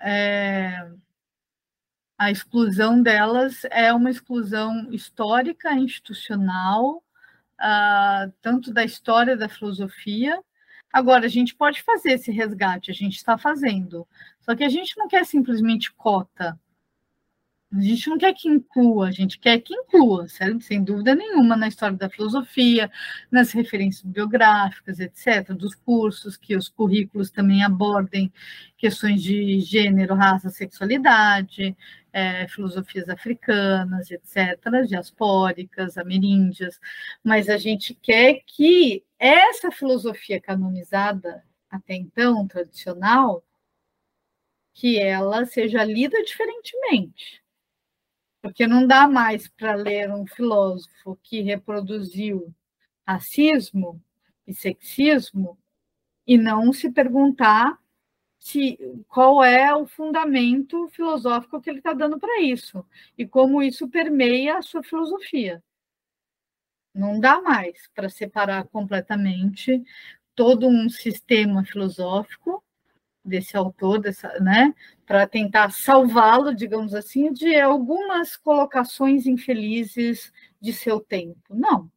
é, 0.01 0.89
a 2.17 2.31
exclusão 2.31 3.01
delas 3.01 3.65
é 3.69 3.93
uma 3.93 4.09
exclusão 4.09 4.91
histórica, 4.91 5.73
institucional, 5.73 7.03
uh, 7.59 8.31
tanto 8.41 8.71
da 8.71 8.83
história 8.83 9.35
da 9.35 9.49
filosofia. 9.49 10.41
Agora, 10.93 11.25
a 11.25 11.29
gente 11.29 11.55
pode 11.55 11.81
fazer 11.81 12.13
esse 12.13 12.31
resgate, 12.31 12.91
a 12.91 12.93
gente 12.93 13.17
está 13.17 13.37
fazendo. 13.37 14.07
Só 14.39 14.55
que 14.55 14.63
a 14.63 14.69
gente 14.69 14.97
não 14.97 15.07
quer 15.07 15.25
simplesmente 15.25 15.91
cota. 15.93 16.59
A 17.73 17.79
gente 17.79 18.09
não 18.09 18.17
quer 18.17 18.33
que 18.33 18.49
inclua, 18.49 19.07
a 19.07 19.11
gente 19.11 19.39
quer 19.39 19.57
que 19.59 19.73
inclua, 19.73 20.27
certo? 20.27 20.61
sem 20.61 20.83
dúvida 20.83 21.15
nenhuma, 21.15 21.55
na 21.55 21.69
história 21.69 21.95
da 21.95 22.09
filosofia, 22.09 22.91
nas 23.31 23.51
referências 23.53 24.03
bibliográficas, 24.03 24.99
etc., 24.99 25.53
dos 25.53 25.73
cursos, 25.73 26.35
que 26.35 26.55
os 26.55 26.67
currículos 26.67 27.31
também 27.31 27.63
abordem 27.63 28.31
questões 28.77 29.23
de 29.23 29.61
gênero, 29.61 30.15
raça, 30.15 30.49
sexualidade, 30.49 31.75
é, 32.11 32.45
filosofias 32.49 33.07
africanas, 33.07 34.11
etc., 34.11 34.59
diaspóricas, 34.85 35.97
ameríndias, 35.97 36.77
mas 37.23 37.47
a 37.49 37.57
gente 37.57 37.93
quer 37.95 38.41
que 38.45 39.01
essa 39.17 39.71
filosofia 39.71 40.41
canonizada, 40.41 41.43
até 41.69 41.95
então, 41.95 42.45
tradicional, 42.47 43.43
que 44.73 44.99
ela 44.99 45.45
seja 45.45 45.83
lida 45.85 46.21
diferentemente 46.23 47.40
porque 48.41 48.65
não 48.65 48.87
dá 48.87 49.07
mais 49.07 49.47
para 49.47 49.75
ler 49.75 50.11
um 50.11 50.25
filósofo 50.25 51.17
que 51.21 51.41
reproduziu 51.41 52.53
racismo 53.05 54.01
e 54.47 54.53
sexismo 54.53 55.57
e 56.25 56.37
não 56.37 56.73
se 56.73 56.91
perguntar 56.91 57.77
se, 58.39 58.77
qual 59.07 59.43
é 59.43 59.73
o 59.75 59.85
fundamento 59.85 60.89
filosófico 60.89 61.61
que 61.61 61.69
ele 61.69 61.79
está 61.79 61.93
dando 61.93 62.19
para 62.19 62.41
isso 62.41 62.83
e 63.17 63.27
como 63.27 63.61
isso 63.61 63.87
permeia 63.87 64.57
a 64.57 64.61
sua 64.61 64.81
filosofia. 64.81 65.63
Não 66.93 67.19
dá 67.19 67.41
mais 67.41 67.87
para 67.93 68.09
separar 68.09 68.65
completamente 68.67 69.83
todo 70.35 70.67
um 70.67 70.89
sistema 70.89 71.63
filosófico 71.63 72.63
desse 73.23 73.55
autor, 73.55 73.99
dessa, 73.99 74.39
né, 74.39 74.73
para 75.05 75.27
tentar 75.27 75.71
salvá-lo, 75.71 76.53
digamos 76.53 76.93
assim, 76.93 77.31
de 77.31 77.55
algumas 77.59 78.35
colocações 78.35 79.25
infelizes 79.25 80.31
de 80.59 80.73
seu 80.73 80.99
tempo. 80.99 81.39
Não. 81.49 81.91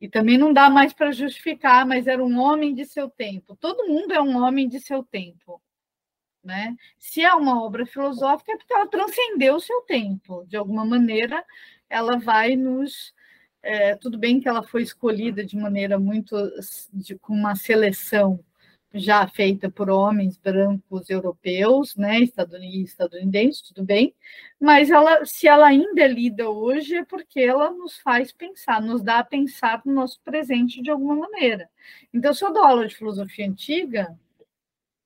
E 0.00 0.08
também 0.08 0.38
não 0.38 0.52
dá 0.52 0.70
mais 0.70 0.92
para 0.92 1.10
justificar, 1.10 1.84
mas 1.84 2.06
era 2.06 2.24
um 2.24 2.38
homem 2.38 2.72
de 2.74 2.84
seu 2.84 3.10
tempo. 3.10 3.56
Todo 3.56 3.88
mundo 3.88 4.12
é 4.12 4.20
um 4.20 4.36
homem 4.42 4.68
de 4.68 4.80
seu 4.80 5.02
tempo. 5.02 5.60
Né? 6.42 6.76
Se 6.98 7.22
é 7.22 7.34
uma 7.34 7.62
obra 7.62 7.84
filosófica, 7.84 8.52
é 8.52 8.56
porque 8.56 8.72
ela 8.72 8.86
transcendeu 8.86 9.56
o 9.56 9.60
seu 9.60 9.80
tempo. 9.82 10.44
De 10.46 10.56
alguma 10.56 10.84
maneira, 10.84 11.44
ela 11.90 12.16
vai 12.16 12.54
nos. 12.54 13.12
É, 13.60 13.96
tudo 13.96 14.16
bem 14.16 14.40
que 14.40 14.48
ela 14.48 14.62
foi 14.62 14.82
escolhida 14.82 15.44
de 15.44 15.56
maneira 15.56 15.98
muito. 15.98 16.36
De, 16.92 17.18
com 17.18 17.34
uma 17.34 17.56
seleção 17.56 18.38
já 18.94 19.26
feita 19.26 19.70
por 19.70 19.90
homens 19.90 20.38
brancos 20.38 21.10
europeus, 21.10 21.94
né, 21.94 22.20
estadunidenses, 22.20 23.60
tudo 23.60 23.84
bem, 23.84 24.14
mas 24.58 24.90
ela, 24.90 25.24
se 25.26 25.46
ela 25.46 25.66
ainda 25.66 26.00
é 26.02 26.08
lida 26.08 26.48
hoje 26.48 26.96
é 26.96 27.04
porque 27.04 27.40
ela 27.40 27.70
nos 27.70 27.98
faz 27.98 28.32
pensar, 28.32 28.80
nos 28.80 29.02
dá 29.02 29.18
a 29.18 29.24
pensar 29.24 29.82
no 29.84 29.92
nosso 29.92 30.20
presente 30.22 30.80
de 30.82 30.90
alguma 30.90 31.16
maneira. 31.16 31.68
Então, 32.12 32.32
se 32.32 32.44
eu 32.44 32.52
dou 32.52 32.64
aula 32.64 32.86
de 32.86 32.96
filosofia 32.96 33.46
antiga, 33.46 34.18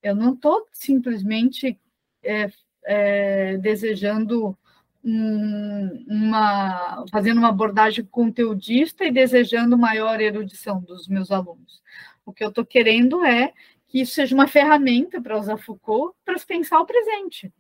eu 0.03 0.15
não 0.15 0.35
estou 0.35 0.67
simplesmente 0.73 1.79
é, 2.23 2.51
é, 2.85 3.57
desejando 3.59 4.57
um, 5.05 6.05
uma, 6.09 7.05
fazendo 7.11 7.39
uma 7.39 7.49
abordagem 7.49 8.05
conteudista 8.05 9.05
e 9.05 9.13
desejando 9.13 9.77
maior 9.77 10.21
erudição 10.21 10.81
dos 10.81 11.09
meus 11.09 11.31
alunos. 11.31 11.83
O 12.25 12.33
que 12.33 12.45
eu 12.45 12.49
estou 12.49 12.65
querendo 12.65 13.25
é 13.25 13.53
que 13.93 14.01
isso 14.01 14.15
seja 14.15 14.35
uma 14.35 14.49
ferramenta 14.49 15.21
para 15.21 15.39
usar 15.39 15.59
Foucault 15.59 16.17
para 16.25 16.39
pensar 16.47 16.81
o 16.81 16.87
presente. 16.87 17.53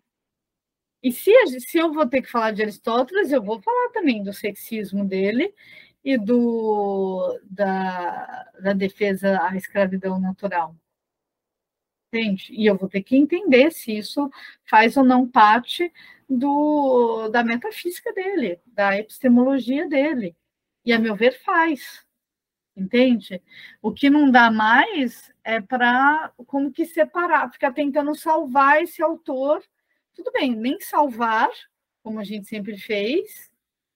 E 1.02 1.12
se, 1.12 1.30
se 1.60 1.76
eu 1.76 1.92
vou 1.92 2.08
ter 2.08 2.22
que 2.22 2.30
falar 2.30 2.52
de 2.52 2.62
Aristóteles, 2.62 3.30
eu 3.30 3.42
vou 3.42 3.60
falar 3.60 3.90
também 3.90 4.22
do 4.22 4.32
sexismo 4.32 5.04
dele 5.04 5.54
e 6.02 6.16
do, 6.16 7.38
da, 7.44 8.50
da 8.62 8.72
defesa 8.72 9.42
à 9.42 9.54
escravidão 9.56 10.18
natural. 10.18 10.74
Entende? 12.10 12.46
E 12.50 12.64
eu 12.64 12.78
vou 12.78 12.88
ter 12.88 13.02
que 13.02 13.14
entender 13.14 13.70
se 13.70 13.94
isso 13.94 14.30
faz 14.64 14.96
ou 14.96 15.04
não 15.04 15.28
parte 15.28 15.92
do, 16.26 17.28
da 17.28 17.44
metafísica 17.44 18.10
dele, 18.14 18.58
da 18.66 18.96
epistemologia 18.96 19.86
dele. 19.86 20.34
E, 20.82 20.94
a 20.94 20.98
meu 20.98 21.14
ver, 21.14 21.38
faz 21.42 22.02
entende? 22.76 23.42
O 23.80 23.92
que 23.92 24.08
não 24.10 24.30
dá 24.30 24.50
mais 24.50 25.32
é 25.44 25.60
para 25.60 26.32
como 26.46 26.72
que 26.72 26.86
separar, 26.86 27.52
ficar 27.52 27.72
tentando 27.72 28.14
salvar 28.14 28.82
esse 28.82 29.02
autor. 29.02 29.62
Tudo 30.14 30.30
bem, 30.32 30.54
nem 30.54 30.78
salvar, 30.80 31.50
como 32.02 32.18
a 32.18 32.24
gente 32.24 32.48
sempre 32.48 32.76
fez, 32.76 33.50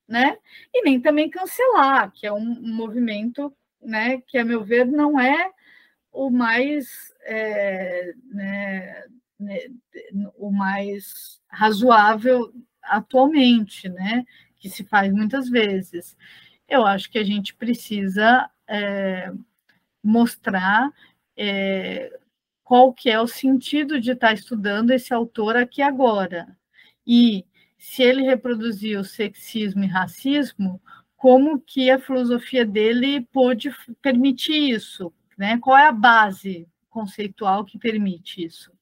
né? 0.08 0.38
E 0.72 0.82
nem 0.82 1.00
também 1.00 1.28
cancelar, 1.30 2.12
que 2.12 2.26
é 2.26 2.32
um, 2.32 2.44
movimento, 2.62 3.54
né? 3.82 4.20
Que 4.26 4.38
a 4.38 4.44
meu 4.44 4.64
ver 4.64 4.86
não 4.86 5.20
é 5.20 5.50
o 6.12 6.30
mais, 6.30 7.14
é, 7.24 8.14
né, 8.24 9.04
né, 9.38 9.58
o 10.36 10.50
mais 10.50 11.40
razoável 11.48 12.52
atualmente, 12.82 13.88
né? 13.88 14.24
Que 14.58 14.70
se 14.70 14.84
faz 14.84 15.12
muitas 15.12 15.48
vezes. 15.48 16.16
Eu 16.68 16.84
acho 16.86 17.10
que 17.10 17.18
a 17.18 17.24
gente 17.24 17.54
precisa 17.54 18.50
é, 18.68 19.32
mostrar 20.02 20.90
é, 21.36 22.18
qual 22.64 22.92
que 22.92 23.10
é 23.10 23.20
o 23.20 23.26
sentido 23.26 24.00
de 24.00 24.12
estar 24.12 24.32
estudando 24.32 24.90
esse 24.90 25.14
autor 25.14 25.56
aqui 25.56 25.82
agora. 25.82 26.56
E 27.06 27.44
se 27.78 28.02
ele 28.02 28.22
reproduziu 28.22 29.04
sexismo 29.04 29.84
e 29.84 29.86
racismo, 29.86 30.82
como 31.16 31.60
que 31.60 31.90
a 31.90 31.98
filosofia 31.98 32.64
dele 32.64 33.22
pôde 33.32 33.70
permitir 34.02 34.70
isso, 34.70 35.12
né? 35.38 35.58
Qual 35.58 35.76
é 35.76 35.86
a 35.86 35.92
base 35.92 36.68
conceitual 36.90 37.64
que 37.64 37.78
permite 37.78 38.44
isso? 38.44 38.75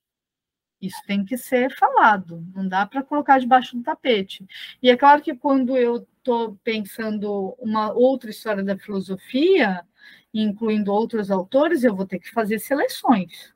Isso 0.85 1.01
tem 1.07 1.25
que 1.25 1.39
ser 1.39 1.75
falado, 1.75 2.47
não 2.55 2.69
dá 2.69 2.85
para 2.87 3.03
colocar 3.03 3.39
debaixo 3.39 3.75
do 3.77 3.83
tapete. 3.83 4.47
E 4.83 4.91
é 4.91 4.97
claro 4.97 5.23
que 5.23 5.35
quando 5.35 5.77
eu 5.77 6.07
estou 6.19 6.57
pensando 6.63 7.57
uma 7.59 7.91
outra 7.93 8.29
história 8.29 8.63
da 8.63 8.77
filosofia, 8.77 9.83
incluindo 10.33 10.93
outros 10.93 11.31
autores, 11.31 11.85
eu 11.85 11.95
vou 11.97 12.07
ter 12.07 12.19
que 12.19 12.31
fazer 12.31 12.59
seleções. 12.59 13.55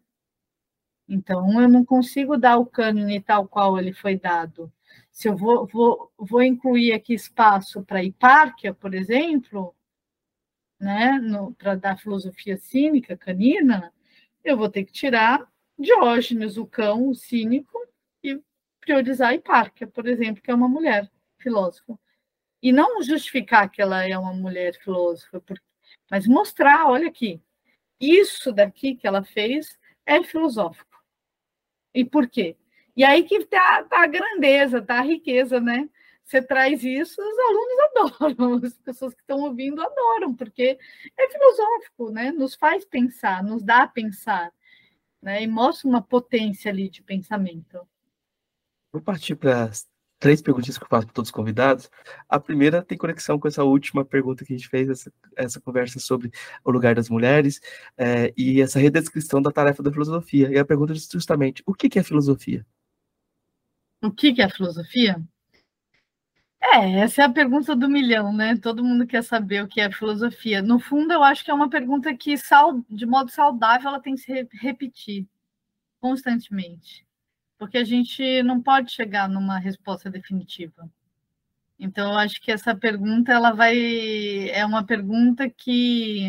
Então, 1.06 1.60
eu 1.60 1.68
não 1.68 1.84
consigo 1.84 2.36
dar 2.36 2.56
o 2.58 2.66
cânone 2.66 3.20
tal 3.20 3.46
qual 3.46 3.78
ele 3.78 3.92
foi 3.92 4.16
dado. 4.18 4.72
Se 5.10 5.28
eu 5.28 5.36
vou, 5.36 5.66
vou, 5.66 6.12
vou 6.16 6.42
incluir 6.42 6.92
aqui 6.92 7.12
espaço 7.12 7.82
para 7.82 8.02
hipárquia, 8.02 8.72
por 8.72 8.94
exemplo, 8.94 9.74
né, 10.80 11.18
para 11.58 11.74
dar 11.74 11.98
filosofia 11.98 12.56
cínica 12.56 13.16
canina, 13.16 13.92
eu 14.44 14.56
vou 14.56 14.68
ter 14.70 14.84
que 14.84 14.92
tirar 14.92 15.46
Diógenes, 15.78 16.56
o 16.56 16.66
cão, 16.66 17.08
o 17.08 17.14
cínico, 17.14 17.78
e 18.22 18.40
priorizar 18.80 19.34
hipárquia, 19.34 19.86
por 19.86 20.06
exemplo, 20.06 20.42
que 20.42 20.50
é 20.50 20.54
uma 20.54 20.68
mulher 20.68 21.10
filósofa. 21.38 21.98
E 22.62 22.72
não 22.72 23.02
justificar 23.02 23.70
que 23.70 23.80
ela 23.80 24.04
é 24.04 24.18
uma 24.18 24.32
mulher 24.32 24.74
filósofa, 24.74 25.42
mas 26.10 26.26
mostrar, 26.26 26.86
olha 26.88 27.08
aqui, 27.08 27.40
isso 28.00 28.52
daqui 28.52 28.96
que 28.96 29.06
ela 29.06 29.22
fez 29.22 29.78
é 30.04 30.22
filosófico. 30.22 30.88
E 31.94 32.04
por 32.04 32.28
quê? 32.28 32.56
E 32.96 33.04
aí 33.04 33.22
que 33.22 33.36
está 33.36 33.84
tá 33.84 34.02
a 34.02 34.06
grandeza, 34.06 34.82
tá 34.82 34.98
a 34.98 35.02
riqueza, 35.02 35.60
né? 35.60 35.88
Você 36.24 36.42
traz 36.42 36.84
isso, 36.84 37.20
os 37.22 37.38
alunos 37.38 38.34
adoram, 38.36 38.60
as 38.66 38.76
pessoas 38.78 39.14
que 39.14 39.20
estão 39.20 39.40
ouvindo 39.40 39.80
adoram, 39.80 40.34
porque 40.34 40.78
é 41.16 41.28
filosófico, 41.30 42.10
né? 42.10 42.32
Nos 42.32 42.54
faz 42.54 42.84
pensar, 42.84 43.42
nos 43.42 43.62
dá 43.62 43.84
a 43.84 43.88
pensar, 43.88 44.52
né? 45.22 45.42
E 45.42 45.46
mostra 45.46 45.88
uma 45.88 46.02
potência 46.02 46.70
ali 46.70 46.88
de 46.88 47.02
pensamento. 47.02 47.86
Vou 48.92 49.02
partir 49.02 49.36
para 49.36 49.70
três 50.18 50.42
perguntinhas 50.42 50.76
que 50.78 50.84
eu 50.84 50.88
faço 50.88 51.06
para 51.06 51.14
todos 51.14 51.28
os 51.28 51.32
convidados. 51.32 51.90
A 52.28 52.40
primeira 52.40 52.82
tem 52.82 52.98
conexão 52.98 53.38
com 53.38 53.46
essa 53.46 53.62
última 53.64 54.04
pergunta 54.04 54.44
que 54.44 54.52
a 54.52 54.56
gente 54.56 54.68
fez, 54.68 54.88
essa, 54.88 55.12
essa 55.36 55.60
conversa 55.60 56.00
sobre 56.00 56.30
o 56.64 56.70
lugar 56.70 56.94
das 56.94 57.08
mulheres 57.08 57.60
é, 57.96 58.32
e 58.36 58.60
essa 58.60 58.78
redescrição 58.78 59.40
da 59.40 59.52
tarefa 59.52 59.82
da 59.82 59.92
filosofia. 59.92 60.50
E 60.50 60.58
a 60.58 60.64
pergunta 60.64 60.92
é 60.92 60.96
justamente, 60.96 61.62
o 61.66 61.74
que, 61.74 61.88
que 61.88 61.98
é 61.98 62.02
filosofia? 62.02 62.66
O 64.02 64.10
que, 64.10 64.32
que 64.32 64.42
é 64.42 64.48
filosofia? 64.48 65.22
É, 66.74 67.00
essa 67.00 67.22
é 67.22 67.24
a 67.24 67.30
pergunta 67.32 67.74
do 67.74 67.88
milhão, 67.88 68.32
né? 68.32 68.56
Todo 68.56 68.84
mundo 68.84 69.06
quer 69.06 69.22
saber 69.22 69.62
o 69.62 69.68
que 69.68 69.80
é 69.80 69.90
filosofia. 69.90 70.60
No 70.62 70.78
fundo, 70.78 71.12
eu 71.12 71.22
acho 71.22 71.44
que 71.44 71.50
é 71.50 71.54
uma 71.54 71.70
pergunta 71.70 72.14
que, 72.16 72.34
de 72.90 73.06
modo 73.06 73.30
saudável, 73.30 73.88
ela 73.88 74.00
tem 74.00 74.14
que 74.14 74.20
se 74.22 74.48
repetir 74.52 75.26
constantemente 76.00 77.08
porque 77.58 77.76
a 77.76 77.84
gente 77.84 78.42
não 78.44 78.62
pode 78.62 78.92
chegar 78.92 79.28
numa 79.28 79.58
resposta 79.58 80.08
definitiva. 80.08 80.88
Então, 81.78 82.12
eu 82.12 82.18
acho 82.18 82.40
que 82.40 82.52
essa 82.52 82.74
pergunta 82.76 83.32
ela 83.32 83.52
vai 83.52 84.50
é 84.50 84.64
uma 84.64 84.84
pergunta 84.84 85.50
que 85.50 86.28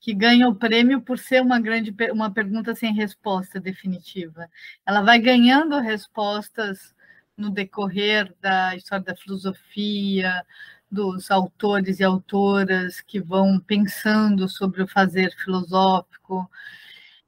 que 0.00 0.14
ganha 0.14 0.48
o 0.48 0.54
prêmio 0.54 1.00
por 1.00 1.18
ser 1.18 1.42
uma 1.42 1.60
grande 1.60 1.94
uma 2.12 2.32
pergunta 2.32 2.74
sem 2.74 2.92
resposta 2.94 3.60
definitiva. 3.60 4.48
Ela 4.86 5.02
vai 5.02 5.18
ganhando 5.20 5.78
respostas 5.80 6.94
no 7.36 7.50
decorrer 7.50 8.34
da 8.40 8.74
história 8.74 9.04
da 9.04 9.16
filosofia, 9.16 10.44
dos 10.90 11.30
autores 11.30 12.00
e 12.00 12.04
autoras 12.04 13.00
que 13.00 13.20
vão 13.20 13.58
pensando 13.60 14.48
sobre 14.48 14.82
o 14.82 14.88
fazer 14.88 15.34
filosófico. 15.36 16.50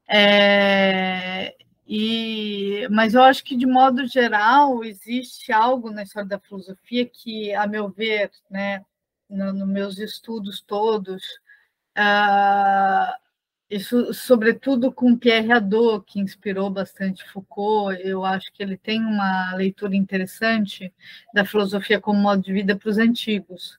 É, 0.09 1.54
e, 1.86 2.86
mas 2.90 3.14
eu 3.14 3.22
acho 3.22 3.44
que, 3.44 3.56
de 3.56 3.66
modo 3.66 4.06
geral, 4.06 4.84
existe 4.84 5.52
algo 5.52 5.90
na 5.90 6.02
história 6.02 6.28
da 6.28 6.38
filosofia 6.38 7.06
que, 7.06 7.54
a 7.54 7.66
meu 7.66 7.88
ver, 7.88 8.30
né, 8.50 8.84
nos 9.28 9.54
no 9.54 9.66
meus 9.66 9.98
estudos 9.98 10.61
todos, 10.61 11.22
uh, 11.96 13.28
isso, 13.71 14.14
sobretudo 14.14 14.91
com 14.91 15.16
Pierre 15.16 15.53
Hadot, 15.53 16.03
que 16.07 16.21
inspirou 16.21 16.71
bastante 16.71 17.29
Foucault, 17.29 18.01
eu 18.03 18.25
acho 18.25 18.51
que 18.53 18.62
ele 18.62 18.79
tem 18.79 19.05
uma 19.05 19.55
leitura 19.55 19.95
interessante 19.95 20.93
da 21.35 21.45
filosofia 21.45 22.01
como 22.01 22.19
modo 22.19 22.43
de 22.43 22.53
vida 22.53 22.75
para 22.75 22.89
os 22.89 22.97
antigos. 22.97 23.79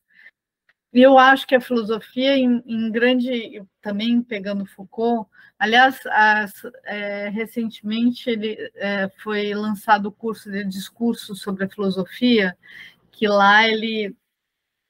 E 0.94 1.02
eu 1.02 1.18
acho 1.18 1.46
que 1.48 1.56
a 1.56 1.62
filosofia, 1.62 2.36
em, 2.38 2.64
em 2.66 2.92
grande, 2.92 3.64
também 3.82 4.22
pegando 4.22 4.66
Foucault, 4.66 5.30
aliás, 5.58 6.00
as, 6.06 6.54
é, 6.86 7.30
recentemente 7.30 8.30
ele 8.30 8.58
é, 8.76 9.10
foi 9.24 9.54
lançado 9.56 10.08
o 10.08 10.12
curso 10.12 10.52
de 10.52 10.64
discurso 10.66 11.36
sobre 11.36 11.66
a 11.66 11.70
filosofia, 11.70 12.56
que 13.12 13.28
lá 13.28 13.68
ele 13.68 14.16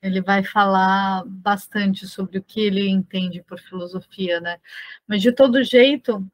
ele 0.01 0.21
vai 0.21 0.43
falar 0.43 1.23
bastante 1.25 2.07
sobre 2.07 2.37
o 2.37 2.43
que 2.43 2.61
ele 2.61 2.87
entende 2.89 3.41
por 3.43 3.59
filosofia, 3.59 4.39
né? 4.39 4.59
Mas 5.07 5.21
de 5.21 5.31
todo 5.31 5.63
jeito, 5.63 6.25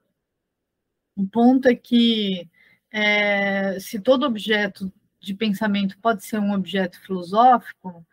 o 1.16 1.28
ponto 1.28 1.68
é 1.68 1.76
que 1.76 2.49
é, 2.91 3.80
se 3.80 3.99
todo 3.99 4.26
objeto 4.26 4.91
de 5.20 5.34
pensamento 5.34 5.97
pode 5.99 6.24
ser 6.24 6.39
um 6.39 6.53
objeto 6.53 6.99
filosófico, 7.01 8.05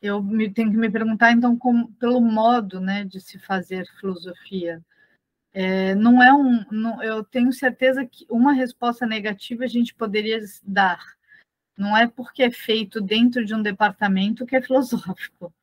eu 0.00 0.22
me, 0.22 0.50
tenho 0.52 0.70
que 0.70 0.76
me 0.76 0.90
perguntar, 0.90 1.32
então, 1.32 1.56
como, 1.56 1.92
pelo 1.94 2.20
modo 2.20 2.80
né, 2.80 3.04
de 3.04 3.20
se 3.20 3.38
fazer 3.38 3.86
filosofia. 4.00 4.82
É, 5.52 5.94
não 5.94 6.22
é 6.22 6.32
um. 6.32 6.64
Não, 6.70 7.02
eu 7.02 7.24
tenho 7.24 7.52
certeza 7.52 8.06
que 8.06 8.26
uma 8.30 8.52
resposta 8.52 9.06
negativa 9.06 9.64
a 9.64 9.68
gente 9.68 9.94
poderia 9.94 10.40
dar. 10.62 11.17
Não 11.78 11.96
é 11.96 12.08
porque 12.08 12.42
é 12.42 12.50
feito 12.50 13.00
dentro 13.00 13.44
de 13.44 13.54
um 13.54 13.62
departamento 13.62 14.44
que 14.44 14.56
é 14.56 14.60
filosófico. 14.60 15.54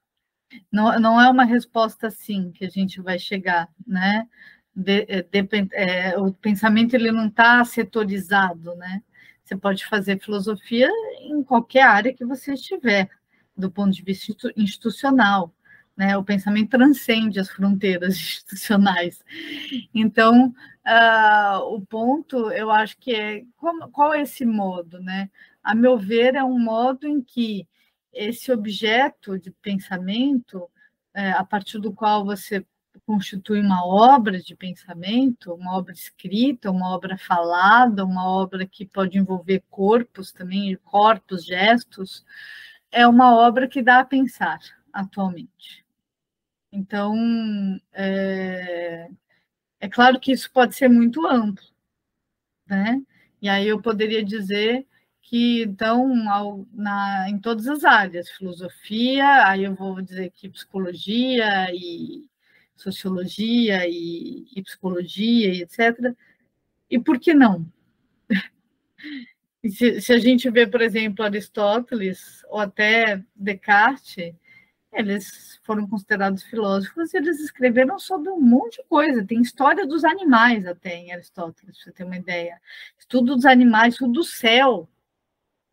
Não, 0.72 0.98
não 1.00 1.22
é 1.22 1.30
uma 1.30 1.44
resposta 1.44 2.08
assim 2.08 2.52
que 2.52 2.66
a 2.66 2.70
gente 2.70 3.02
vai 3.02 3.20
chegar, 3.20 3.68
né? 3.86 4.28
De, 4.74 5.06
é, 5.10 5.22
de, 5.22 5.68
é, 5.74 6.18
o 6.18 6.34
pensamento 6.34 6.94
ele 6.96 7.12
não 7.12 7.28
está 7.28 7.64
setorizado, 7.66 8.76
né? 8.76 9.04
Você 9.44 9.56
pode 9.58 9.86
fazer 9.86 10.20
filosofia 10.20 10.90
em 11.22 11.44
qualquer 11.44 11.84
área 11.84 12.14
que 12.14 12.26
você 12.26 12.54
estiver 12.54 13.10
do 13.56 13.70
ponto 13.70 13.92
de 13.92 14.02
vista 14.02 14.34
institucional. 14.56 15.54
Né? 15.96 16.18
O 16.18 16.24
pensamento 16.24 16.72
transcende 16.72 17.40
as 17.40 17.50
fronteiras 17.50 18.16
institucionais. 18.18 19.24
Então, 19.94 20.54
uh, 20.86 21.60
o 21.74 21.82
ponto, 21.86 22.52
eu 22.52 22.72
acho 22.72 22.98
que 22.98 23.14
é 23.14 23.44
como, 23.58 23.90
qual 23.90 24.14
é 24.14 24.22
esse 24.22 24.46
modo, 24.46 25.00
né? 25.00 25.30
A 25.66 25.74
meu 25.74 25.98
ver, 25.98 26.36
é 26.36 26.44
um 26.44 26.60
modo 26.60 27.08
em 27.08 27.20
que 27.20 27.68
esse 28.14 28.52
objeto 28.52 29.40
de 29.40 29.50
pensamento, 29.50 30.70
é, 31.12 31.32
a 31.32 31.44
partir 31.44 31.80
do 31.80 31.92
qual 31.92 32.24
você 32.24 32.64
constitui 33.04 33.60
uma 33.62 33.84
obra 33.84 34.40
de 34.40 34.56
pensamento, 34.56 35.56
uma 35.56 35.76
obra 35.76 35.92
escrita, 35.92 36.70
uma 36.70 36.92
obra 36.94 37.18
falada, 37.18 38.06
uma 38.06 38.30
obra 38.30 38.68
que 38.68 38.86
pode 38.86 39.18
envolver 39.18 39.64
corpos 39.68 40.32
também, 40.32 40.76
corpos, 40.84 41.44
gestos, 41.44 42.24
é 42.92 43.08
uma 43.08 43.36
obra 43.36 43.68
que 43.68 43.82
dá 43.82 44.02
a 44.02 44.06
pensar 44.06 44.60
atualmente. 44.94 45.84
Então, 46.72 47.16
é, 47.92 49.10
é 49.80 49.90
claro 49.90 50.20
que 50.20 50.32
isso 50.32 50.52
pode 50.52 50.76
ser 50.76 50.90
muito 50.90 51.26
amplo, 51.26 51.66
né? 52.68 53.02
E 53.42 53.50
aí 53.50 53.68
eu 53.68 53.82
poderia 53.82 54.24
dizer 54.24 54.86
que, 55.26 55.64
então, 55.64 56.30
ao, 56.30 56.68
na, 56.72 57.28
em 57.30 57.40
todas 57.40 57.68
as 57.68 57.84
áreas, 57.84 58.30
filosofia, 58.30 59.48
aí 59.48 59.64
eu 59.64 59.74
vou 59.74 60.00
dizer 60.00 60.30
que 60.30 60.48
psicologia 60.48 61.68
e 61.74 62.24
sociologia 62.76 63.88
e, 63.88 64.46
e 64.56 64.62
psicologia 64.62 65.52
e 65.52 65.62
etc. 65.64 66.16
E 66.90 67.00
por 67.00 67.20
que 67.20 67.34
não? 67.34 67.66
Se, 69.68 70.00
se, 70.00 70.14
a 70.14 70.20
gente 70.20 70.48
vê, 70.52 70.68
por 70.68 70.80
exemplo, 70.80 71.26
Aristóteles 71.26 72.44
ou 72.50 72.60
até 72.60 73.20
Descartes, 73.36 74.32
eles 74.94 75.60
foram 75.64 75.88
considerados 75.88 76.44
filósofos 76.44 77.12
e 77.12 77.18
eles 77.18 77.40
escreveram 77.40 77.98
sobre 77.98 78.30
um 78.30 78.40
monte 78.40 78.78
de 78.78 78.88
coisa. 78.88 79.26
Tem 79.26 79.42
história 79.42 79.88
dos 79.88 80.04
animais 80.04 80.68
até 80.68 80.96
em 80.98 81.12
Aristóteles, 81.12 81.78
para 81.78 81.84
você 81.84 81.92
ter 81.92 82.04
uma 82.04 82.16
ideia. 82.16 82.62
Estudo 83.00 83.36
dos 83.36 83.46
animais, 83.46 83.96
estudo 83.96 84.14
do 84.14 84.24
céu, 84.24 84.88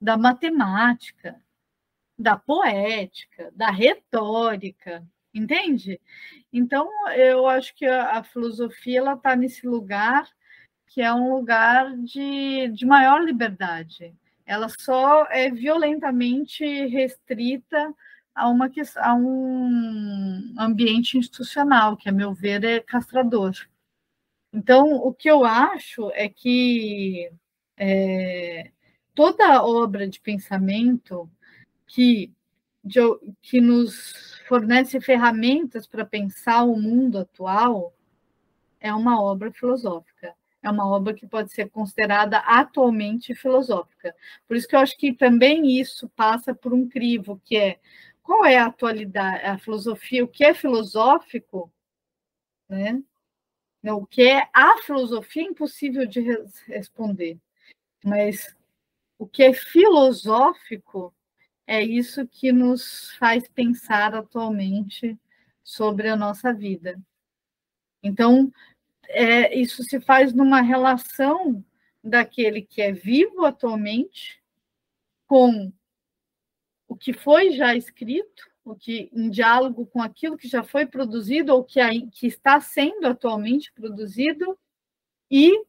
da 0.02 0.16
matemática, 0.16 1.40
da 2.18 2.36
poética, 2.36 3.52
da 3.54 3.70
retórica, 3.70 5.06
entende? 5.32 6.00
Então, 6.52 6.88
eu 7.16 7.46
acho 7.46 7.72
que 7.76 7.86
a, 7.86 8.18
a 8.18 8.24
filosofia 8.24 9.02
está 9.12 9.36
nesse 9.36 9.66
lugar 9.66 10.28
que 10.88 11.00
é 11.00 11.12
um 11.12 11.34
lugar 11.34 11.96
de, 11.98 12.68
de 12.68 12.84
maior 12.84 13.22
liberdade. 13.24 14.14
ela 14.44 14.68
só 14.68 15.24
é 15.30 15.50
violentamente 15.50 16.64
restrita 16.88 17.94
a, 18.34 18.48
uma, 18.48 18.70
a 18.96 19.14
um 19.14 20.54
ambiente 20.58 21.16
institucional, 21.16 21.96
que, 21.96 22.08
a 22.08 22.12
meu 22.12 22.34
ver, 22.34 22.62
é 22.64 22.80
castrador. 22.80 23.52
Então, 24.52 24.96
o 24.96 25.14
que 25.14 25.30
eu 25.30 25.44
acho 25.44 26.10
é 26.12 26.28
que 26.28 27.30
é, 27.78 28.70
toda 29.14 29.62
obra 29.64 30.08
de 30.08 30.20
pensamento 30.20 31.30
que, 31.86 32.32
de, 32.82 33.00
que 33.40 33.60
nos 33.60 34.40
fornece 34.48 35.00
ferramentas 35.00 35.86
para 35.86 36.04
pensar 36.04 36.64
o 36.64 36.76
mundo 36.76 37.18
atual 37.18 37.94
é 38.80 38.92
uma 38.92 39.22
obra 39.22 39.52
filosófica. 39.52 40.34
É 40.62 40.70
uma 40.70 40.88
obra 40.88 41.12
que 41.12 41.26
pode 41.26 41.52
ser 41.52 41.68
considerada 41.70 42.38
atualmente 42.38 43.34
filosófica. 43.34 44.14
Por 44.46 44.56
isso 44.56 44.68
que 44.68 44.76
eu 44.76 44.80
acho 44.80 44.96
que 44.96 45.12
também 45.12 45.80
isso 45.80 46.08
passa 46.10 46.54
por 46.54 46.72
um 46.72 46.88
crivo, 46.88 47.40
que 47.44 47.56
é 47.56 47.80
qual 48.22 48.44
é 48.44 48.56
a 48.58 48.66
atualidade, 48.66 49.44
a 49.44 49.58
filosofia, 49.58 50.24
o 50.24 50.28
que 50.28 50.44
é 50.44 50.54
filosófico, 50.54 51.72
né? 52.68 53.02
O 53.84 54.06
que 54.06 54.22
é 54.22 54.48
a 54.52 54.78
filosofia 54.78 55.42
é 55.42 55.46
impossível 55.46 56.06
de 56.06 56.20
responder, 56.68 57.36
mas 58.04 58.54
o 59.22 59.26
que 59.28 59.44
é 59.44 59.52
filosófico 59.52 61.14
é 61.64 61.80
isso 61.80 62.26
que 62.26 62.50
nos 62.50 63.12
faz 63.18 63.46
pensar 63.46 64.16
atualmente 64.16 65.16
sobre 65.62 66.08
a 66.08 66.16
nossa 66.16 66.52
vida. 66.52 67.00
Então, 68.02 68.52
é, 69.06 69.56
isso 69.56 69.84
se 69.84 70.00
faz 70.00 70.32
numa 70.32 70.60
relação 70.60 71.64
daquele 72.02 72.62
que 72.62 72.82
é 72.82 72.90
vivo 72.90 73.44
atualmente 73.44 74.42
com 75.28 75.72
o 76.88 76.96
que 76.96 77.12
foi 77.12 77.52
já 77.52 77.76
escrito, 77.76 78.50
o 78.64 78.74
que 78.74 79.08
em 79.12 79.30
diálogo 79.30 79.86
com 79.86 80.02
aquilo 80.02 80.36
que 80.36 80.48
já 80.48 80.64
foi 80.64 80.84
produzido 80.84 81.54
ou 81.54 81.62
que, 81.62 81.78
que 82.10 82.26
está 82.26 82.60
sendo 82.60 83.06
atualmente 83.06 83.72
produzido 83.72 84.58
e 85.30 85.64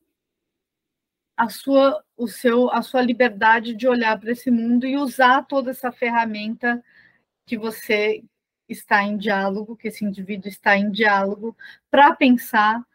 a 1.38 1.49
sua 1.49 2.03
o 2.15 2.27
seu 2.27 2.69
a 2.71 2.81
sua 2.81 3.01
liberdade 3.01 3.73
de 3.75 3.88
olhar 3.88 4.19
para 4.19 4.31
esse 4.31 4.51
mundo 4.51 4.86
e 4.86 4.97
usar 4.97 5.45
toda 5.47 5.71
essa 5.71 5.91
ferramenta 5.91 6.84
que 7.45 7.57
você 7.57 8.23
está 8.69 9.03
em 9.03 9.17
diálogo, 9.17 9.75
que 9.75 9.88
esse 9.88 10.05
indivíduo 10.05 10.47
está 10.47 10.77
em 10.77 10.91
diálogo 10.91 11.55
para 11.91 12.15
pensar 12.15 12.86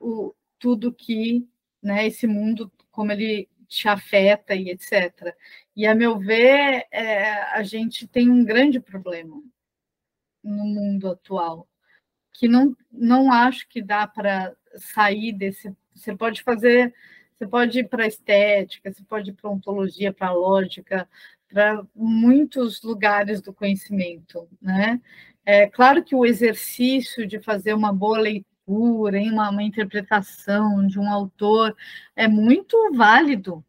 o, 0.00 0.34
tudo 0.58 0.92
que 0.92 1.46
né, 1.82 2.06
esse 2.06 2.26
mundo 2.26 2.70
como 2.90 3.12
ele 3.12 3.48
te 3.72 3.88
afeta 3.88 4.54
e 4.54 4.70
etc. 4.70 5.34
E, 5.74 5.86
a 5.86 5.94
meu 5.94 6.18
ver, 6.18 6.86
é, 6.90 7.32
a 7.56 7.62
gente 7.62 8.06
tem 8.06 8.30
um 8.30 8.44
grande 8.44 8.78
problema 8.78 9.42
no 10.42 10.64
mundo 10.64 11.10
atual, 11.10 11.66
que 12.32 12.46
não, 12.48 12.76
não 12.90 13.32
acho 13.32 13.66
que 13.68 13.80
dá 13.80 14.06
para 14.06 14.54
sair 14.76 15.32
desse. 15.32 15.74
Você 15.94 16.14
pode 16.14 16.42
fazer, 16.42 16.94
você 17.42 17.46
pode 17.48 17.78
ir 17.80 17.88
para 17.88 18.06
estética, 18.06 18.92
você 18.92 19.02
pode 19.02 19.30
ir 19.30 19.32
para 19.34 19.50
ontologia, 19.50 20.12
para 20.12 20.32
lógica, 20.32 21.08
para 21.48 21.84
muitos 21.94 22.80
lugares 22.82 23.40
do 23.40 23.52
conhecimento, 23.52 24.48
né? 24.60 25.00
É 25.44 25.66
claro 25.66 26.04
que 26.04 26.14
o 26.14 26.24
exercício 26.24 27.26
de 27.26 27.40
fazer 27.40 27.74
uma 27.74 27.92
boa 27.92 28.18
leitura, 28.18 29.18
em 29.18 29.32
uma, 29.32 29.50
uma 29.50 29.62
interpretação 29.62 30.86
de 30.86 31.00
um 31.00 31.10
autor 31.10 31.76
é 32.14 32.28
muito 32.28 32.76
válido, 32.94 33.64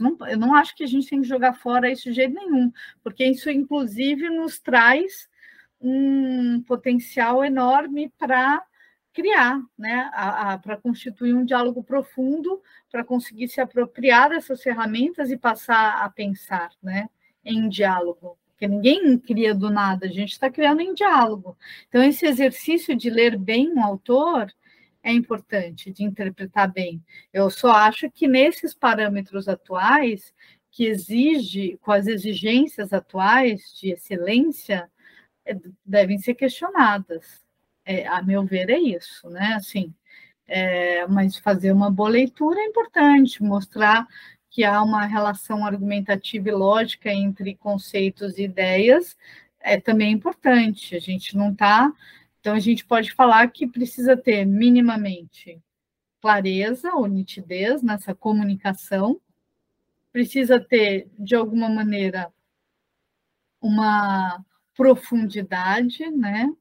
não, 0.00 0.16
eu 0.28 0.38
não 0.38 0.54
acho 0.54 0.76
que 0.76 0.84
a 0.84 0.86
gente 0.86 1.08
tem 1.08 1.22
que 1.22 1.26
jogar 1.26 1.54
fora 1.54 1.90
isso 1.90 2.04
de 2.04 2.12
jeito 2.12 2.34
nenhum, 2.34 2.70
porque 3.02 3.24
isso, 3.24 3.50
inclusive, 3.50 4.30
nos 4.30 4.60
traz 4.60 5.28
um 5.80 6.62
potencial 6.62 7.44
enorme 7.44 8.12
para 8.16 8.62
criar, 9.18 9.60
né, 9.76 10.08
para 10.62 10.76
constituir 10.76 11.34
um 11.34 11.44
diálogo 11.44 11.82
profundo, 11.82 12.62
para 12.88 13.02
conseguir 13.02 13.48
se 13.48 13.60
apropriar 13.60 14.30
dessas 14.30 14.62
ferramentas 14.62 15.28
e 15.32 15.36
passar 15.36 16.04
a 16.04 16.08
pensar, 16.08 16.70
né, 16.80 17.08
em 17.44 17.68
diálogo. 17.68 18.38
Porque 18.50 18.68
ninguém 18.68 19.18
cria 19.18 19.52
do 19.52 19.70
nada, 19.70 20.06
a 20.06 20.08
gente 20.08 20.30
está 20.30 20.48
criando 20.48 20.82
em 20.82 20.94
diálogo. 20.94 21.58
Então, 21.88 22.00
esse 22.00 22.26
exercício 22.26 22.94
de 22.94 23.10
ler 23.10 23.36
bem 23.36 23.72
um 23.72 23.82
autor 23.82 24.52
é 25.02 25.12
importante 25.12 25.90
de 25.92 26.04
interpretar 26.04 26.72
bem. 26.72 27.02
Eu 27.32 27.50
só 27.50 27.72
acho 27.72 28.08
que 28.12 28.28
nesses 28.28 28.72
parâmetros 28.72 29.48
atuais, 29.48 30.32
que 30.70 30.86
exige, 30.86 31.76
com 31.80 31.90
as 31.90 32.06
exigências 32.06 32.92
atuais 32.92 33.74
de 33.80 33.90
excelência, 33.90 34.88
é, 35.44 35.56
devem 35.84 36.18
ser 36.18 36.34
questionadas. 36.34 37.47
É, 37.90 38.06
a 38.06 38.20
meu 38.22 38.44
ver, 38.44 38.68
é 38.68 38.78
isso, 38.78 39.30
né? 39.30 39.54
Assim, 39.54 39.94
é, 40.46 41.06
mas 41.06 41.38
fazer 41.38 41.72
uma 41.72 41.90
boa 41.90 42.10
leitura 42.10 42.60
é 42.60 42.66
importante, 42.66 43.42
mostrar 43.42 44.06
que 44.50 44.62
há 44.62 44.82
uma 44.82 45.06
relação 45.06 45.64
argumentativa 45.64 46.48
e 46.50 46.52
lógica 46.52 47.10
entre 47.10 47.54
conceitos 47.56 48.38
e 48.38 48.42
ideias 48.44 49.16
é 49.60 49.80
também 49.80 50.12
importante. 50.12 50.96
A 50.96 51.00
gente 51.00 51.36
não 51.36 51.52
está 51.52 51.92
então, 52.40 52.54
a 52.54 52.60
gente 52.60 52.84
pode 52.84 53.12
falar 53.12 53.50
que 53.50 53.66
precisa 53.66 54.16
ter 54.16 54.44
minimamente 54.44 55.60
clareza 56.20 56.94
ou 56.94 57.06
nitidez 57.06 57.82
nessa 57.82 58.14
comunicação, 58.14 59.20
precisa 60.12 60.60
ter, 60.60 61.08
de 61.18 61.34
alguma 61.34 61.68
maneira, 61.68 62.32
uma 63.60 64.44
profundidade, 64.74 66.10
né? 66.10 66.52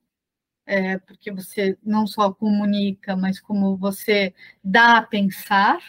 É, 0.69 0.97
porque 0.99 1.31
você 1.31 1.77
não 1.81 2.05
só 2.05 2.33
comunica, 2.33 3.15
mas 3.15 3.39
como 3.39 3.77
você 3.77 4.35
dá 4.61 4.97
a 4.97 5.01
pensar, 5.01 5.79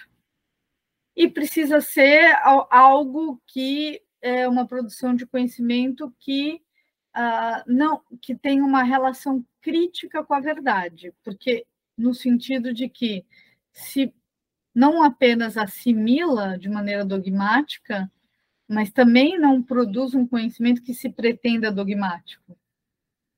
e 1.18 1.28
precisa 1.28 1.80
ser 1.80 2.32
algo 2.70 3.42
que 3.44 4.00
é 4.22 4.48
uma 4.48 4.68
produção 4.68 5.16
de 5.16 5.26
conhecimento 5.26 6.14
que 6.20 6.62
uh, 7.16 7.64
não 7.66 8.00
que 8.22 8.36
tem 8.36 8.62
uma 8.62 8.84
relação 8.84 9.44
crítica 9.60 10.24
com 10.24 10.32
a 10.32 10.38
verdade, 10.40 11.12
porque 11.24 11.66
no 11.96 12.14
sentido 12.14 12.72
de 12.72 12.88
que 12.88 13.26
se 13.72 14.14
não 14.72 15.02
apenas 15.02 15.56
assimila 15.56 16.56
de 16.56 16.68
maneira 16.68 17.04
dogmática, 17.04 18.08
mas 18.68 18.92
também 18.92 19.36
não 19.36 19.60
produz 19.60 20.14
um 20.14 20.24
conhecimento 20.24 20.82
que 20.84 20.94
se 20.94 21.08
pretenda 21.08 21.72
dogmático. 21.72 22.56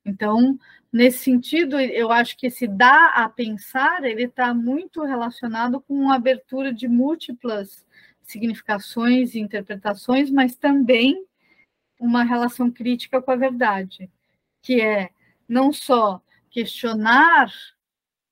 Então, 0.03 0.57
nesse 0.91 1.19
sentido, 1.19 1.79
eu 1.79 2.11
acho 2.11 2.35
que 2.37 2.47
esse 2.47 2.67
dá 2.67 3.07
a 3.15 3.29
pensar, 3.29 4.03
ele 4.03 4.23
está 4.23 4.53
muito 4.53 5.03
relacionado 5.03 5.79
com 5.81 6.09
a 6.11 6.15
abertura 6.15 6.73
de 6.73 6.87
múltiplas 6.87 7.85
significações 8.23 9.35
e 9.35 9.39
interpretações, 9.39 10.31
mas 10.31 10.55
também 10.55 11.25
uma 11.99 12.23
relação 12.23 12.71
crítica 12.71 13.21
com 13.21 13.31
a 13.31 13.35
verdade, 13.35 14.09
que 14.61 14.81
é 14.81 15.09
não 15.47 15.71
só 15.71 16.21
questionar 16.49 17.51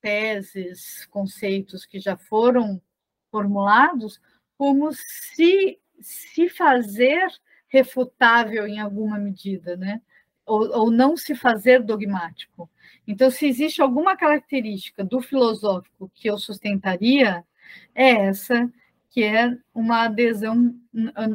teses, 0.02 1.06
conceitos 1.08 1.86
que 1.86 2.00
já 2.00 2.18
foram 2.18 2.82
formulados, 3.30 4.20
como 4.58 4.92
se, 4.94 5.80
se 6.02 6.50
fazer 6.50 7.28
refutável 7.68 8.66
em 8.66 8.80
alguma 8.80 9.20
medida, 9.20 9.78
né? 9.78 10.02
Ou, 10.50 10.68
ou, 10.80 10.92
não 10.92 11.16
se 11.16 11.36
fazer 11.36 11.84
dogmático. 11.84 12.68
Então, 13.08 13.30
se 13.30 13.46
existe 13.46 13.82
alguma 13.82 14.18
característica 14.18 15.04
do 15.04 15.22
filosófico 15.22 16.12
que 16.14 16.28
eu 16.30 16.38
sustentaria, 16.38 17.46
é 17.94 18.10
essa 18.28 18.72
que 19.12 19.24
é 19.24 19.56
uma 19.74 20.06
adesão, 20.06 20.76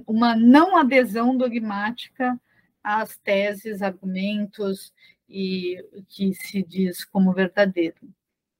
uma 0.06 0.36
não 0.36 0.76
adesão 0.76 1.36
dogmática 1.36 2.40
às 2.82 3.16
teses, 3.18 3.82
argumentos 3.82 4.92
e 5.28 5.84
que 6.08 6.34
se 6.34 6.62
diz 6.62 7.04
como 7.04 7.32
verdadeiro. 7.32 7.96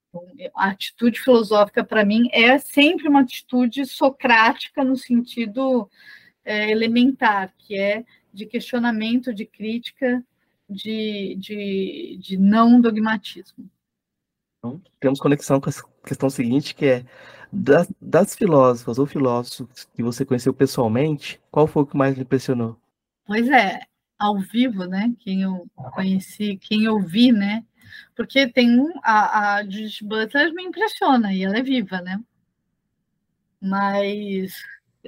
Então, 0.09 0.51
a 0.55 0.69
atitude 0.69 1.19
filosófica, 1.19 1.83
para 1.83 2.05
mim, 2.05 2.29
é 2.31 2.57
sempre 2.57 3.07
uma 3.07 3.21
atitude 3.21 3.85
socrática 3.85 4.83
no 4.83 4.95
sentido 4.95 5.89
é, 6.45 6.69
elementar, 6.71 7.53
que 7.57 7.77
é 7.77 8.05
de 8.33 8.45
questionamento, 8.45 9.33
de 9.33 9.45
crítica, 9.45 10.23
de, 10.69 11.35
de, 11.39 12.17
de 12.21 12.37
não 12.37 12.81
dogmatismo. 12.81 13.69
Então, 14.59 14.81
temos 14.99 15.19
conexão 15.19 15.61
com 15.61 15.69
a 15.69 16.07
questão 16.07 16.29
seguinte, 16.29 16.73
que 16.73 16.85
é 16.85 17.05
das, 17.51 17.91
das 18.01 18.35
filósofas 18.35 18.97
ou 18.97 19.05
filósofos 19.05 19.87
que 19.93 20.03
você 20.03 20.25
conheceu 20.25 20.53
pessoalmente, 20.53 21.39
qual 21.51 21.67
foi 21.67 21.83
o 21.83 21.85
que 21.85 21.95
mais 21.95 22.15
lhe 22.15 22.21
impressionou? 22.21 22.77
Pois 23.25 23.47
é, 23.49 23.81
ao 24.17 24.39
vivo, 24.39 24.85
né? 24.85 25.13
Quem 25.19 25.43
eu 25.43 25.67
conheci, 25.93 26.57
quem 26.57 26.83
eu 26.83 26.99
vi, 26.99 27.31
né? 27.31 27.63
Porque 28.15 28.47
tem 28.47 28.79
um, 28.79 28.91
a, 29.03 29.55
a 29.55 29.63
Judith 29.63 30.03
Butler 30.03 30.53
me 30.53 30.63
impressiona 30.63 31.33
e 31.33 31.43
ela 31.43 31.57
é 31.57 31.63
viva, 31.63 32.01
né? 32.01 32.21
Mas 33.61 34.53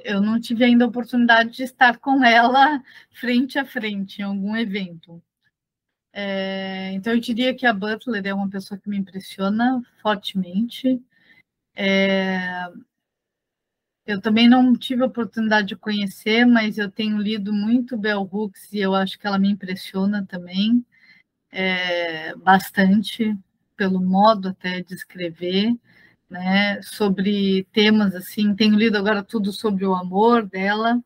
eu 0.04 0.20
não 0.20 0.40
tive 0.40 0.64
ainda 0.64 0.84
a 0.84 0.88
oportunidade 0.88 1.50
de 1.50 1.62
estar 1.64 1.98
com 1.98 2.24
ela 2.24 2.82
frente 3.12 3.58
a 3.58 3.64
frente 3.64 4.20
em 4.20 4.24
algum 4.24 4.56
evento. 4.56 5.22
É, 6.12 6.92
então, 6.92 7.12
eu 7.12 7.20
diria 7.20 7.54
que 7.54 7.66
a 7.66 7.72
Butler 7.72 8.26
é 8.26 8.34
uma 8.34 8.48
pessoa 8.48 8.78
que 8.78 8.88
me 8.88 8.96
impressiona 8.96 9.80
fortemente. 10.02 11.00
É, 11.76 12.66
eu 14.06 14.20
também 14.20 14.48
não 14.48 14.72
tive 14.74 15.02
a 15.02 15.06
oportunidade 15.06 15.68
de 15.68 15.76
conhecer, 15.76 16.44
mas 16.46 16.78
eu 16.78 16.90
tenho 16.90 17.18
lido 17.18 17.52
muito 17.52 17.96
Bell 17.96 18.22
Hooks 18.30 18.72
e 18.72 18.78
eu 18.80 18.94
acho 18.94 19.18
que 19.18 19.26
ela 19.26 19.38
me 19.38 19.50
impressiona 19.50 20.24
também 20.26 20.84
é, 21.50 22.34
bastante 22.36 23.36
pelo 23.76 24.00
modo 24.00 24.48
até 24.48 24.82
de 24.82 24.94
escrever, 24.94 25.74
né, 26.30 26.82
sobre 26.82 27.64
temas 27.72 28.14
assim. 28.14 28.54
Tenho 28.56 28.76
lido 28.76 28.96
agora 28.98 29.22
tudo 29.24 29.52
sobre 29.52 29.86
o 29.86 29.94
amor 29.94 30.46
dela 30.46 31.00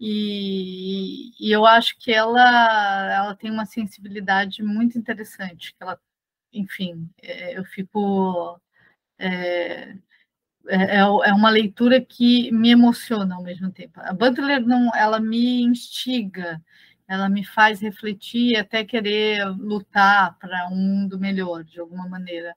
e, 0.00 1.32
e 1.38 1.52
eu 1.52 1.66
acho 1.66 1.98
que 1.98 2.12
ela 2.12 2.40
ela 3.12 3.36
tem 3.36 3.50
uma 3.50 3.66
sensibilidade 3.66 4.62
muito 4.62 4.98
interessante. 4.98 5.74
Que 5.74 5.82
ela, 5.82 6.00
enfim, 6.52 7.10
é, 7.22 7.58
eu 7.58 7.64
fico 7.64 8.60
é, 9.18 9.94
é, 10.68 10.96
é, 10.96 10.98
é 10.98 11.34
uma 11.34 11.50
leitura 11.50 12.00
que 12.00 12.50
me 12.52 12.70
emociona 12.70 13.34
ao 13.36 13.42
mesmo 13.42 13.70
tempo. 13.72 14.00
A 14.00 14.12
Butler 14.12 14.60
não, 14.66 14.94
ela 14.94 15.20
me 15.20 15.62
instiga, 15.62 16.62
ela 17.08 17.28
me 17.28 17.44
faz 17.44 17.80
refletir 17.80 18.56
até 18.56 18.84
querer 18.84 19.44
lutar 19.58 20.38
para 20.38 20.68
um 20.68 20.76
mundo 20.76 21.18
melhor, 21.18 21.64
de 21.64 21.80
alguma 21.80 22.08
maneira. 22.08 22.54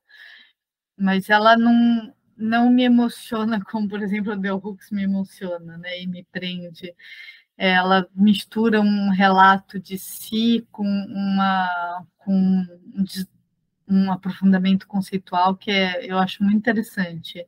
Mas 0.98 1.30
ela 1.30 1.58
não, 1.58 2.14
não 2.38 2.70
me 2.70 2.84
emociona 2.84 3.64
como, 3.66 3.88
por 3.88 4.02
exemplo, 4.02 4.32
a 4.32 4.36
Bell 4.36 4.62
Hooks 4.64 4.92
me 4.92 5.04
emociona, 5.04 5.78
né? 5.78 6.02
E 6.02 6.08
me 6.08 6.24
prende. 6.32 6.94
Ela 7.58 8.08
mistura 8.16 8.82
um 8.82 9.10
relato 9.10 9.80
de 9.80 9.98
si 9.98 10.68
com 10.72 10.84
uma 10.84 12.06
com 12.18 12.66
um, 13.88 14.12
aprofundamento 14.12 14.88
conceitual 14.88 15.56
que 15.56 15.70
é, 15.72 16.06
eu 16.06 16.18
acho 16.18 16.44
muito 16.44 16.58
interessante. 16.58 17.46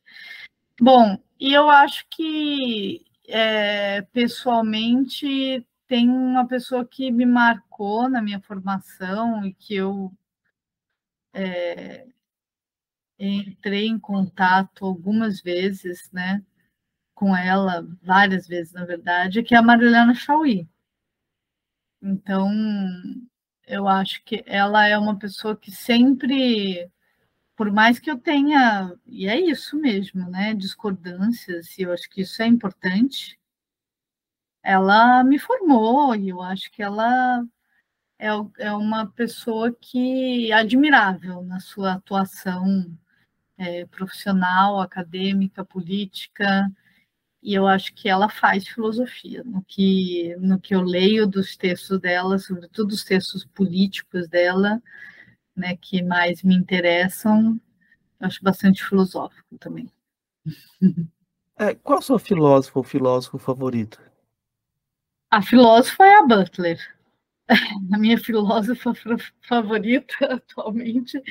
Bom, 0.79 1.17
e 1.39 1.53
eu 1.53 1.69
acho 1.69 2.05
que 2.09 3.05
é, 3.27 4.01
pessoalmente 4.13 5.65
tem 5.87 6.09
uma 6.09 6.47
pessoa 6.47 6.85
que 6.85 7.11
me 7.11 7.25
marcou 7.25 8.09
na 8.09 8.21
minha 8.21 8.41
formação 8.41 9.45
e 9.45 9.53
que 9.53 9.75
eu 9.75 10.11
é, 11.33 12.07
entrei 13.19 13.87
em 13.87 13.99
contato 13.99 14.85
algumas 14.85 15.41
vezes, 15.41 16.09
né, 16.11 16.43
com 17.13 17.35
ela, 17.35 17.87
várias 18.03 18.47
vezes, 18.47 18.73
na 18.73 18.85
verdade, 18.85 19.43
que 19.43 19.55
é 19.55 19.57
a 19.57 19.61
Marilena 19.61 20.13
Chauí. 20.13 20.67
Então, 22.01 22.51
eu 23.67 23.87
acho 23.87 24.23
que 24.23 24.43
ela 24.45 24.87
é 24.87 24.97
uma 24.97 25.17
pessoa 25.17 25.55
que 25.55 25.71
sempre, 25.71 26.89
por 27.55 27.71
mais 27.71 27.99
que 27.99 28.11
eu 28.11 28.17
tenha, 28.17 28.93
e 29.05 29.27
é 29.27 29.39
isso 29.39 29.77
mesmo, 29.77 30.29
né, 30.29 30.53
discordâncias, 30.53 31.77
e 31.77 31.83
eu 31.83 31.93
acho 31.93 32.09
que 32.09 32.21
isso 32.21 32.41
é 32.41 32.47
importante, 32.47 33.39
ela 34.63 35.23
me 35.23 35.39
formou 35.39 36.15
e 36.15 36.29
eu 36.29 36.41
acho 36.41 36.71
que 36.71 36.81
ela 36.83 37.43
é, 38.19 38.27
é 38.59 38.71
uma 38.73 39.07
pessoa 39.07 39.71
que 39.73 40.51
é 40.51 40.55
admirável 40.55 41.43
na 41.43 41.59
sua 41.59 41.93
atuação 41.93 42.97
é, 43.57 43.85
profissional, 43.85 44.79
acadêmica, 44.79 45.63
política, 45.63 46.71
e 47.41 47.53
eu 47.53 47.67
acho 47.67 47.93
que 47.93 48.09
ela 48.09 48.27
faz 48.27 48.67
filosofia. 48.67 49.43
No 49.43 49.63
que, 49.63 50.35
no 50.37 50.59
que 50.59 50.73
eu 50.73 50.81
leio 50.81 51.27
dos 51.27 51.55
textos 51.55 51.99
dela, 51.99 52.39
sobretudo 52.39 52.91
os 52.91 53.03
textos 53.03 53.45
políticos 53.45 54.27
dela, 54.27 54.81
né, 55.55 55.77
que 55.77 56.01
mais 56.01 56.41
me 56.43 56.55
interessam, 56.55 57.59
eu 58.19 58.27
acho 58.27 58.43
bastante 58.43 58.83
filosófico 58.83 59.57
também. 59.59 59.89
É, 61.57 61.73
qual 61.73 61.99
o 61.99 62.01
seu 62.01 62.19
filósofo 62.19 62.79
ou 62.79 62.83
filósofo 62.83 63.37
favorito? 63.37 63.97
A 65.31 65.41
filósofa 65.41 66.03
é 66.03 66.15
a 66.17 66.21
Butler. 66.21 66.94
A 67.93 67.97
minha 67.97 68.17
filósofa 68.17 68.93
favorita 69.41 70.15
atualmente 70.33 71.21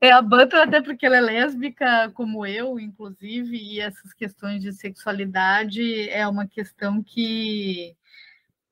é 0.00 0.10
a 0.10 0.20
Butler, 0.20 0.62
até 0.62 0.82
porque 0.82 1.06
ela 1.06 1.16
é 1.16 1.20
lésbica, 1.20 2.10
como 2.12 2.44
eu, 2.44 2.78
inclusive, 2.78 3.56
e 3.56 3.80
essas 3.80 4.12
questões 4.12 4.62
de 4.62 4.72
sexualidade 4.72 6.08
é 6.10 6.26
uma 6.28 6.46
questão 6.46 7.02
que 7.02 7.96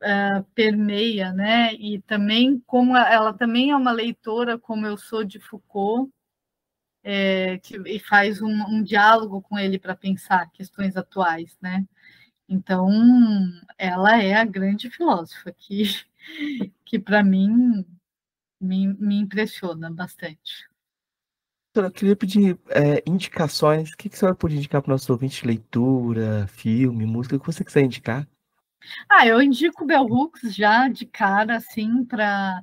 uh, 0.02 0.44
permeia, 0.54 1.32
né? 1.32 1.74
E 1.74 2.00
também, 2.02 2.60
como 2.66 2.96
ela 2.96 3.32
também 3.32 3.70
é 3.70 3.76
uma 3.76 3.92
leitora, 3.92 4.58
como 4.58 4.86
eu 4.86 4.96
sou 4.98 5.24
de 5.24 5.40
Foucault, 5.40 6.12
é, 7.02 7.58
que, 7.58 7.76
e 7.86 7.98
faz 7.98 8.40
um, 8.40 8.52
um 8.68 8.82
diálogo 8.82 9.42
com 9.42 9.58
ele 9.58 9.78
para 9.78 9.96
pensar 9.96 10.50
questões 10.52 10.96
atuais, 10.96 11.56
né? 11.60 11.86
Então, 12.48 12.90
ela 13.78 14.22
é 14.22 14.34
a 14.34 14.44
grande 14.44 14.90
filósofa 14.90 15.52
que, 15.52 15.84
que 16.84 16.98
para 16.98 17.22
mim, 17.22 17.84
me, 18.60 18.94
me, 18.94 19.18
impressiona 19.18 19.90
bastante. 19.90 20.68
Eu 21.74 21.90
queria 21.90 22.14
pedir 22.14 22.58
é, 22.68 23.02
indicações. 23.06 23.90
O 23.92 23.96
que, 23.96 24.08
que 24.08 24.14
a 24.14 24.18
senhora 24.18 24.36
pode 24.36 24.56
indicar 24.56 24.82
para 24.82 24.90
o 24.90 24.92
nosso 24.92 25.10
ouvinte? 25.10 25.46
Leitura, 25.46 26.46
filme, 26.48 27.06
música, 27.06 27.36
o 27.36 27.40
que 27.40 27.46
você 27.46 27.64
quiser 27.64 27.82
indicar. 27.82 28.28
Ah, 29.08 29.26
eu 29.26 29.40
indico 29.40 29.86
Bell 29.86 30.04
Hooks 30.04 30.54
já 30.54 30.88
de 30.88 31.06
cara, 31.06 31.56
assim, 31.56 32.04
para 32.04 32.62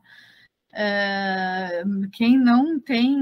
é, 0.74 1.84
quem 2.14 2.38
não 2.38 2.80
tem 2.80 3.18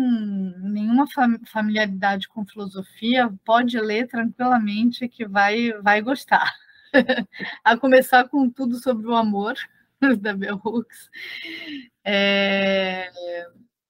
nenhuma 0.60 1.06
familiaridade 1.46 2.28
com 2.28 2.46
filosofia 2.46 3.34
pode 3.46 3.80
ler 3.80 4.08
tranquilamente 4.08 5.08
que 5.08 5.26
vai, 5.26 5.72
vai 5.82 6.02
gostar. 6.02 6.54
a 7.64 7.78
começar 7.78 8.28
com 8.28 8.50
tudo 8.50 8.82
sobre 8.82 9.08
o 9.08 9.16
amor 9.16 9.56
da 10.22 10.34
Bell 10.34 10.60
Hooks. 10.64 11.10
É, 12.04 13.10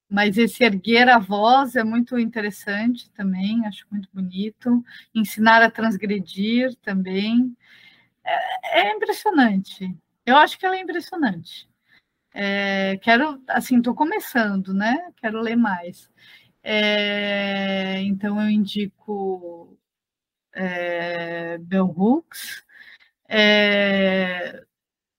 mas 0.10 0.38
esse 0.38 0.64
erguer 0.64 1.10
a 1.10 1.20
voz 1.20 1.76
é 1.76 1.84
muito 1.84 2.18
interessante 2.18 3.10
também, 3.12 3.66
acho 3.66 3.86
muito 3.92 4.10
bonito. 4.14 4.84
Ensinar 5.14 5.62
a 5.62 5.72
transgredir 5.72 6.76
também. 6.78 7.56
É, 8.24 8.82
é 8.82 8.92
impressionante. 8.96 9.96
Eu 10.26 10.38
acho 10.38 10.58
que 10.58 10.66
ela 10.66 10.76
é 10.78 10.82
impressionante. 10.82 11.70
É, 12.34 12.98
quero, 13.02 13.42
assim, 13.50 13.78
estou 13.78 13.96
começando, 13.96 14.74
né? 14.74 15.12
Quero 15.18 15.42
ler 15.42 15.56
mais. 15.56 16.10
É, 16.64 18.02
então, 18.04 18.40
eu 18.42 18.50
indico 18.50 19.78
é, 20.54 21.58
Bell 21.60 21.88
Hooks. 21.88 22.66
É, 23.30 24.67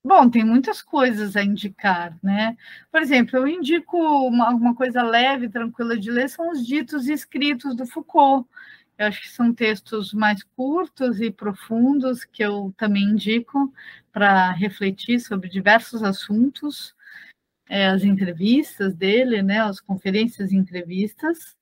bom, 0.08 0.30
tem 0.30 0.42
muitas 0.44 0.82
coisas 0.82 1.36
a 1.36 1.42
indicar, 1.42 2.18
né? 2.22 2.56
Por 2.90 3.02
exemplo, 3.02 3.36
eu 3.38 3.46
indico 3.46 3.96
uma, 4.26 4.50
uma 4.50 4.74
coisa 4.74 5.02
leve, 5.02 5.48
tranquila 5.48 5.98
de 5.98 6.10
ler, 6.10 6.28
são 6.28 6.50
os 6.50 6.66
ditos 6.66 7.08
escritos 7.08 7.76
do 7.76 7.86
Foucault. 7.86 8.48
Eu 8.96 9.06
acho 9.06 9.20
que 9.20 9.28
são 9.28 9.54
textos 9.54 10.12
mais 10.12 10.42
curtos 10.56 11.20
e 11.20 11.30
profundos 11.30 12.24
que 12.24 12.42
eu 12.42 12.74
também 12.76 13.04
indico 13.04 13.72
para 14.12 14.50
refletir 14.52 15.20
sobre 15.20 15.48
diversos 15.48 16.02
assuntos 16.02 16.96
é, 17.68 17.86
as 17.86 18.02
entrevistas 18.02 18.94
dele, 18.94 19.42
né, 19.42 19.60
as 19.60 19.80
conferências 19.80 20.52
e 20.52 20.56
entrevistas, 20.56 21.56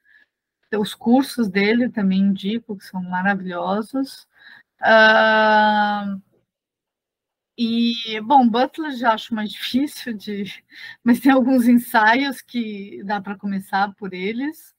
os 0.73 0.95
cursos 0.95 1.49
dele 1.49 1.89
também 1.89 2.21
indico, 2.21 2.77
que 2.77 2.85
são 2.85 3.03
maravilhosos. 3.03 4.27
Uh, 4.81 6.21
e, 7.59 8.21
bom, 8.23 8.49
Butler 8.49 8.97
já 8.97 9.13
acho 9.15 9.35
mais 9.35 9.51
difícil 9.53 10.13
de. 10.15 10.45
Mas 11.03 11.21
tem 11.21 11.33
alguns 11.33 11.67
ensaios 11.69 12.41
que 12.41 13.03
dá 13.05 13.21
para 13.21 13.37
começar 13.37 13.95
por 13.95 14.13
eles. 14.15 14.75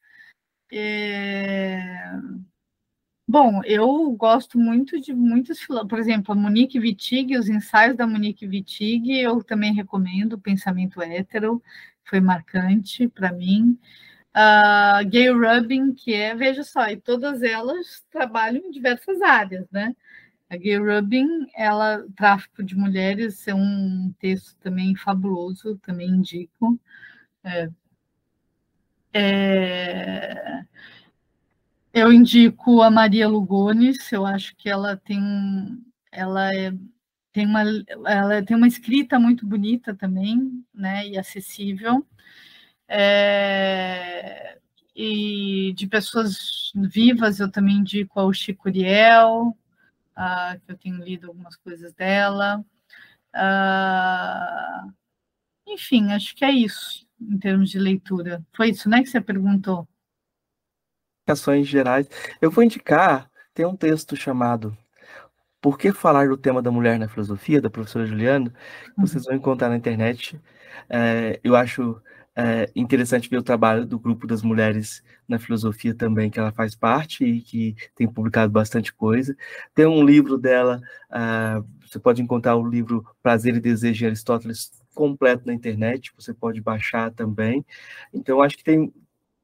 É, 0.71 2.11
Bom, 3.29 3.61
eu 3.65 4.09
gosto 4.13 4.57
muito 4.57 5.01
de 5.01 5.13
muitos, 5.13 5.59
por 5.89 5.99
exemplo, 5.99 6.31
a 6.31 6.35
Monique 6.35 6.79
Wittig, 6.79 7.35
os 7.37 7.49
ensaios 7.49 7.97
da 7.97 8.07
Monique 8.07 8.47
Wittig, 8.47 9.19
eu 9.19 9.43
também 9.43 9.73
recomendo, 9.73 10.33
o 10.33 10.39
Pensamento 10.39 11.01
Hétero, 11.01 11.61
foi 12.05 12.21
marcante 12.21 13.05
para 13.09 13.33
mim. 13.33 13.77
Uh, 14.33 15.05
Gay 15.09 15.29
Rubin, 15.29 15.93
que 15.93 16.13
é, 16.13 16.35
veja 16.35 16.63
só, 16.63 16.87
e 16.87 16.95
todas 16.95 17.43
elas 17.43 18.01
trabalham 18.09 18.63
em 18.65 18.71
diversas 18.71 19.21
áreas, 19.21 19.69
né? 19.71 19.93
A 20.49 20.55
Gay 20.55 20.77
Rubin, 20.77 21.27
ela, 21.55 22.05
Tráfico 22.15 22.63
de 22.63 22.75
Mulheres, 22.75 23.47
é 23.47 23.53
um 23.53 24.13
texto 24.19 24.55
também 24.59 24.95
fabuloso, 24.95 25.77
também 25.79 26.09
indico. 26.09 26.79
É, 27.43 27.69
é, 29.13 30.63
eu 31.93 32.13
indico 32.13 32.81
a 32.81 32.91
Maria 32.91 33.27
Lugones, 33.27 34.11
eu 34.11 34.25
acho 34.25 34.55
que 34.55 34.69
ela 34.69 34.95
tem 34.97 35.19
ela 36.11 36.53
é, 36.55 36.71
tem 37.33 37.45
uma 37.45 37.63
ela 38.05 38.43
tem 38.43 38.55
uma 38.55 38.67
escrita 38.67 39.19
muito 39.19 39.45
bonita 39.45 39.95
também, 39.95 40.63
né, 40.73 41.07
e 41.07 41.17
acessível. 41.17 42.05
É, 42.87 44.57
e 44.95 45.73
de 45.75 45.87
pessoas 45.87 46.71
vivas 46.75 47.39
eu 47.39 47.51
também 47.51 47.77
indico 47.77 48.19
ao 48.19 48.33
Chico 48.33 48.69
Uriel, 48.69 49.55
uh, 50.17 50.59
que 50.59 50.71
eu 50.71 50.77
tenho 50.77 50.97
lido 50.97 51.27
algumas 51.27 51.55
coisas 51.55 51.93
dela. 51.93 52.65
Uh, 53.35 54.93
enfim, 55.67 56.11
acho 56.11 56.35
que 56.35 56.43
é 56.43 56.51
isso 56.51 57.05
em 57.21 57.37
termos 57.37 57.69
de 57.69 57.79
leitura. 57.79 58.43
Foi 58.55 58.69
isso, 58.69 58.89
né, 58.89 59.01
que 59.01 59.09
você 59.09 59.21
perguntou? 59.21 59.87
Ações 61.27 61.67
gerais. 61.67 62.07
Eu 62.41 62.49
vou 62.49 62.63
indicar, 62.63 63.29
tem 63.53 63.65
um 63.65 63.75
texto 63.75 64.15
chamado 64.15 64.75
Por 65.61 65.77
que 65.77 65.91
falar 65.91 66.27
do 66.29 66.37
tema 66.37 66.61
da 66.61 66.71
mulher 66.71 66.97
na 66.97 67.09
filosofia, 67.09 67.61
da 67.61 67.69
professora 67.69 68.05
Juliana, 68.05 68.49
que 68.95 69.01
vocês 69.01 69.25
vão 69.25 69.35
encontrar 69.35 69.69
na 69.69 69.75
internet. 69.75 70.39
É, 70.89 71.39
eu 71.43 71.55
acho 71.55 72.01
é 72.39 72.69
interessante 72.75 73.27
ver 73.27 73.37
o 73.37 73.43
trabalho 73.43 73.83
do 73.83 73.97
grupo 73.97 74.27
das 74.27 74.43
mulheres 74.43 75.03
na 75.27 75.39
filosofia 75.39 75.95
também, 75.95 76.29
que 76.29 76.39
ela 76.39 76.51
faz 76.51 76.75
parte 76.75 77.25
e 77.25 77.41
que 77.41 77.75
tem 77.95 78.07
publicado 78.07 78.53
bastante 78.53 78.93
coisa. 78.93 79.35
Tem 79.73 79.87
um 79.87 80.03
livro 80.03 80.37
dela, 80.37 80.79
uh, 81.09 81.65
você 81.81 81.97
pode 81.97 82.21
encontrar 82.21 82.55
o 82.55 82.67
livro 82.67 83.03
Prazer 83.23 83.55
e 83.55 83.59
Desejo 83.59 83.97
de 83.97 84.05
Aristóteles 84.05 84.71
completo 84.93 85.47
na 85.47 85.53
internet, 85.53 86.13
você 86.15 86.31
pode 86.31 86.61
baixar 86.61 87.11
também. 87.11 87.65
Então, 88.13 88.39
acho 88.39 88.55
que 88.55 88.63
tem, 88.63 88.93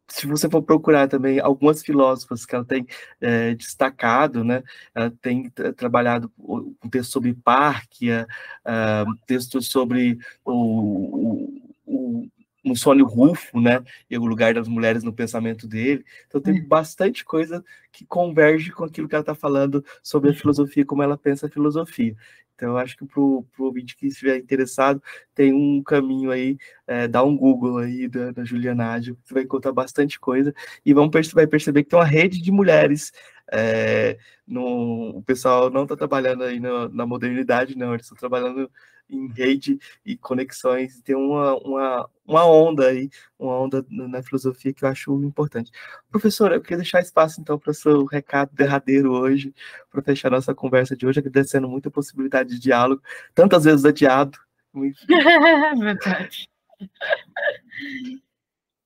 se 0.08 0.28
você 0.28 0.48
for 0.48 0.62
procurar 0.62 1.08
também 1.08 1.40
algumas 1.40 1.82
filósofas 1.82 2.46
que 2.46 2.54
ela 2.54 2.66
tem 2.66 2.86
é, 3.20 3.56
destacado, 3.56 4.44
né, 4.44 4.62
ela 4.94 5.12
tem 5.20 5.50
trabalhado 5.76 6.32
um 6.38 6.90
texto 6.92 7.12
sobre 7.12 7.34
Párquia, 7.34 8.28
uh, 8.64 9.16
texto 9.26 9.62
sobre 9.64 10.20
o, 10.46 10.54
o, 10.54 11.62
o 11.88 12.30
no 12.64 12.76
Sônio 12.76 13.06
Rufo, 13.06 13.60
né? 13.60 13.84
E 14.10 14.18
o 14.18 14.26
lugar 14.26 14.54
das 14.54 14.68
mulheres 14.68 15.04
no 15.04 15.14
pensamento 15.14 15.68
dele. 15.68 16.06
Então 16.28 16.40
tem 16.40 16.58
é. 16.58 16.62
bastante 16.62 17.26
coisa 17.26 17.64
que 17.92 18.06
converge 18.06 18.72
com 18.72 18.86
aquilo 18.86 19.08
que 19.08 19.16
ela 19.16 19.22
está 19.22 19.36
falando 19.36 19.84
sobre 20.02 20.32
a 20.32 20.34
filosofia, 20.34 20.86
como 20.86 21.04
ela 21.04 21.18
pensa 21.18 21.48
a 21.48 21.50
filosofia. 21.50 22.16
Então, 22.56 22.70
eu 22.70 22.78
acho 22.78 22.96
que 22.96 23.06
para 23.06 23.20
o 23.20 23.46
ouvinte 23.60 23.96
que 23.96 24.08
estiver 24.08 24.38
interessado, 24.38 25.02
tem 25.34 25.54
um 25.54 25.82
caminho 25.84 26.32
aí, 26.32 26.58
é, 26.88 27.08
dá 27.08 27.24
um 27.24 27.36
Google 27.36 27.80
aí 27.80 28.08
da, 28.08 28.32
da 28.32 28.46
Juliana 28.46 28.92
Ágil, 28.92 29.18
você 29.24 29.34
vai 29.34 29.44
encontrar 29.44 29.72
bastante 29.72 30.20
coisa, 30.20 30.54
e 30.86 30.94
vão 30.94 31.10
vai 31.34 31.48
perceber 31.48 31.84
que 31.84 31.90
tem 31.90 32.00
uma 32.00 32.06
rede 32.06 32.42
de 32.42 32.52
mulheres. 32.52 33.12
É, 33.52 34.18
no, 34.48 35.18
o 35.18 35.24
pessoal 35.24 35.70
não 35.70 35.84
está 35.84 35.96
trabalhando 35.96 36.44
aí 36.44 36.60
na, 36.60 36.88
na 36.90 37.06
modernidade, 37.06 37.78
não, 37.78 37.94
eles 37.94 38.06
estão 38.06 38.18
trabalhando 38.18 38.72
em 39.16 39.28
rede 39.28 39.80
e 40.06 40.18
conexões, 40.18 41.02
tem 41.02 41.16
uma, 41.16 41.56
uma, 41.58 42.10
uma 42.26 42.46
onda 42.46 42.88
aí, 42.88 43.10
uma 43.38 43.60
onda 43.60 43.86
na 43.90 44.22
filosofia 44.24 44.74
que 44.74 44.84
eu 44.84 44.90
acho 44.90 45.14
importante. 45.24 45.72
Professora, 46.10 46.56
eu 46.56 46.62
queria 46.62 46.78
deixar 46.78 47.02
espaço 47.02 47.42
então 47.42 47.58
para 47.58 47.72
o 47.72 47.74
seu 47.74 48.06
recado 48.06 48.52
derradeiro 48.54 49.12
hoje, 49.12 49.54
para 49.92 50.02
fechar 50.02 50.32
nossa 50.32 50.54
conversa 50.54 50.96
de 50.96 51.06
hoje, 51.06 51.20
agradecendo 51.20 51.68
muito 51.68 51.88
a 51.88 51.92
possibilidade 51.92 52.50
de 52.52 52.60
diálogo, 52.60 53.02
tantas 53.34 53.64
vezes 53.64 53.86
adiado. 53.86 54.38
Verdade. 55.80 56.50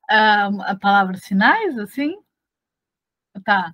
Uh, 0.10 0.62
a 0.62 0.74
palavra 0.74 1.18
sinais, 1.18 1.78
assim? 1.78 2.16
Tá. 3.44 3.74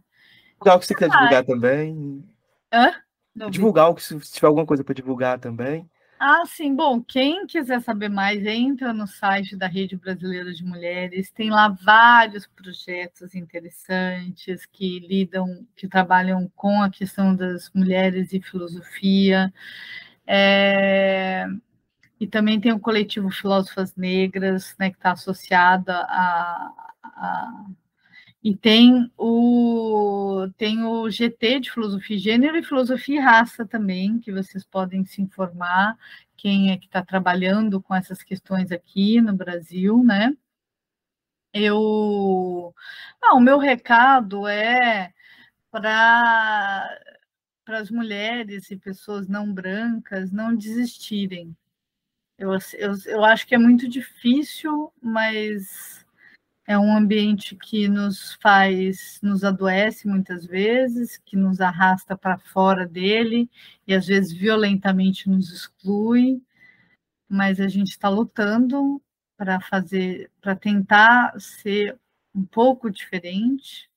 Divulgar 0.54 0.78
o 0.78 0.80
que 0.80 0.88
você 0.88 0.96
quer 0.96 1.10
divulgar 1.10 1.46
também. 1.46 2.28
Hã? 2.74 2.92
divulgar 3.50 3.90
o 3.90 3.96
que 3.96 4.04
se 4.04 4.20
tiver 4.20 4.48
alguma 4.48 4.66
coisa 4.66 4.84
para 4.84 4.94
divulgar 4.94 5.40
também. 5.40 5.90
Ah, 6.26 6.46
sim. 6.46 6.74
Bom, 6.74 7.04
quem 7.04 7.46
quiser 7.46 7.82
saber 7.82 8.08
mais, 8.08 8.46
entra 8.46 8.94
no 8.94 9.06
site 9.06 9.58
da 9.58 9.68
Rede 9.68 9.98
Brasileira 9.98 10.54
de 10.54 10.64
Mulheres. 10.64 11.30
Tem 11.30 11.50
lá 11.50 11.68
vários 11.68 12.48
projetos 12.48 13.36
interessantes 13.36 14.66
que 14.66 15.00
lidam, 15.02 15.68
que 15.76 15.86
trabalham 15.86 16.50
com 16.56 16.82
a 16.82 16.90
questão 16.90 17.36
das 17.36 17.70
mulheres 17.74 18.32
e 18.32 18.40
filosofia. 18.42 19.54
É... 20.26 21.46
E 22.20 22.26
também 22.28 22.60
tem 22.62 22.72
o 22.72 22.80
coletivo 22.80 23.30
Filósofas 23.30 23.94
Negras, 23.98 24.76
né, 24.80 24.92
que 24.92 24.98
está 24.98 25.12
associada 25.12 25.94
a, 26.10 26.74
a 27.04 27.66
e 28.44 28.56
tem 28.56 29.10
o, 29.18 30.50
tem 30.58 30.84
o 30.84 31.10
GT 31.10 31.62
de 31.62 31.72
Filosofia 31.72 32.18
e 32.18 32.20
Gênero 32.20 32.58
e 32.58 32.64
Filosofia 32.64 33.16
e 33.16 33.20
Raça 33.20 33.66
também, 33.66 34.20
que 34.20 34.34
vocês 34.34 34.66
podem 34.66 35.06
se 35.06 35.22
informar, 35.22 35.98
quem 36.36 36.72
é 36.72 36.78
que 36.78 36.86
está 36.86 37.02
trabalhando 37.04 37.82
com 37.82 37.96
essas 37.96 38.22
questões 38.22 38.72
aqui 38.72 39.22
no 39.22 39.34
Brasil, 39.34 40.04
né? 40.04 40.36
Eu. 41.54 42.74
Ah, 43.22 43.36
o 43.36 43.40
meu 43.40 43.58
recado 43.60 44.48
é 44.48 45.14
para 45.72 46.90
as 47.68 47.90
mulheres 47.90 48.70
e 48.72 48.78
pessoas 48.78 49.28
não 49.28 49.54
brancas 49.54 50.32
não 50.32 50.56
desistirem. 50.56 51.56
Eu, 52.38 52.52
eu, 52.74 52.94
eu 53.06 53.24
acho 53.24 53.48
que 53.48 53.56
é 53.56 53.58
muito 53.58 53.88
difícil, 53.88 54.92
mas 55.02 56.03
é 56.66 56.78
um 56.78 56.96
ambiente 56.96 57.56
que 57.56 57.88
nos 57.88 58.34
faz, 58.42 59.20
nos 59.22 59.44
adoece 59.44 60.08
muitas 60.08 60.46
vezes, 60.46 61.18
que 61.18 61.36
nos 61.36 61.60
arrasta 61.60 62.18
para 62.18 62.38
fora 62.38 62.88
dele 62.88 63.50
e 63.86 63.94
às 63.94 64.08
vezes 64.08 64.32
violentamente 64.32 65.30
nos 65.30 65.52
exclui, 65.52 66.42
mas 67.28 67.60
a 67.60 67.68
gente 67.68 67.90
está 67.92 68.08
lutando 68.10 69.02
para 69.36 69.60
fazer, 69.60 70.32
para 70.40 70.56
tentar 70.56 71.34
ser 71.40 72.00
um 72.34 72.46
pouco 72.46 72.90
diferente. 72.90 73.90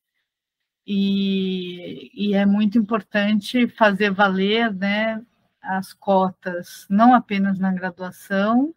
E, 0.87 2.11
e 2.15 2.35
é 2.35 2.47
muito 2.47 2.79
importante 2.79 3.69
fazer 3.69 4.11
valer 4.11 4.73
né, 4.75 5.25
as 5.61 5.93
cotas, 5.93 6.87
não 6.89 7.15
apenas 7.15 7.59
na 7.59 7.73
graduação, 7.73 8.75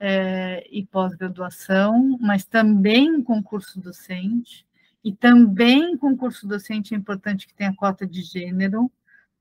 é, 0.00 0.66
e 0.70 0.86
pós-graduação, 0.86 2.16
mas 2.20 2.44
também 2.44 3.22
concurso 3.22 3.80
docente, 3.80 4.66
e 5.04 5.12
também 5.12 5.96
concurso 5.96 6.46
docente 6.46 6.94
é 6.94 6.96
importante 6.96 7.46
que 7.46 7.54
tenha 7.54 7.74
cota 7.74 8.06
de 8.06 8.22
gênero, 8.22 8.90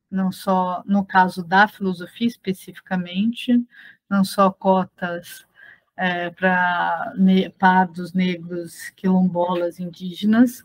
não 0.10 0.32
só 0.32 0.84
no 0.86 1.06
caso 1.06 1.44
da 1.44 1.68
filosofia 1.68 2.28
especificamente, 2.28 3.62
não 4.10 4.24
só 4.24 4.52
cotas 4.52 5.46
é, 5.96 6.30
para 6.30 7.14
ne 7.18 7.50
pardos, 7.50 8.14
negros, 8.14 8.90
quilombolas, 8.92 9.80
indígenas. 9.80 10.64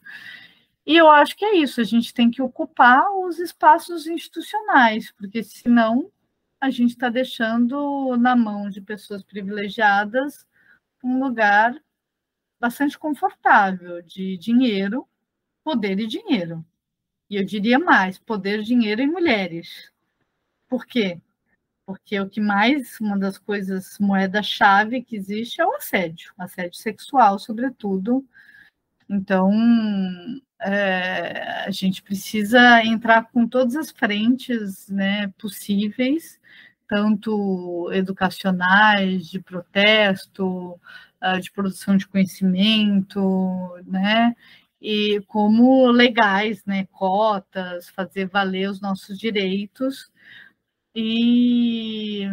E 0.86 0.96
eu 0.96 1.10
acho 1.10 1.36
que 1.36 1.44
é 1.44 1.56
isso, 1.56 1.80
a 1.80 1.84
gente 1.84 2.12
tem 2.12 2.30
que 2.30 2.42
ocupar 2.42 3.04
os 3.24 3.38
espaços 3.38 4.06
institucionais, 4.06 5.10
porque 5.12 5.42
senão 5.42 6.10
a 6.62 6.70
gente 6.70 6.90
está 6.90 7.08
deixando 7.08 8.16
na 8.16 8.36
mão 8.36 8.70
de 8.70 8.80
pessoas 8.80 9.20
privilegiadas 9.24 10.46
um 11.02 11.18
lugar 11.18 11.74
bastante 12.60 12.96
confortável 12.96 14.00
de 14.00 14.38
dinheiro, 14.38 15.04
poder 15.64 15.98
e 15.98 16.06
dinheiro. 16.06 16.64
E 17.28 17.34
eu 17.34 17.44
diria 17.44 17.80
mais, 17.80 18.16
poder, 18.16 18.62
dinheiro 18.62 19.02
e 19.02 19.08
mulheres. 19.08 19.90
Por 20.68 20.86
quê? 20.86 21.20
Porque 21.84 22.20
o 22.20 22.30
que 22.30 22.40
mais, 22.40 23.00
uma 23.00 23.18
das 23.18 23.38
coisas, 23.38 23.98
moeda-chave 23.98 25.02
que 25.02 25.16
existe 25.16 25.60
é 25.60 25.66
o 25.66 25.74
assédio, 25.74 26.32
assédio 26.38 26.78
sexual, 26.78 27.40
sobretudo. 27.40 28.24
Então, 29.08 29.50
é, 30.64 31.64
a 31.66 31.70
gente 31.70 32.02
precisa 32.02 32.84
entrar 32.84 33.24
com 33.32 33.46
todas 33.46 33.76
as 33.76 33.90
frentes 33.90 34.88
né, 34.88 35.28
possíveis 35.38 36.40
tanto 36.92 37.90
educacionais, 37.90 39.26
de 39.30 39.40
protesto, 39.40 40.78
ah, 41.18 41.40
de 41.40 41.50
produção 41.50 41.96
de 41.96 42.06
conhecimento, 42.06 43.20
né? 43.86 44.36
E 44.80 45.22
como 45.26 45.90
legais, 45.90 46.62
né? 46.66 46.86
Cotas, 46.92 47.88
fazer 47.88 48.26
valer 48.26 48.68
os 48.68 48.80
nossos 48.80 49.18
direitos 49.18 50.12
e, 50.94 52.26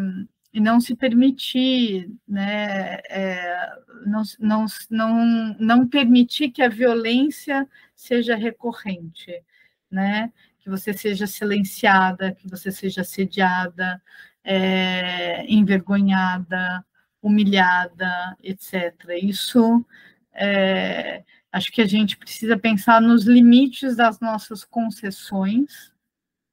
e 0.54 0.60
não 0.60 0.82
se 0.82 0.96
permitir, 0.96 2.12
né? 2.28 2.96
É, 3.10 3.70
não, 4.06 4.24
não, 4.40 4.66
não, 4.90 5.56
não 5.60 5.88
permitir 5.88 6.50
que 6.52 6.62
a 6.62 6.70
violência 6.70 7.68
seja 7.96 8.36
recorrente, 8.36 9.44
né? 9.92 10.32
Que 10.60 10.70
você 10.70 10.94
seja 10.94 11.28
silenciada, 11.28 12.34
que 12.34 12.48
você 12.50 12.72
seja 12.72 13.02
assediada, 13.02 14.02
é, 14.44 15.46
envergonhada, 15.52 16.86
humilhada, 17.22 18.36
etc. 18.44 18.94
Isso 19.22 19.86
é, 20.34 21.24
acho 21.52 21.72
que 21.72 21.82
a 21.82 21.88
gente 21.88 22.18
precisa 22.18 22.58
pensar 22.58 23.02
nos 23.02 23.26
limites 23.26 23.96
das 23.96 24.20
nossas 24.20 24.64
concessões, 24.64 25.92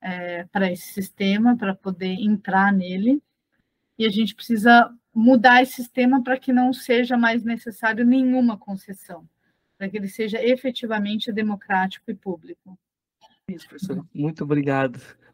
é, 0.01 0.45
para 0.45 0.71
esse 0.71 0.93
sistema, 0.93 1.57
para 1.57 1.75
poder 1.75 2.13
entrar 2.21 2.73
nele, 2.73 3.21
e 3.99 4.05
a 4.05 4.11
gente 4.11 4.35
precisa 4.35 4.93
mudar 5.15 5.63
esse 5.63 5.75
sistema 5.75 6.23
para 6.23 6.39
que 6.39 6.53
não 6.53 6.73
seja 6.73 7.17
mais 7.17 7.43
necessário 7.43 8.05
nenhuma 8.05 8.59
concessão, 8.59 9.27
para 9.79 9.89
que 9.89 9.97
ele 9.97 10.09
seja 10.09 10.43
efetivamente 10.43 11.33
democrático 11.33 12.11
e 12.11 12.15
público. 12.15 12.79
Isso, 13.49 13.69
professor. 13.69 14.07
Muito 14.13 14.45
obrigado. 14.45 15.01